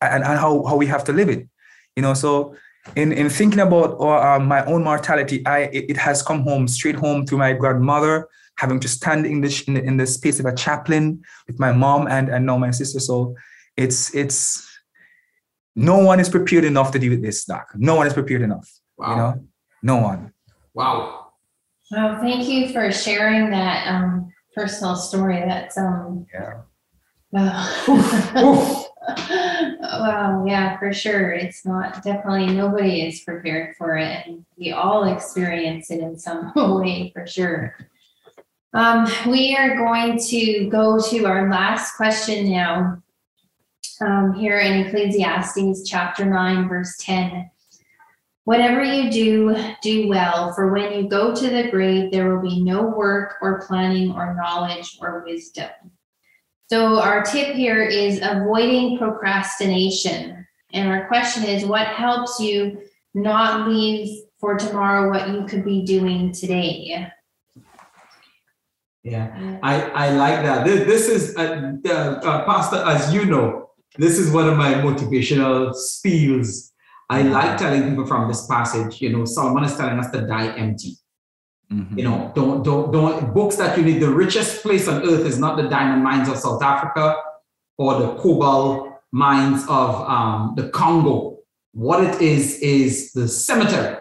and, 0.00 0.24
and 0.24 0.38
how, 0.38 0.64
how 0.64 0.76
we 0.76 0.86
have 0.86 1.04
to 1.04 1.12
live 1.12 1.28
it 1.28 1.48
you 1.96 2.02
know 2.02 2.14
so 2.14 2.54
in 2.96 3.12
in 3.12 3.30
thinking 3.30 3.60
about 3.60 4.00
uh, 4.00 4.38
my 4.40 4.64
own 4.64 4.82
mortality 4.82 5.44
i 5.46 5.60
it, 5.60 5.90
it, 5.90 5.96
has 5.96 6.22
come 6.22 6.42
home 6.42 6.66
straight 6.66 6.96
home 6.96 7.24
to 7.24 7.36
my 7.36 7.52
grandmother 7.52 8.28
having 8.58 8.80
to 8.80 8.88
stand 8.88 9.24
English 9.26 9.66
in 9.68 9.74
the 9.74 9.82
in 9.82 9.96
the 9.96 10.06
space 10.06 10.40
of 10.40 10.46
a 10.46 10.54
chaplain 10.54 11.22
with 11.46 11.58
my 11.58 11.72
mom 11.72 12.06
and 12.08 12.28
and 12.28 12.44
now 12.44 12.58
my 12.58 12.72
sister 12.72 13.00
so 13.00 13.34
it's 13.76 14.14
it's 14.14 14.68
no 15.76 15.98
one 15.98 16.18
is 16.18 16.28
prepared 16.28 16.64
enough 16.64 16.90
to 16.90 16.98
deal 16.98 17.10
with 17.10 17.22
this, 17.22 17.44
Doc. 17.44 17.68
No 17.76 17.94
one 17.94 18.08
is 18.08 18.12
prepared 18.12 18.42
enough. 18.42 18.68
Wow. 18.96 19.10
You 19.10 19.16
know, 19.16 19.44
no 19.82 19.96
one. 20.02 20.32
Wow. 20.74 21.28
Well, 21.92 22.20
thank 22.20 22.48
you 22.48 22.72
for 22.72 22.90
sharing 22.90 23.50
that 23.50 23.86
um, 23.86 24.32
personal 24.56 24.96
story. 24.96 25.40
That's 25.46 25.78
um, 25.78 26.26
Yeah. 26.34 26.62
wow. 27.30 27.64
wow, 29.80 30.44
yeah, 30.48 30.76
for 30.80 30.92
sure. 30.92 31.30
It's 31.30 31.64
not 31.64 32.02
definitely 32.02 32.54
nobody 32.54 33.06
is 33.06 33.20
prepared 33.20 33.76
for 33.76 33.96
it, 33.96 34.26
and 34.26 34.44
we 34.58 34.72
all 34.72 35.04
experience 35.04 35.92
it 35.92 36.00
in 36.00 36.18
some 36.18 36.52
way 36.80 37.12
for 37.14 37.24
sure. 37.24 37.76
Um, 38.74 39.06
we 39.26 39.56
are 39.56 39.76
going 39.76 40.18
to 40.18 40.68
go 40.68 41.00
to 41.00 41.24
our 41.24 41.50
last 41.50 41.96
question 41.96 42.50
now. 42.50 43.02
Um, 44.00 44.34
here 44.34 44.58
in 44.58 44.86
Ecclesiastes 44.86 45.88
chapter 45.88 46.24
9, 46.24 46.68
verse 46.68 46.94
10. 47.00 47.50
Whatever 48.44 48.82
you 48.82 49.10
do, 49.10 49.56
do 49.82 50.08
well, 50.08 50.52
for 50.52 50.72
when 50.72 50.92
you 50.92 51.08
go 51.08 51.34
to 51.34 51.48
the 51.48 51.70
grave, 51.70 52.12
there 52.12 52.32
will 52.32 52.42
be 52.42 52.62
no 52.62 52.82
work 52.82 53.36
or 53.42 53.66
planning 53.66 54.12
or 54.12 54.34
knowledge 54.34 54.98
or 55.00 55.24
wisdom. 55.26 55.70
So, 56.70 57.00
our 57.00 57.22
tip 57.22 57.54
here 57.54 57.82
is 57.82 58.20
avoiding 58.22 58.98
procrastination. 58.98 60.46
And 60.72 60.88
our 60.88 61.08
question 61.08 61.44
is 61.44 61.64
what 61.64 61.86
helps 61.88 62.38
you 62.38 62.82
not 63.14 63.68
leave 63.68 64.24
for 64.38 64.56
tomorrow 64.56 65.10
what 65.10 65.30
you 65.30 65.44
could 65.46 65.64
be 65.64 65.82
doing 65.82 66.32
today? 66.32 67.10
Yeah, 69.04 69.58
I, 69.62 69.82
I 69.90 70.10
like 70.10 70.42
that. 70.42 70.64
This, 70.64 70.86
this 70.86 71.08
is, 71.08 71.36
uh, 71.36 71.72
uh, 71.86 71.90
uh, 71.90 72.44
Pastor, 72.44 72.76
as 72.84 73.12
you 73.14 73.24
know, 73.24 73.70
this 73.96 74.18
is 74.18 74.30
one 74.30 74.48
of 74.48 74.56
my 74.56 74.74
motivational 74.74 75.72
spiels. 75.74 76.72
I 77.08 77.22
like 77.22 77.56
telling 77.56 77.88
people 77.88 78.06
from 78.06 78.28
this 78.28 78.46
passage, 78.46 79.00
you 79.00 79.10
know, 79.10 79.24
Solomon 79.24 79.64
is 79.64 79.76
telling 79.76 79.98
us 79.98 80.10
to 80.10 80.26
die 80.26 80.54
empty. 80.56 80.96
Mhm. 81.72 81.98
You 81.98 82.04
know, 82.04 82.32
don't, 82.34 82.62
don't, 82.62 82.92
don't, 82.92 83.34
books 83.34 83.56
that 83.56 83.76
you 83.78 83.84
need, 83.84 84.00
the 84.00 84.10
richest 84.10 84.62
place 84.62 84.88
on 84.88 85.02
earth 85.02 85.26
is 85.26 85.38
not 85.38 85.56
the 85.56 85.68
diamond 85.68 86.02
mines 86.02 86.28
of 86.28 86.36
South 86.36 86.62
Africa 86.62 87.16
or 87.76 87.98
the 88.00 88.14
cobalt 88.16 88.88
mines 89.12 89.62
of 89.68 90.08
um, 90.08 90.54
the 90.56 90.70
Congo. 90.70 91.38
What 91.72 92.02
it 92.02 92.20
is, 92.20 92.58
is 92.60 93.12
the 93.12 93.28
cemetery. 93.28 93.98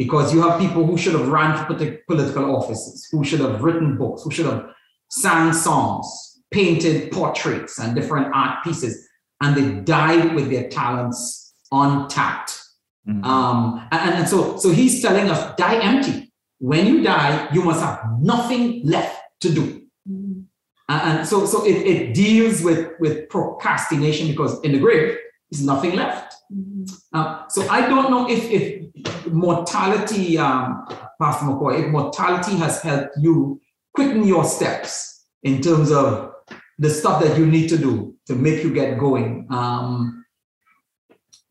Because 0.00 0.32
you 0.32 0.40
have 0.40 0.58
people 0.58 0.86
who 0.86 0.96
should 0.96 1.12
have 1.12 1.28
ran 1.28 1.54
for 1.58 1.74
political 2.08 2.56
offices, 2.56 3.06
who 3.12 3.22
should 3.22 3.40
have 3.40 3.62
written 3.62 3.98
books, 3.98 4.22
who 4.22 4.30
should 4.30 4.46
have 4.46 4.70
sang 5.10 5.52
songs, 5.52 6.06
painted 6.50 7.12
portraits 7.12 7.78
and 7.78 7.94
different 7.94 8.34
art 8.34 8.64
pieces, 8.64 9.06
and 9.42 9.54
they 9.54 9.80
died 9.82 10.34
with 10.34 10.48
their 10.48 10.70
talents 10.70 11.54
untapped. 11.70 12.58
Mhm. 13.06 13.22
Um, 13.26 13.86
and, 13.92 14.14
and 14.14 14.26
so, 14.26 14.56
so 14.56 14.70
he's 14.70 15.02
telling 15.02 15.28
us, 15.28 15.54
die 15.56 15.78
empty. 15.82 16.32
When 16.60 16.86
you 16.86 17.02
die, 17.02 17.50
you 17.52 17.62
must 17.62 17.82
have 17.82 18.00
nothing 18.22 18.80
left 18.86 19.20
to 19.42 19.52
do. 19.52 19.82
Mhm. 20.08 20.44
And, 20.88 21.18
and 21.18 21.28
so, 21.28 21.44
so 21.44 21.62
it, 21.66 21.76
it 21.76 22.14
deals 22.14 22.62
with, 22.62 22.92
with 23.00 23.28
procrastination 23.28 24.28
because 24.28 24.58
in 24.62 24.72
the 24.72 24.78
grave, 24.78 25.18
there's 25.50 25.64
nothing 25.64 25.96
left. 25.96 26.34
Mhm. 26.52 26.88
Uh, 27.12 27.48
so 27.48 27.68
I 27.68 27.88
don't 27.88 28.10
know 28.10 28.28
if, 28.30 28.44
if 28.50 29.26
mortality, 29.32 30.38
um, 30.38 30.86
Pastor 31.20 31.46
McKoy, 31.46 31.84
if 31.84 31.90
mortality 31.90 32.56
has 32.56 32.80
helped 32.82 33.16
you 33.18 33.60
quicken 33.94 34.26
your 34.26 34.44
steps 34.44 35.26
in 35.42 35.60
terms 35.60 35.90
of 35.90 36.32
the 36.78 36.88
stuff 36.90 37.22
that 37.22 37.36
you 37.38 37.46
need 37.46 37.68
to 37.68 37.78
do 37.78 38.14
to 38.26 38.34
make 38.34 38.62
you 38.64 38.72
get 38.72 38.98
going. 38.98 39.46
Um, 39.50 40.24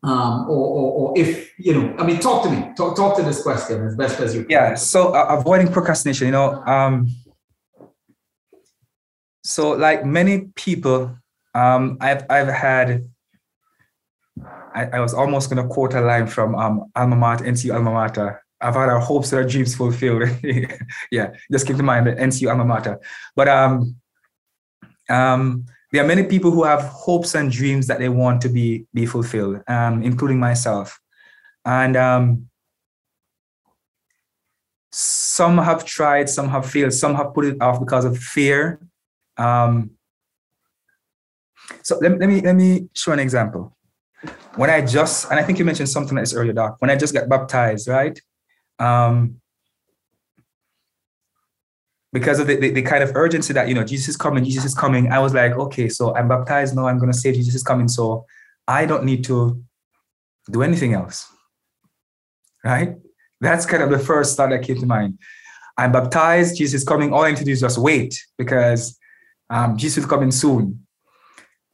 um, 0.02 0.48
or, 0.48 0.66
or, 0.78 0.92
or 1.10 1.18
if, 1.18 1.52
you 1.58 1.74
know, 1.74 1.94
I 1.98 2.06
mean, 2.06 2.20
talk 2.20 2.42
to 2.44 2.50
me, 2.50 2.72
talk, 2.74 2.96
talk 2.96 3.16
to 3.18 3.22
this 3.22 3.42
question 3.42 3.84
as 3.86 3.94
best 3.96 4.18
as 4.18 4.34
you 4.34 4.42
can. 4.42 4.50
yeah 4.50 4.74
so 4.74 5.12
uh, 5.14 5.26
avoiding 5.38 5.70
procrastination 5.70 6.26
you 6.26 6.32
know 6.32 6.54
um 6.64 7.06
so 9.44 9.72
like 9.72 10.04
many 10.06 10.48
people 10.54 11.14
um 11.54 11.98
i've 12.00 12.24
i've 12.30 12.48
had 12.48 13.04
i, 14.74 14.86
I 14.92 15.00
was 15.00 15.14
almost 15.14 15.50
going 15.50 15.62
to 15.62 15.72
quote 15.72 15.94
a 15.94 16.00
line 16.00 16.26
from 16.26 16.54
um 16.54 16.90
alma 16.94 17.16
mater 17.16 17.44
ncu 17.44 17.74
alma 17.74 17.92
mater 17.92 18.42
i've 18.60 18.74
had 18.74 18.88
our 18.88 19.00
hopes 19.00 19.32
and 19.32 19.42
our 19.42 19.48
dreams 19.48 19.74
fulfilled 19.74 20.28
yeah 21.10 21.32
just 21.50 21.66
keep 21.66 21.78
in 21.78 21.84
mind 21.84 22.06
the 22.06 22.12
ncu 22.12 22.50
alma 22.50 22.64
mater 22.64 23.00
but 23.36 23.48
um 23.48 23.96
um 25.08 25.64
there 25.92 26.04
are 26.04 26.06
many 26.06 26.22
people 26.22 26.50
who 26.50 26.62
have 26.62 26.82
hopes 26.82 27.34
and 27.34 27.50
dreams 27.50 27.86
that 27.86 27.98
they 27.98 28.08
want 28.08 28.40
to 28.40 28.48
be 28.48 28.86
be 28.94 29.06
fulfilled 29.06 29.60
um 29.68 30.02
including 30.02 30.38
myself 30.38 31.00
and 31.64 31.96
um 31.96 32.50
some 34.92 35.58
have 35.58 35.84
tried, 35.84 36.28
some 36.28 36.48
have 36.48 36.68
failed, 36.68 36.92
some 36.92 37.14
have 37.14 37.32
put 37.32 37.44
it 37.44 37.62
off 37.62 37.78
because 37.80 38.04
of 38.04 38.18
fear. 38.18 38.80
Um, 39.36 39.92
so 41.82 41.98
let, 41.98 42.18
let 42.18 42.28
me 42.28 42.40
let 42.40 42.56
me 42.56 42.88
show 42.94 43.12
an 43.12 43.20
example. 43.20 43.76
When 44.56 44.68
I 44.70 44.84
just, 44.84 45.30
and 45.30 45.38
I 45.38 45.42
think 45.42 45.58
you 45.58 45.64
mentioned 45.64 45.88
something 45.88 46.14
like 46.14 46.22
this 46.22 46.34
earlier, 46.34 46.52
Doc. 46.52 46.76
When 46.80 46.90
I 46.90 46.96
just 46.96 47.14
got 47.14 47.28
baptized, 47.28 47.88
right? 47.88 48.20
Um, 48.78 49.40
because 52.12 52.40
of 52.40 52.46
the, 52.46 52.56
the, 52.56 52.70
the 52.70 52.82
kind 52.82 53.02
of 53.04 53.14
urgency 53.14 53.52
that 53.52 53.68
you 53.68 53.74
know 53.74 53.84
Jesus 53.84 54.08
is 54.08 54.16
coming, 54.16 54.44
Jesus 54.44 54.64
is 54.64 54.74
coming. 54.74 55.12
I 55.12 55.20
was 55.20 55.32
like, 55.32 55.52
okay, 55.52 55.88
so 55.88 56.14
I'm 56.16 56.28
baptized 56.28 56.74
now. 56.74 56.86
I'm 56.86 56.98
gonna 56.98 57.12
say 57.12 57.32
Jesus 57.32 57.54
is 57.54 57.62
coming, 57.62 57.88
so 57.88 58.26
I 58.66 58.86
don't 58.86 59.04
need 59.04 59.24
to 59.24 59.62
do 60.50 60.62
anything 60.62 60.94
else, 60.94 61.26
right? 62.64 62.96
That's 63.40 63.64
kind 63.64 63.82
of 63.82 63.90
the 63.90 63.98
first 63.98 64.36
thought 64.36 64.50
that 64.50 64.62
came 64.62 64.78
to 64.80 64.86
mind. 64.86 65.18
I'm 65.78 65.92
baptized, 65.92 66.56
Jesus 66.56 66.82
is 66.82 66.88
coming. 66.88 67.12
All 67.12 67.22
I 67.22 67.30
need 67.30 67.38
to 67.38 67.44
do 67.44 67.52
is 67.52 67.60
just 67.60 67.78
wait 67.78 68.20
because 68.36 68.98
um, 69.48 69.76
Jesus 69.76 70.04
is 70.04 70.10
coming 70.10 70.30
soon. 70.30 70.86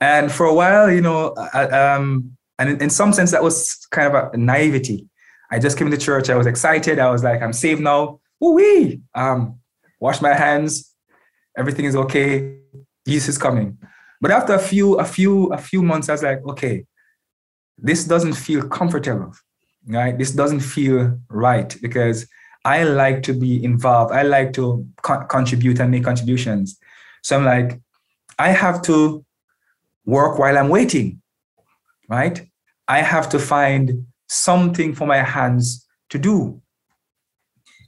And 0.01 0.31
for 0.31 0.47
a 0.47 0.55
while, 0.55 0.91
you 0.91 1.01
know, 1.01 1.35
I, 1.55 1.65
um, 1.65 2.36
and 2.59 2.71
in, 2.71 2.83
in 2.83 2.91
some 2.91 3.13
sense, 3.13 3.31
that 3.31 3.43
was 3.43 3.87
kind 3.91 4.15
of 4.15 4.33
a 4.33 4.37
naivety. 4.37 5.09
I 5.51 5.59
just 5.59 5.79
came 5.79 5.91
to 5.91 5.97
church. 5.97 6.29
I 6.31 6.37
was 6.37 6.47
excited. 6.47 6.99
I 6.99 7.11
was 7.11 7.23
like, 7.23 7.43
I'm 7.43 7.53
saved 7.53 7.81
now. 7.81 8.21
Woo-wee! 8.41 9.01
Um, 9.15 9.61
wash 10.01 10.21
my 10.21 10.35
hands. 10.35 10.93
Everything 11.57 11.85
is 11.85 11.97
okay. 11.97 12.59
Jesus 13.07 13.31
is 13.31 13.39
coming. 13.39 13.79
But 14.21 14.31
after 14.31 14.55
a 14.55 14.59
few, 14.59 14.99
a 14.99 15.05
few, 15.05 15.53
a 15.53 15.59
few 15.59 15.83
months, 15.83 16.09
I 16.09 16.13
was 16.13 16.23
like, 16.23 16.45
okay, 16.49 16.85
this 17.79 18.05
doesn't 18.05 18.33
feel 18.33 18.69
comfortable 18.69 19.33
right? 19.87 20.17
This 20.19 20.33
doesn't 20.33 20.61
feel 20.61 21.19
right 21.29 21.77
because 21.81 22.27
I 22.65 22.85
like 22.85 23.23
to 23.25 23.33
be 23.33 23.63
involved. 23.63 24.13
I 24.13 24.23
like 24.23 24.53
to 24.55 24.87
co- 25.03 25.25
contribute 25.27 25.79
and 25.79 25.91
make 25.91 26.05
contributions. 26.05 26.79
So 27.23 27.37
I'm 27.37 27.45
like, 27.45 27.81
I 28.39 28.51
have 28.51 28.83
to 28.83 29.25
work 30.05 30.39
while 30.39 30.59
I'm 30.59 30.69
waiting, 30.69 31.23
right? 32.09 32.47
I 32.89 33.03
have 33.03 33.29
to 33.31 33.39
find 33.39 34.07
something 34.29 34.95
for 34.95 35.07
my 35.07 35.19
hands 35.19 35.87
to 36.11 36.19
do. 36.19 36.61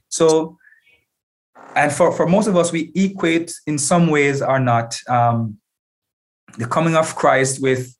So, 0.09 0.57
and 1.75 1.91
for, 1.91 2.11
for 2.11 2.27
most 2.27 2.47
of 2.47 2.57
us, 2.57 2.71
we 2.71 2.91
equate 2.95 3.53
in 3.67 3.77
some 3.77 4.07
ways 4.07 4.41
or 4.41 4.59
not 4.59 4.99
um, 5.07 5.57
the 6.57 6.65
coming 6.65 6.95
of 6.95 7.15
Christ 7.15 7.61
with 7.61 7.95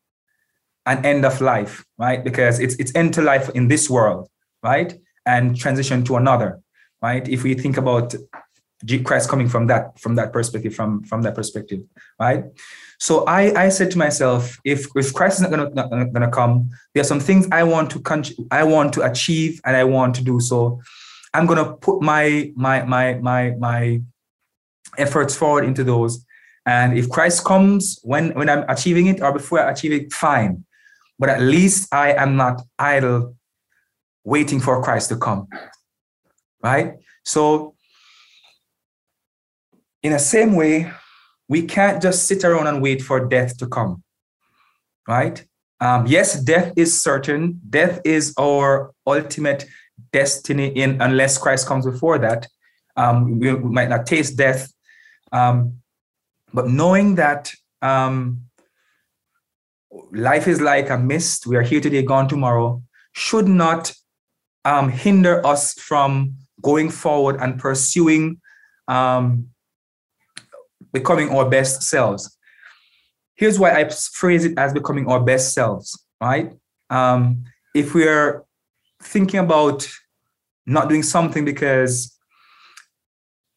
an 0.86 1.06
end 1.06 1.26
of 1.26 1.40
life, 1.40 1.86
right? 1.98 2.24
Because 2.24 2.60
it's 2.60 2.76
it's 2.76 2.94
end 2.96 3.14
to 3.14 3.22
life 3.22 3.50
in 3.50 3.68
this 3.68 3.90
world, 3.90 4.28
right? 4.64 5.00
And 5.26 5.56
transition 5.56 6.04
to 6.06 6.16
another, 6.16 6.60
right? 7.02 7.28
If 7.28 7.44
we 7.44 7.54
think 7.54 7.78
about 7.78 8.16
Christ 9.04 9.30
coming 9.30 9.50
from 9.50 9.68
that 9.68 10.00
from 10.00 10.16
that 10.16 10.34
perspective, 10.34 10.74
from 10.74 11.04
from 11.04 11.22
that 11.22 11.36
perspective, 11.36 11.82
right? 12.20 12.46
So 13.00 13.24
I 13.26 13.66
I 13.66 13.70
said 13.70 13.92
to 13.92 13.98
myself, 13.98 14.58
if 14.64 14.88
if 14.96 15.14
Christ 15.14 15.38
is 15.38 15.42
not 15.42 15.52
gonna 15.52 15.70
not 15.74 15.90
gonna 15.90 16.32
come, 16.32 16.70
there 16.94 17.02
are 17.02 17.06
some 17.06 17.20
things 17.20 17.48
I 17.52 17.64
want 17.64 17.90
to 17.92 18.00
con- 18.00 18.24
I 18.52 18.64
want 18.64 18.94
to 18.94 19.02
achieve 19.10 19.62
and 19.66 19.76
I 19.76 19.84
want 19.84 20.16
to 20.16 20.24
do. 20.24 20.40
So 20.40 20.82
I'm 21.34 21.46
gonna 21.46 21.74
put 21.74 22.02
my 22.02 22.52
my 22.56 22.84
my 22.84 23.16
my 23.16 23.52
my 23.60 24.02
efforts 24.98 25.36
forward 25.36 25.66
into 25.66 25.84
those. 25.84 26.26
And 26.66 26.98
if 26.98 27.10
Christ 27.10 27.46
comes 27.46 28.00
when 28.04 28.32
when 28.32 28.50
I'm 28.50 28.66
achieving 28.68 29.08
it 29.08 29.22
or 29.22 29.32
before 29.32 29.62
I 29.62 29.72
achieve 29.72 29.94
it, 29.94 30.12
fine 30.14 30.66
but 31.20 31.30
at 31.30 31.42
least 31.42 31.94
I 31.94 32.14
am 32.14 32.38
not 32.38 32.62
idle 32.80 33.36
waiting 34.24 34.62
for 34.62 34.82
Christ 34.82 35.10
to 35.10 35.18
come. 35.18 35.48
Right? 36.64 36.94
So, 37.26 37.76
in 40.02 40.14
the 40.14 40.20
same 40.20 40.56
way, 40.56 40.92
we 41.50 41.64
can't 41.64 42.02
just 42.02 42.28
sit 42.28 42.44
around 42.46 42.68
and 42.68 42.82
wait 42.82 43.02
for 43.02 43.28
death 43.28 43.58
to 43.58 43.68
come. 43.68 44.04
Right? 45.08 45.44
Um, 45.82 46.06
yes, 46.08 46.40
death 46.40 46.72
is 46.78 47.02
certain. 47.02 47.60
Death 47.70 48.00
is 48.06 48.34
our 48.40 48.94
ultimate 49.08 49.66
destiny 50.14 50.68
in 50.68 51.02
unless 51.02 51.38
Christ 51.38 51.68
comes 51.68 51.86
before 51.86 52.20
that. 52.20 52.48
Um, 52.96 53.40
we, 53.40 53.54
we 53.54 53.70
might 53.70 53.90
not 53.90 54.06
taste 54.06 54.38
death. 54.38 54.72
Um, 55.32 55.80
but 56.54 56.68
knowing 56.68 57.16
that 57.16 57.52
um, 57.82 58.44
life 60.12 60.48
is 60.48 60.62
like 60.62 60.90
a 60.90 60.98
mist. 60.98 61.48
We 61.48 61.56
are 61.56 61.62
here 61.62 61.82
today, 61.82 62.04
gone 62.04 62.28
tomorrow, 62.28 62.82
should 63.14 63.48
not 63.48 63.94
um, 64.66 64.90
hinder 64.90 65.46
us 65.46 65.74
from 65.74 66.36
going 66.62 66.90
forward 66.90 67.38
and 67.40 67.60
pursuing 67.60 68.42
um, 68.88 69.48
becoming 70.92 71.30
our 71.30 71.50
best 71.50 71.84
selves. 71.84 72.38
Here's 73.36 73.58
why 73.58 73.72
I 73.72 73.90
phrase 73.90 74.46
it 74.46 74.58
as 74.58 74.74
becoming 74.74 75.08
our 75.08 75.20
best 75.20 75.54
selves, 75.54 75.98
right? 76.22 76.54
Um, 76.90 77.46
if 77.74 77.94
we're 77.94 78.44
thinking 79.02 79.40
about 79.40 79.88
not 80.66 80.90
doing 80.90 81.04
something 81.04 81.46
because 81.46 82.16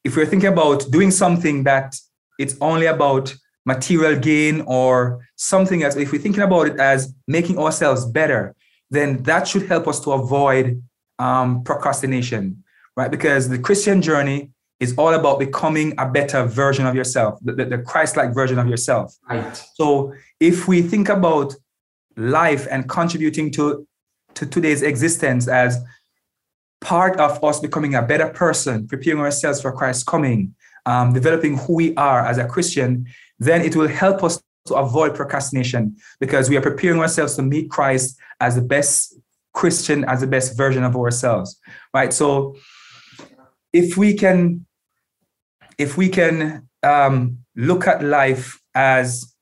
if 0.04 0.16
we're 0.16 0.26
thinking 0.26 0.48
about 0.48 0.90
doing 0.90 1.10
something 1.10 1.64
that 1.64 1.94
it's 2.38 2.56
only 2.60 2.86
about 2.86 3.34
material 3.64 4.18
gain 4.18 4.62
or 4.62 5.26
something 5.36 5.82
else, 5.82 5.96
if 5.96 6.12
we're 6.12 6.20
thinking 6.20 6.42
about 6.42 6.68
it 6.68 6.80
as 6.80 7.14
making 7.28 7.58
ourselves 7.58 8.04
better, 8.04 8.54
then 8.90 9.22
that 9.22 9.46
should 9.48 9.66
help 9.66 9.86
us 9.88 10.00
to 10.00 10.12
avoid 10.12 10.82
um, 11.18 11.62
procrastination, 11.62 12.62
right? 12.96 13.10
Because 13.10 13.48
the 13.48 13.58
Christian 13.58 14.02
journey 14.02 14.50
is 14.82 14.90
all 15.00 15.14
about 15.20 15.38
becoming 15.46 15.88
a 16.04 16.06
better 16.18 16.40
version 16.62 16.84
of 16.90 16.94
yourself, 17.00 17.38
the, 17.46 17.52
the, 17.58 17.64
the 17.74 17.78
Christ-like 17.78 18.30
version 18.40 18.58
of 18.58 18.66
yourself. 18.68 19.06
Right. 19.30 19.56
So 19.78 20.12
if 20.40 20.56
we 20.70 20.82
think 20.92 21.08
about 21.08 21.54
life 22.16 22.64
and 22.70 22.88
contributing 22.88 23.50
to, 23.52 23.64
to 24.34 24.46
today's 24.46 24.82
existence 24.82 25.44
as 25.46 25.78
part 26.80 27.14
of 27.26 27.32
us 27.48 27.60
becoming 27.60 27.94
a 27.94 28.02
better 28.02 28.28
person, 28.28 28.88
preparing 28.88 29.20
ourselves 29.20 29.60
for 29.62 29.70
Christ's 29.72 30.04
coming, 30.04 30.40
um, 30.84 31.12
developing 31.12 31.56
who 31.62 31.74
we 31.74 31.94
are 31.94 32.26
as 32.30 32.38
a 32.38 32.46
Christian, 32.54 33.06
then 33.38 33.60
it 33.62 33.76
will 33.76 33.88
help 33.88 34.24
us 34.24 34.42
to 34.66 34.74
avoid 34.74 35.14
procrastination 35.14 35.96
because 36.18 36.50
we 36.50 36.56
are 36.56 36.60
preparing 36.70 37.00
ourselves 37.00 37.36
to 37.36 37.42
meet 37.42 37.70
Christ 37.70 38.18
as 38.40 38.56
the 38.56 38.62
best 38.62 39.14
Christian, 39.52 40.04
as 40.04 40.20
the 40.20 40.26
best 40.26 40.56
version 40.56 40.82
of 40.82 40.96
ourselves, 40.96 41.60
right? 41.94 42.12
So 42.12 42.56
if 43.72 43.96
we 43.96 44.14
can, 44.14 44.66
if 45.82 45.96
we 45.96 46.08
can 46.08 46.68
um, 46.82 47.38
look 47.56 47.86
at 47.86 48.02
life 48.02 48.60
as 48.74 49.34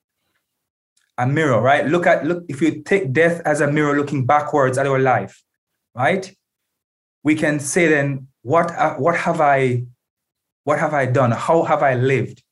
a 1.18 1.26
mirror, 1.26 1.60
right? 1.60 1.84
Look 1.86 2.06
at 2.06 2.24
look 2.24 2.44
if 2.48 2.62
you 2.62 2.82
take 2.82 3.12
death 3.12 3.42
as 3.44 3.60
a 3.60 3.70
mirror 3.70 3.94
looking 3.96 4.24
backwards 4.24 4.78
at 4.78 4.86
our 4.86 4.98
life, 4.98 5.34
right? 5.94 6.24
We 7.22 7.34
can 7.34 7.60
say 7.60 7.86
then, 7.88 8.28
what 8.42 8.70
uh, 8.70 8.94
what 8.94 9.16
have 9.16 9.40
I 9.40 9.84
what 10.64 10.78
have 10.78 10.94
I 10.94 11.04
done? 11.06 11.30
How 11.32 11.62
have 11.64 11.82
I 11.82 11.94
lived? 11.94 12.42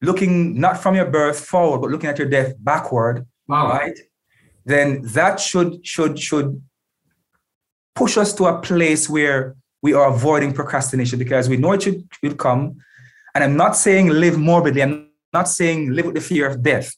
Looking 0.00 0.58
not 0.60 0.78
from 0.82 0.94
your 0.94 1.10
birth 1.18 1.40
forward, 1.40 1.80
but 1.82 1.90
looking 1.90 2.08
at 2.08 2.18
your 2.18 2.28
death 2.28 2.54
backward, 2.58 3.26
Wow. 3.48 3.68
right? 3.68 3.98
Then 4.64 5.02
that 5.18 5.38
should 5.40 5.86
should 5.86 6.18
should 6.18 6.62
push 7.94 8.16
us 8.16 8.32
to 8.34 8.44
a 8.46 8.60
place 8.60 9.08
where 9.08 9.56
we 9.82 9.92
are 9.92 10.08
avoiding 10.08 10.52
procrastination 10.52 11.18
because 11.18 11.48
we 11.48 11.56
know 11.56 11.72
it 11.72 11.82
should, 11.82 12.08
should 12.22 12.38
come. 12.38 12.76
And 13.36 13.44
I'm 13.44 13.54
not 13.54 13.76
saying 13.76 14.08
live 14.08 14.38
morbidly. 14.38 14.82
I'm 14.82 15.10
not 15.34 15.46
saying 15.46 15.90
live 15.90 16.06
with 16.06 16.14
the 16.14 16.22
fear 16.22 16.46
of 16.48 16.62
death. 16.62 16.96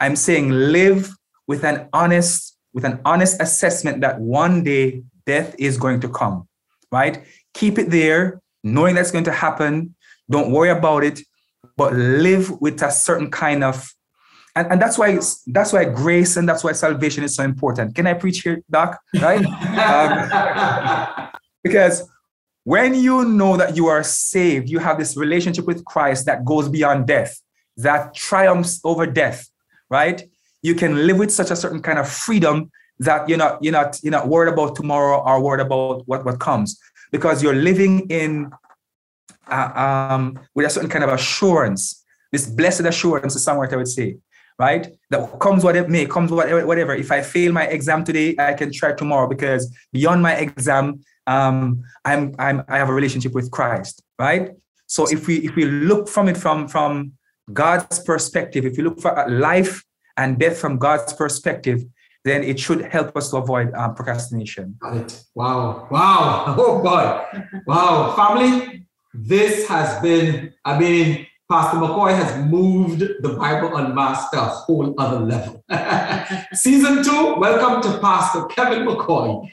I'm 0.00 0.16
saying 0.16 0.50
live 0.50 1.14
with 1.46 1.62
an 1.62 1.88
honest, 1.92 2.58
with 2.74 2.84
an 2.84 2.98
honest 3.04 3.40
assessment 3.40 4.00
that 4.00 4.18
one 4.18 4.64
day 4.64 5.04
death 5.26 5.54
is 5.60 5.78
going 5.78 6.00
to 6.00 6.08
come, 6.08 6.48
right? 6.90 7.24
Keep 7.54 7.78
it 7.78 7.90
there, 7.90 8.42
knowing 8.64 8.96
that's 8.96 9.12
going 9.12 9.22
to 9.26 9.32
happen. 9.32 9.94
Don't 10.28 10.50
worry 10.50 10.70
about 10.70 11.04
it, 11.04 11.20
but 11.76 11.92
live 11.92 12.50
with 12.60 12.82
a 12.82 12.90
certain 12.90 13.30
kind 13.30 13.62
of 13.62 13.88
and, 14.56 14.72
and 14.72 14.82
that's 14.82 14.98
why 14.98 15.20
that's 15.46 15.72
why 15.72 15.84
grace 15.84 16.36
and 16.36 16.48
that's 16.48 16.64
why 16.64 16.72
salvation 16.72 17.22
is 17.22 17.36
so 17.36 17.44
important. 17.44 17.94
Can 17.94 18.08
I 18.08 18.14
preach 18.14 18.40
here, 18.40 18.60
Doc? 18.68 18.98
Right? 19.14 19.44
um, 21.26 21.28
because 21.62 22.10
when 22.66 22.96
you 22.96 23.24
know 23.24 23.56
that 23.56 23.76
you 23.76 23.86
are 23.86 24.02
saved, 24.02 24.68
you 24.68 24.80
have 24.80 24.98
this 24.98 25.16
relationship 25.16 25.66
with 25.66 25.84
Christ 25.84 26.26
that 26.26 26.44
goes 26.44 26.68
beyond 26.68 27.06
death, 27.06 27.40
that 27.76 28.12
triumphs 28.12 28.80
over 28.82 29.06
death, 29.06 29.48
right? 29.88 30.28
You 30.62 30.74
can 30.74 31.06
live 31.06 31.16
with 31.16 31.30
such 31.30 31.52
a 31.52 31.54
certain 31.54 31.80
kind 31.80 31.96
of 31.96 32.08
freedom 32.08 32.72
that 32.98 33.28
you're 33.28 33.38
not 33.38 33.62
you're 33.62 33.72
not 33.72 34.00
you're 34.02 34.10
not 34.10 34.26
worried 34.26 34.52
about 34.52 34.74
tomorrow 34.74 35.22
or 35.22 35.40
worried 35.40 35.60
about 35.60 36.08
what 36.08 36.24
what 36.24 36.40
comes 36.40 36.76
because 37.12 37.40
you're 37.40 37.54
living 37.54 38.00
in 38.10 38.50
uh, 39.46 40.08
um, 40.10 40.36
with 40.56 40.66
a 40.66 40.70
certain 40.70 40.90
kind 40.90 41.04
of 41.04 41.10
assurance. 41.10 42.04
This 42.32 42.48
blessed 42.48 42.80
assurance 42.80 43.44
that 43.44 43.52
I 43.52 43.76
would 43.76 43.86
say 43.86 44.16
right? 44.58 44.88
That 45.10 45.38
comes 45.38 45.62
what 45.62 45.76
it 45.76 45.90
may, 45.90 46.06
comes 46.06 46.30
whatever, 46.30 46.66
whatever. 46.66 46.94
If 46.94 47.12
I 47.12 47.20
fail 47.20 47.52
my 47.52 47.66
exam 47.66 48.04
today, 48.04 48.34
I 48.38 48.54
can 48.54 48.72
try 48.72 48.92
tomorrow 48.92 49.28
because 49.28 49.70
beyond 49.92 50.22
my 50.22 50.34
exam, 50.34 51.04
um, 51.26 51.82
I'm, 52.04 52.34
I'm, 52.38 52.64
I 52.68 52.78
have 52.78 52.88
a 52.88 52.94
relationship 52.94 53.32
with 53.32 53.50
Christ, 53.50 54.02
right? 54.18 54.50
So 54.86 55.06
if 55.10 55.26
we, 55.26 55.38
if 55.38 55.56
we 55.56 55.64
look 55.64 56.08
from 56.08 56.28
it 56.28 56.36
from, 56.36 56.68
from 56.68 57.12
God's 57.52 57.98
perspective, 58.00 58.64
if 58.64 58.76
you 58.78 58.84
look 58.84 59.00
for 59.00 59.26
life 59.28 59.84
and 60.16 60.38
death 60.38 60.58
from 60.58 60.78
God's 60.78 61.12
perspective, 61.12 61.84
then 62.24 62.42
it 62.42 62.58
should 62.58 62.82
help 62.82 63.16
us 63.16 63.30
to 63.30 63.36
avoid 63.36 63.72
um, 63.74 63.94
procrastination. 63.94 64.76
Got 64.80 64.96
it. 64.96 65.24
Wow. 65.34 65.88
Wow. 65.90 66.56
Oh, 66.58 66.82
boy. 66.82 67.40
Wow. 67.66 68.14
Family, 68.16 68.86
this 69.14 69.68
has 69.68 70.00
been, 70.02 70.52
I 70.64 70.78
mean, 70.78 71.26
Pastor 71.48 71.78
McKoy 71.78 72.12
has 72.12 72.44
moved 72.46 72.98
the 73.20 73.28
Bible 73.38 73.76
Unmasked 73.76 74.32
to 74.32 74.40
a 74.40 74.46
whole 74.46 74.92
other 74.98 75.20
level. 75.20 75.62
Season 76.52 77.04
two, 77.04 77.36
welcome 77.36 77.80
to 77.88 77.98
Pastor 78.00 78.46
Kevin 78.46 78.84
McKoy. 78.84 79.48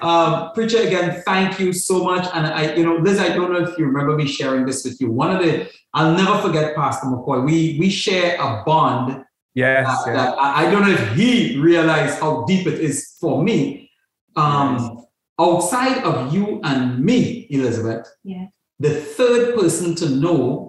Um, 0.00 0.50
preacher, 0.54 0.78
again, 0.78 1.22
thank 1.24 1.60
you 1.60 1.72
so 1.72 2.02
much. 2.02 2.26
And 2.34 2.48
I, 2.48 2.74
you 2.74 2.84
know, 2.84 2.96
Liz, 2.96 3.20
I 3.20 3.28
don't 3.28 3.52
know 3.52 3.62
if 3.62 3.78
you 3.78 3.86
remember 3.86 4.16
me 4.16 4.26
sharing 4.26 4.66
this 4.66 4.84
with 4.84 5.00
you. 5.00 5.12
One 5.12 5.36
of 5.36 5.40
the, 5.40 5.70
I'll 5.94 6.12
never 6.16 6.36
forget 6.42 6.74
Pastor 6.74 7.06
McKoy. 7.06 7.44
We 7.46 7.76
we 7.78 7.90
share 7.90 8.34
a 8.40 8.64
bond. 8.66 9.24
Yes. 9.54 9.86
that, 9.86 10.12
yes. 10.12 10.16
that 10.16 10.38
I, 10.38 10.66
I 10.66 10.70
don't 10.70 10.82
know 10.82 10.92
if 10.92 11.12
he 11.14 11.58
realized 11.60 12.18
how 12.18 12.44
deep 12.44 12.66
it 12.66 12.80
is 12.80 13.16
for 13.20 13.42
me. 13.42 13.88
Um, 14.34 15.06
outside 15.40 16.02
of 16.02 16.34
you 16.34 16.60
and 16.64 16.98
me, 17.04 17.46
Elizabeth, 17.50 18.06
Yeah. 18.24 18.46
the 18.80 18.90
third 18.90 19.54
person 19.54 19.94
to 19.94 20.10
know 20.10 20.65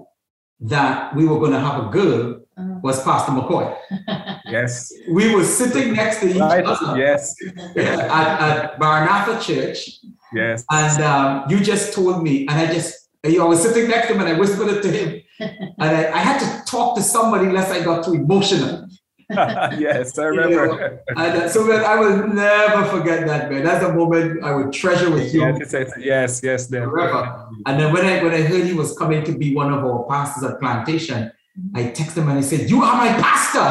that 0.62 1.16
we 1.16 1.26
were 1.26 1.40
going 1.40 1.52
to 1.52 1.60
have 1.60 1.86
a 1.86 1.90
girl 1.90 2.42
Oh. 2.60 2.80
was 2.82 3.04
Pastor 3.04 3.34
McKoy. 3.34 3.78
yes. 4.46 4.92
We 5.12 5.34
were 5.36 5.44
sitting 5.44 5.94
next 5.94 6.22
to 6.22 6.30
each 6.30 6.38
Right. 6.38 6.66
other 6.66 6.98
Yes. 6.98 7.36
at, 7.76 8.42
at 8.42 8.80
Maranatha 8.80 9.40
Church, 9.40 10.00
Yes. 10.34 10.66
and 10.72 11.04
um, 11.04 11.44
you 11.52 11.60
just 11.60 11.94
told 11.94 12.24
me, 12.24 12.48
and 12.48 12.58
I 12.60 12.74
just, 12.74 13.10
I 13.24 13.30
was 13.44 13.62
sitting 13.62 13.88
next 13.88 14.08
to 14.08 14.14
him, 14.16 14.22
and 14.22 14.30
I 14.30 14.40
whispered 14.40 14.70
it 14.70 14.82
to 14.82 14.92
him, 14.92 15.22
and 15.40 15.76
I, 15.80 16.12
I 16.12 16.18
had 16.18 16.40
to 16.40 16.66
talk 16.66 16.96
to 16.96 17.04
somebody 17.04 17.46
lest 17.52 17.72
I 17.72 17.84
got 17.84 18.04
too 18.04 18.14
emotional. 18.16 18.87
yes, 19.78 20.18
I 20.18 20.24
remember. 20.26 21.02
And 21.10 21.20
uh, 21.44 21.50
so 21.50 21.66
man, 21.66 21.84
I 21.84 22.00
will 22.00 22.28
never 22.28 22.86
forget 22.86 23.28
that, 23.28 23.52
man. 23.52 23.64
That's 23.64 23.84
a 23.84 23.94
moment 23.94 24.44
I 24.44 24.56
would 24.56 24.72
treasure 24.72 25.12
with 25.12 25.34
you. 25.34 25.42
Yes, 25.42 25.74
it's- 25.74 25.94
yes, 26.00 26.42
yes. 26.44 26.68
Forever. 26.68 27.48
And 27.66 27.80
then 27.80 27.92
when 27.94 28.06
I 28.06 28.24
when 28.24 28.34
I 28.34 28.42
heard 28.42 28.64
he 28.66 28.74
was 28.74 28.98
coming 28.98 29.24
to 29.26 29.34
be 29.38 29.54
one 29.54 29.74
of 29.74 29.84
our 29.84 30.06
pastors 30.10 30.44
at 30.50 30.60
Plantation, 30.62 31.32
I 31.76 31.84
texted 31.86 32.18
him 32.18 32.30
and 32.30 32.38
I 32.40 32.42
said, 32.42 32.70
"You 32.70 32.84
are 32.84 32.96
my 32.96 33.10
pastor." 33.20 33.68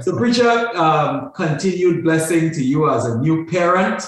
so, 0.00 0.16
preacher, 0.16 0.48
um, 0.76 1.32
continued 1.34 2.04
blessing 2.04 2.52
to 2.52 2.62
you 2.64 2.88
as 2.90 3.04
a 3.04 3.18
new 3.18 3.44
parent 3.46 4.02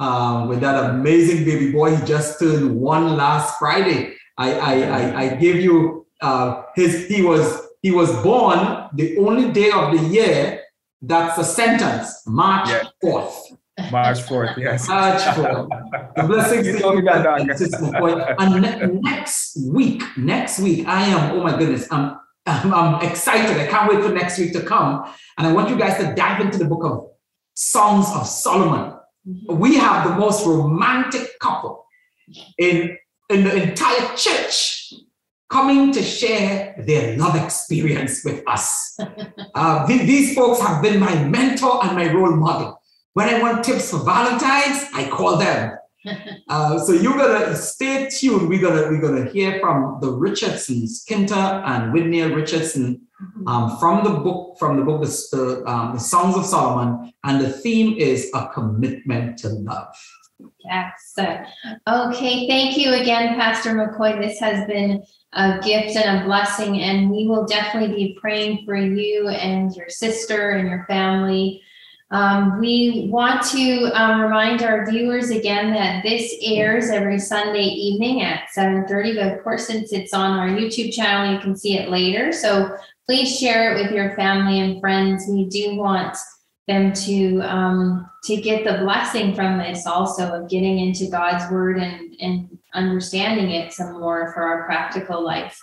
um, 0.00 0.48
with 0.48 0.60
that 0.60 0.90
amazing 0.90 1.44
baby 1.44 1.72
boy. 1.72 1.96
He 1.96 2.04
just 2.04 2.38
turned 2.40 2.74
one 2.78 3.16
last 3.16 3.58
Friday. 3.58 4.16
I 4.36 4.52
I 4.54 4.72
I, 4.82 5.20
I 5.22 5.28
gave 5.36 5.56
you 5.62 6.06
uh, 6.20 6.62
his. 6.74 7.06
He 7.08 7.22
was 7.22 7.68
he 7.82 7.90
was 7.90 8.10
born 8.22 8.88
the 8.94 9.16
only 9.18 9.50
day 9.52 9.70
of 9.70 9.92
the 9.96 10.04
year. 10.08 10.62
That's 11.02 11.38
a 11.38 11.44
sentence, 11.44 12.22
March 12.26 12.68
Yeah. 12.68 12.82
fourth. 13.00 13.34
March 13.90 14.18
4th, 14.18 14.56
yes. 14.58 14.86
March 14.88 15.22
4th. 15.22 15.68
The 16.14 16.22
blessings 16.24 16.66
to 16.66 16.72
You 16.74 16.78
told 16.80 16.96
me 16.96 17.02
that, 17.02 17.22
Doc. 17.22 17.40
you, 17.46 17.56
Sister 17.56 17.78
And 18.38 18.60
ne- 18.60 19.00
next 19.00 19.56
week, 19.66 20.02
next 20.18 20.58
week, 20.60 20.86
I 20.86 21.04
am, 21.04 21.32
oh 21.38 21.42
my 21.42 21.56
goodness, 21.56 21.86
I'm, 21.90 22.18
I'm, 22.46 22.74
I'm 22.74 23.02
excited. 23.08 23.56
I 23.56 23.66
can't 23.66 23.90
wait 23.90 24.04
for 24.04 24.10
next 24.12 24.38
week 24.38 24.52
to 24.52 24.60
come. 24.62 25.10
And 25.38 25.46
I 25.46 25.52
want 25.52 25.70
you 25.70 25.78
guys 25.78 25.96
to 25.98 26.14
dive 26.14 26.42
into 26.42 26.58
the 26.58 26.66
book 26.66 26.84
of 26.84 27.06
Songs 27.54 28.06
of 28.14 28.26
Solomon. 28.26 28.92
Mm-hmm. 29.26 29.56
We 29.58 29.76
have 29.76 30.06
the 30.08 30.14
most 30.16 30.44
romantic 30.46 31.38
couple 31.40 31.84
in, 32.58 32.98
in 33.30 33.44
the 33.44 33.62
entire 33.70 34.14
church 34.16 34.79
coming 35.50 35.92
to 35.92 36.02
share 36.02 36.74
their 36.78 37.16
love 37.18 37.36
experience 37.36 38.24
with 38.24 38.42
us. 38.48 38.98
Uh, 39.52 39.84
th- 39.86 40.02
these 40.02 40.34
folks 40.34 40.60
have 40.60 40.80
been 40.80 41.00
my 41.00 41.24
mentor 41.24 41.84
and 41.84 41.96
my 41.96 42.10
role 42.12 42.36
model. 42.36 42.80
When 43.14 43.28
I 43.28 43.42
want 43.42 43.64
tips 43.64 43.90
for 43.90 43.98
Valentine's, 43.98 44.86
I 44.94 45.08
call 45.10 45.36
them. 45.36 45.76
Uh, 46.48 46.78
so 46.78 46.92
you're 46.92 47.16
gonna 47.16 47.54
stay 47.54 48.08
tuned. 48.08 48.48
We're 48.48 48.60
gonna 48.60 48.88
we're 48.88 49.00
gonna 49.00 49.30
hear 49.30 49.60
from 49.60 49.98
the 50.00 50.10
Richardsons, 50.10 51.04
Kinta 51.04 51.62
and 51.64 51.92
Whitney 51.92 52.22
Richardson, 52.22 53.02
um, 53.46 53.78
from 53.78 54.02
the 54.02 54.18
book, 54.18 54.58
from 54.58 54.78
the 54.78 54.82
book, 54.82 55.02
the, 55.02 55.62
um, 55.66 55.94
the 55.94 56.00
Songs 56.00 56.36
of 56.36 56.46
Solomon, 56.46 57.12
and 57.24 57.40
the 57.40 57.50
theme 57.50 57.98
is 57.98 58.30
a 58.34 58.48
commitment 58.48 59.38
to 59.40 59.48
love. 59.50 59.94
Yes. 60.64 61.14
Okay. 61.88 62.46
Thank 62.46 62.76
you 62.76 62.94
again, 62.94 63.36
Pastor 63.36 63.70
McKoy. 63.70 64.20
This 64.20 64.38
has 64.40 64.66
been 64.66 65.02
a 65.32 65.58
gift 65.60 65.96
and 65.96 66.20
a 66.20 66.24
blessing, 66.24 66.80
and 66.80 67.10
we 67.10 67.26
will 67.26 67.46
definitely 67.46 67.94
be 67.94 68.18
praying 68.20 68.64
for 68.64 68.76
you 68.76 69.28
and 69.28 69.74
your 69.74 69.88
sister 69.88 70.50
and 70.50 70.68
your 70.68 70.84
family. 70.86 71.62
Um, 72.12 72.58
we 72.58 73.08
want 73.08 73.42
to 73.50 73.84
um, 73.94 74.20
remind 74.20 74.62
our 74.62 74.84
viewers 74.90 75.30
again 75.30 75.72
that 75.74 76.02
this 76.02 76.34
airs 76.42 76.90
every 76.90 77.20
Sunday 77.20 77.62
evening 77.62 78.22
at 78.22 78.48
7:30. 78.56 79.14
But 79.14 79.38
of 79.38 79.44
course, 79.44 79.66
since 79.66 79.92
it's 79.92 80.12
on 80.12 80.38
our 80.38 80.48
YouTube 80.48 80.92
channel, 80.92 81.32
you 81.32 81.38
can 81.38 81.56
see 81.56 81.78
it 81.78 81.88
later. 81.88 82.32
So 82.32 82.76
please 83.06 83.38
share 83.38 83.72
it 83.72 83.82
with 83.82 83.92
your 83.92 84.16
family 84.16 84.58
and 84.58 84.80
friends. 84.80 85.24
We 85.28 85.46
do 85.46 85.76
want 85.76 86.16
them 86.70 86.92
to 86.92 87.40
um, 87.40 88.08
to 88.24 88.36
get 88.36 88.64
the 88.64 88.78
blessing 88.84 89.34
from 89.34 89.58
this 89.58 89.86
also 89.86 90.32
of 90.32 90.48
getting 90.48 90.78
into 90.78 91.10
God's 91.10 91.50
word 91.50 91.78
and 91.78 92.14
and 92.20 92.58
understanding 92.74 93.50
it 93.50 93.72
some 93.72 94.00
more 94.00 94.32
for 94.32 94.42
our 94.42 94.64
practical 94.64 95.24
life. 95.24 95.60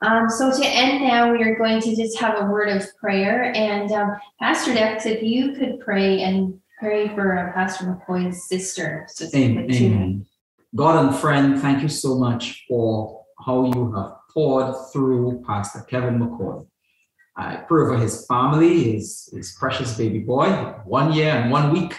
Um, 0.00 0.28
so 0.28 0.56
to 0.56 0.66
end 0.66 1.02
now, 1.02 1.32
we 1.32 1.42
are 1.42 1.56
going 1.56 1.80
to 1.80 1.96
just 1.96 2.18
have 2.18 2.40
a 2.40 2.46
word 2.46 2.68
of 2.68 2.84
prayer. 2.98 3.52
And 3.54 3.90
um, 3.90 4.16
Pastor 4.38 4.72
Dex, 4.72 5.06
if 5.06 5.22
you 5.22 5.52
could 5.52 5.80
pray 5.80 6.22
and 6.22 6.60
pray 6.78 7.08
for 7.08 7.36
uh, 7.36 7.52
Pastor 7.52 7.84
McKoy's 7.84 8.48
sister. 8.48 9.08
Amen. 9.34 9.72
Amen. 9.72 10.26
God 10.76 11.04
and 11.04 11.16
friend, 11.16 11.60
thank 11.60 11.82
you 11.82 11.88
so 11.88 12.16
much 12.16 12.64
for 12.68 13.24
how 13.44 13.64
you 13.74 13.92
have 13.92 14.12
poured 14.32 14.74
through 14.92 15.42
Pastor 15.44 15.80
Kevin 15.80 16.18
McKoy. 16.20 16.64
I 17.38 17.54
pray 17.54 17.86
for 17.86 17.96
his 17.96 18.26
family, 18.26 18.94
his, 18.94 19.30
his 19.32 19.52
precious 19.52 19.96
baby 19.96 20.18
boy, 20.18 20.50
one 20.84 21.12
year 21.12 21.30
and 21.30 21.52
one 21.52 21.72
week. 21.72 21.94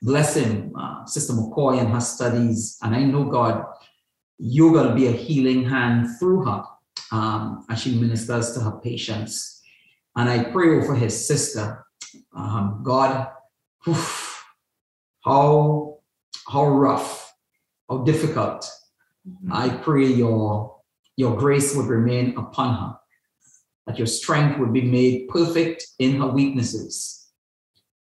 Bless 0.00 0.36
him, 0.36 0.72
uh, 0.78 1.04
Sister 1.06 1.32
McKoy, 1.32 1.80
and 1.80 1.88
her 1.88 2.00
studies. 2.00 2.78
And 2.82 2.94
I 2.94 3.02
know, 3.02 3.24
God, 3.24 3.64
you're 4.38 4.72
going 4.72 4.88
to 4.88 4.94
be 4.94 5.08
a 5.08 5.12
healing 5.12 5.64
hand 5.64 6.06
through 6.20 6.44
her 6.44 6.62
um, 7.10 7.66
as 7.68 7.82
she 7.82 7.98
ministers 7.98 8.52
to 8.52 8.60
her 8.60 8.78
patients. 8.80 9.60
And 10.14 10.28
I 10.30 10.44
pray 10.44 10.86
for 10.86 10.94
his 10.94 11.26
sister. 11.26 11.84
Um, 12.32 12.82
God, 12.84 13.26
oof, 13.88 14.44
how, 15.24 15.98
how 16.48 16.64
rough, 16.64 17.34
how 17.90 18.04
difficult. 18.04 18.70
Mm-hmm. 19.28 19.52
I 19.52 19.70
pray 19.70 20.06
your, 20.06 20.76
your 21.16 21.36
grace 21.36 21.74
would 21.74 21.86
remain 21.86 22.36
upon 22.38 22.76
her 22.76 22.98
that 23.86 23.98
your 23.98 24.06
strength 24.06 24.58
would 24.58 24.72
be 24.72 24.82
made 24.82 25.28
perfect 25.28 25.86
in 25.98 26.20
her 26.20 26.26
weaknesses, 26.26 27.28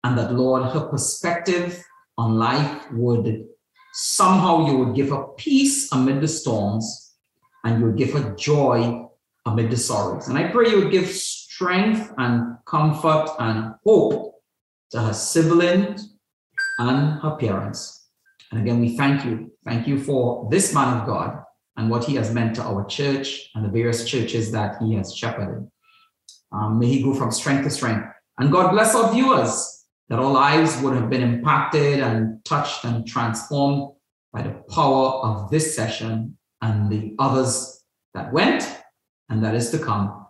and 0.04 0.16
that, 0.16 0.32
Lord, 0.32 0.70
her 0.72 0.86
perspective 0.88 1.82
on 2.18 2.38
life 2.38 2.90
would 2.92 3.46
somehow 3.94 4.66
you 4.66 4.78
would 4.78 4.94
give 4.94 5.10
her 5.10 5.24
peace 5.36 5.92
amid 5.92 6.20
the 6.20 6.28
storms, 6.28 7.14
and 7.64 7.80
you 7.80 7.86
would 7.86 7.96
give 7.96 8.12
her 8.12 8.34
joy 8.36 9.06
amid 9.46 9.70
the 9.70 9.76
sorrows. 9.76 10.28
And 10.28 10.38
I 10.38 10.48
pray 10.48 10.70
you 10.70 10.78
would 10.78 10.92
give 10.92 11.08
strength 11.08 12.12
and 12.18 12.56
comfort 12.66 13.28
and 13.38 13.74
hope 13.84 14.34
to 14.92 15.00
her 15.00 15.12
siblings 15.12 16.14
and 16.78 17.20
her 17.20 17.36
parents. 17.36 18.08
And 18.50 18.60
again, 18.60 18.80
we 18.80 18.96
thank 18.96 19.24
you. 19.24 19.52
Thank 19.64 19.86
you 19.86 19.98
for 19.98 20.48
this 20.50 20.74
man 20.74 20.98
of 20.98 21.06
God 21.06 21.41
and 21.76 21.90
what 21.90 22.04
he 22.04 22.14
has 22.16 22.32
meant 22.32 22.54
to 22.56 22.62
our 22.62 22.84
church 22.86 23.50
and 23.54 23.64
the 23.64 23.68
various 23.68 24.04
churches 24.04 24.52
that 24.52 24.80
he 24.82 24.94
has 24.94 25.14
shepherded. 25.14 25.68
Um, 26.52 26.78
may 26.78 26.86
he 26.86 27.02
go 27.02 27.14
from 27.14 27.30
strength 27.32 27.64
to 27.64 27.70
strength. 27.70 28.06
And 28.38 28.52
God 28.52 28.72
bless 28.72 28.94
our 28.94 29.12
viewers 29.12 29.84
that 30.08 30.18
our 30.18 30.30
lives 30.30 30.76
would 30.82 30.94
have 30.94 31.08
been 31.08 31.22
impacted 31.22 32.00
and 32.00 32.44
touched 32.44 32.84
and 32.84 33.06
transformed 33.06 33.92
by 34.32 34.42
the 34.42 34.62
power 34.70 35.24
of 35.24 35.50
this 35.50 35.74
session 35.74 36.36
and 36.60 36.90
the 36.90 37.14
others 37.18 37.82
that 38.14 38.32
went 38.32 38.68
and 39.28 39.42
that 39.44 39.54
is 39.54 39.70
to 39.70 39.78
come. 39.78 40.26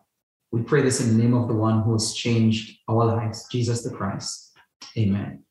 We 0.53 0.63
pray 0.63 0.83
this 0.83 1.01
in 1.01 1.17
the 1.17 1.23
name 1.23 1.35
of 1.35 1.49
the 1.49 1.55
one 1.55 1.83
who 1.83 1.93
has 1.93 2.15
changed 2.15 2.79
our 2.89 3.05
lives, 3.05 3.47
Jesus 3.51 3.83
the 3.83 3.91
Christ. 3.91 4.53
Amen. 4.97 5.43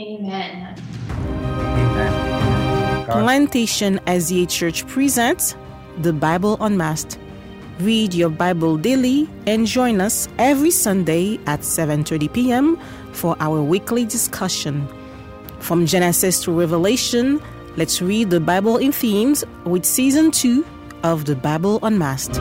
Amen. 0.00 0.76
Amen. 1.10 2.85
Plantation 3.06 4.00
SDA 4.06 4.50
Church 4.50 4.86
presents 4.86 5.54
the 5.98 6.12
Bible 6.12 6.56
Unmasked 6.60 7.18
Read 7.78 8.14
your 8.14 8.30
Bible 8.30 8.78
daily 8.78 9.28
and 9.46 9.66
join 9.66 10.00
us 10.00 10.28
every 10.38 10.70
Sunday 10.70 11.38
at 11.46 11.60
7:30 11.60 12.32
p.m. 12.32 12.78
for 13.12 13.36
our 13.38 13.60
weekly 13.62 14.06
discussion. 14.06 14.88
From 15.60 15.84
Genesis 15.84 16.42
to 16.44 16.52
Revelation, 16.52 17.38
let's 17.76 18.00
read 18.00 18.30
the 18.30 18.40
Bible 18.40 18.78
in 18.78 18.92
themes 18.92 19.44
with 19.64 19.84
season 19.84 20.30
2 20.30 20.64
of 21.04 21.26
the 21.26 21.36
Bible 21.36 21.78
Unmasked. 21.82 22.40